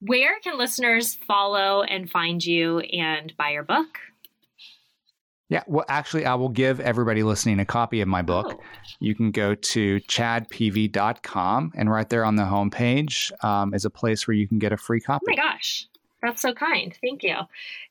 Where 0.00 0.38
can 0.40 0.56
listeners 0.56 1.16
follow 1.26 1.82
and 1.82 2.08
find 2.08 2.44
you 2.44 2.78
and 2.80 3.32
buy 3.36 3.50
your 3.50 3.64
book? 3.64 3.98
Yeah, 5.48 5.62
well, 5.66 5.86
actually, 5.88 6.26
I 6.26 6.34
will 6.34 6.50
give 6.50 6.78
everybody 6.78 7.22
listening 7.22 7.58
a 7.58 7.64
copy 7.64 8.02
of 8.02 8.08
my 8.08 8.20
book. 8.20 8.46
Oh. 8.50 8.62
You 9.00 9.14
can 9.14 9.30
go 9.30 9.54
to 9.54 9.98
chadpeevy.com, 10.00 11.72
and 11.74 11.90
right 11.90 12.08
there 12.08 12.24
on 12.24 12.36
the 12.36 12.42
homepage 12.42 13.32
um, 13.42 13.72
is 13.72 13.86
a 13.86 13.90
place 13.90 14.28
where 14.28 14.36
you 14.36 14.46
can 14.46 14.58
get 14.58 14.72
a 14.72 14.76
free 14.76 15.00
copy. 15.00 15.24
Oh 15.26 15.34
my 15.34 15.36
gosh, 15.36 15.88
that's 16.22 16.42
so 16.42 16.52
kind. 16.52 16.96
Thank 17.00 17.22
you. 17.22 17.36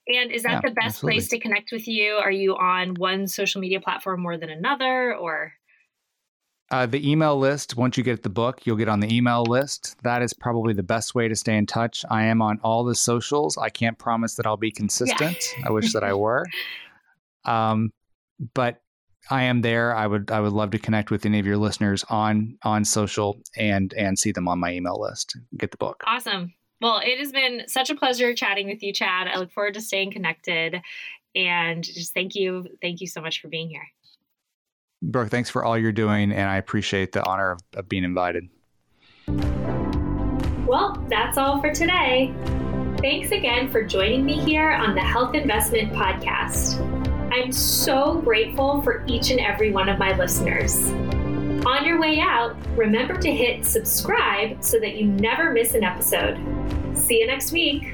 And 0.07 0.32
is 0.32 0.43
that 0.43 0.63
yeah, 0.63 0.69
the 0.69 0.71
best 0.71 0.97
absolutely. 0.97 1.15
place 1.15 1.30
to 1.30 1.39
connect 1.39 1.71
with 1.71 1.88
you? 1.88 2.13
Are 2.13 2.32
you 2.32 2.55
on 2.55 2.95
one 2.95 3.28
social 3.28 3.61
media 3.61 3.80
platform 3.80 4.21
more 4.21 4.38
than 4.38 4.49
another, 4.49 5.15
or? 5.15 5.53
Uh, 6.69 6.86
the 6.86 7.09
email 7.09 7.39
list, 7.39 7.78
once 7.78 7.97
you 7.97 8.03
get 8.03 8.23
the 8.23 8.30
book, 8.30 8.65
you'll 8.65 8.75
get 8.75 8.89
on 8.89 8.99
the 8.99 9.13
email 9.13 9.43
list. 9.43 9.95
That 10.03 10.21
is 10.21 10.34
probably 10.34 10.73
the 10.73 10.84
best 10.84 11.15
way 11.15 11.30
to 11.30 11.36
stay 11.36 11.55
in 11.55 11.65
touch. 11.65 12.03
I 12.09 12.23
am 12.23 12.41
on 12.41 12.59
all 12.61 12.84
the 12.84 12.95
socials. 12.95 13.57
I 13.57 13.69
can't 13.69 13.97
promise 13.97 14.36
that 14.36 14.45
I'll 14.45 14.57
be 14.57 14.71
consistent. 14.71 15.38
Yeah. 15.57 15.67
I 15.67 15.71
wish 15.71 15.93
that 15.93 16.03
I 16.03 16.13
were. 16.13 16.45
Um, 17.45 17.91
but 18.53 18.82
I 19.30 19.43
am 19.43 19.61
there. 19.61 19.95
I 19.95 20.07
would 20.07 20.32
I 20.32 20.39
would 20.39 20.53
love 20.53 20.71
to 20.71 20.80
connect 20.80 21.11
with 21.11 21.25
any 21.25 21.39
of 21.39 21.45
your 21.45 21.57
listeners 21.57 22.05
on 22.09 22.57
on 22.63 22.86
social 22.86 23.39
and 23.55 23.93
and 23.93 24.17
see 24.17 24.32
them 24.32 24.47
on 24.47 24.59
my 24.59 24.73
email 24.73 24.99
list. 24.99 25.38
Get 25.57 25.71
the 25.71 25.78
book. 25.78 26.03
Awesome. 26.05 26.53
Well, 26.80 27.01
it 27.03 27.19
has 27.19 27.32
been 27.32 27.63
such 27.67 27.89
a 27.89 27.95
pleasure 27.95 28.34
chatting 28.36 28.67
with 28.67 28.84
you, 28.84 28.93
Chad. 28.93 29.28
I 29.28 29.38
look 29.39 29.51
forward 29.51 29.73
to 29.73 29.82
staying 29.82 30.11
connected 30.11 30.82
and 31.36 31.84
just 31.84 32.13
thank 32.13 32.36
you 32.36 32.65
thank 32.82 33.01
you 33.01 33.07
so 33.07 33.21
much 33.21 33.41
for 33.41 33.47
being 33.47 33.69
here. 33.69 33.88
Brooke, 35.01 35.30
thanks 35.30 35.49
for 35.49 35.63
all 35.63 35.78
you're 35.78 35.91
doing 35.91 36.32
and 36.32 36.49
I 36.49 36.57
appreciate 36.57 37.11
the 37.11 37.25
honor 37.25 37.51
of, 37.51 37.61
of 37.75 37.89
being 37.89 38.03
invited. 38.03 38.49
Well, 40.67 41.03
that's 41.09 41.38
all 41.38 41.61
for 41.61 41.71
today. 41.71 42.34
Thanks 42.99 43.32
again 43.32 43.71
for 43.71 43.84
joining 43.84 44.25
me 44.25 44.39
here 44.39 44.71
on 44.71 44.95
the 44.95 45.01
Health 45.01 45.36
Investment 45.36 45.93
Podcast. 45.93 46.82
I'm 47.32 47.51
so 47.51 48.19
grateful 48.21 48.82
for 48.82 49.05
each 49.07 49.30
and 49.30 49.39
every 49.39 49.71
one 49.71 49.88
of 49.88 49.99
my 49.99 50.17
listeners. 50.17 50.91
On 51.66 51.86
your 51.86 51.99
way 51.99 52.20
out, 52.20 52.55
remember 52.78 53.16
to 53.18 53.32
hit 53.32 53.66
subscribe 53.66 54.64
so 54.64 54.80
that 54.80 54.95
you 54.95 55.08
never 55.08 55.51
miss 55.51 55.74
an 55.74 55.84
episode. 55.84 56.38
See 56.95 57.20
you 57.20 57.28
next 57.28 57.51
week. 57.51 57.93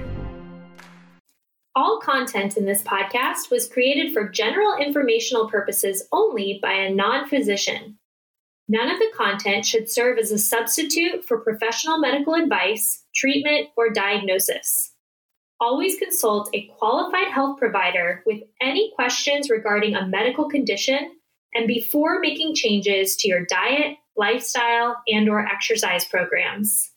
All 1.76 2.00
content 2.00 2.58
in 2.58 2.66
this 2.66 2.84
podcast 2.84 3.50
was 3.50 3.68
created 3.68 4.14
for 4.14 4.30
general 4.30 4.78
informational 4.78 5.50
purposes 5.50 6.08
only 6.12 6.60
by 6.62 6.74
a 6.74 6.94
non 6.94 7.28
physician. 7.28 7.98
None 8.68 8.90
of 8.90 9.00
the 9.00 9.12
content 9.16 9.66
should 9.66 9.90
serve 9.90 10.18
as 10.18 10.32
a 10.32 10.38
substitute 10.38 11.26
for 11.26 11.40
professional 11.40 12.00
medical 12.00 12.36
advice, 12.36 13.04
treatment, 13.14 13.70
or 13.76 13.90
diagnosis 13.90 14.94
always 15.64 15.98
consult 15.98 16.50
a 16.54 16.68
qualified 16.78 17.30
health 17.30 17.58
provider 17.58 18.22
with 18.26 18.42
any 18.62 18.92
questions 18.96 19.50
regarding 19.50 19.96
a 19.96 20.06
medical 20.06 20.50
condition 20.50 21.12
and 21.56 21.68
before 21.68 22.20
making 22.20 22.56
changes 22.56 23.16
to 23.18 23.28
your 23.28 23.46
diet, 23.46 23.98
lifestyle, 24.16 24.98
and 25.08 25.30
or 25.30 25.46
exercise 25.46 26.06
programs. 26.06 26.92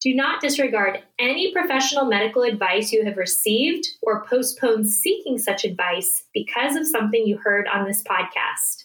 Do 0.00 0.14
not 0.14 0.40
disregard 0.40 1.02
any 1.18 1.52
professional 1.52 2.04
medical 2.04 2.42
advice 2.42 2.92
you 2.92 3.04
have 3.04 3.16
received 3.16 3.84
or 4.02 4.24
postpone 4.26 4.84
seeking 4.84 5.38
such 5.38 5.64
advice 5.64 6.24
because 6.32 6.76
of 6.76 6.86
something 6.86 7.26
you 7.26 7.38
heard 7.38 7.66
on 7.66 7.84
this 7.84 8.02
podcast. 8.04 8.84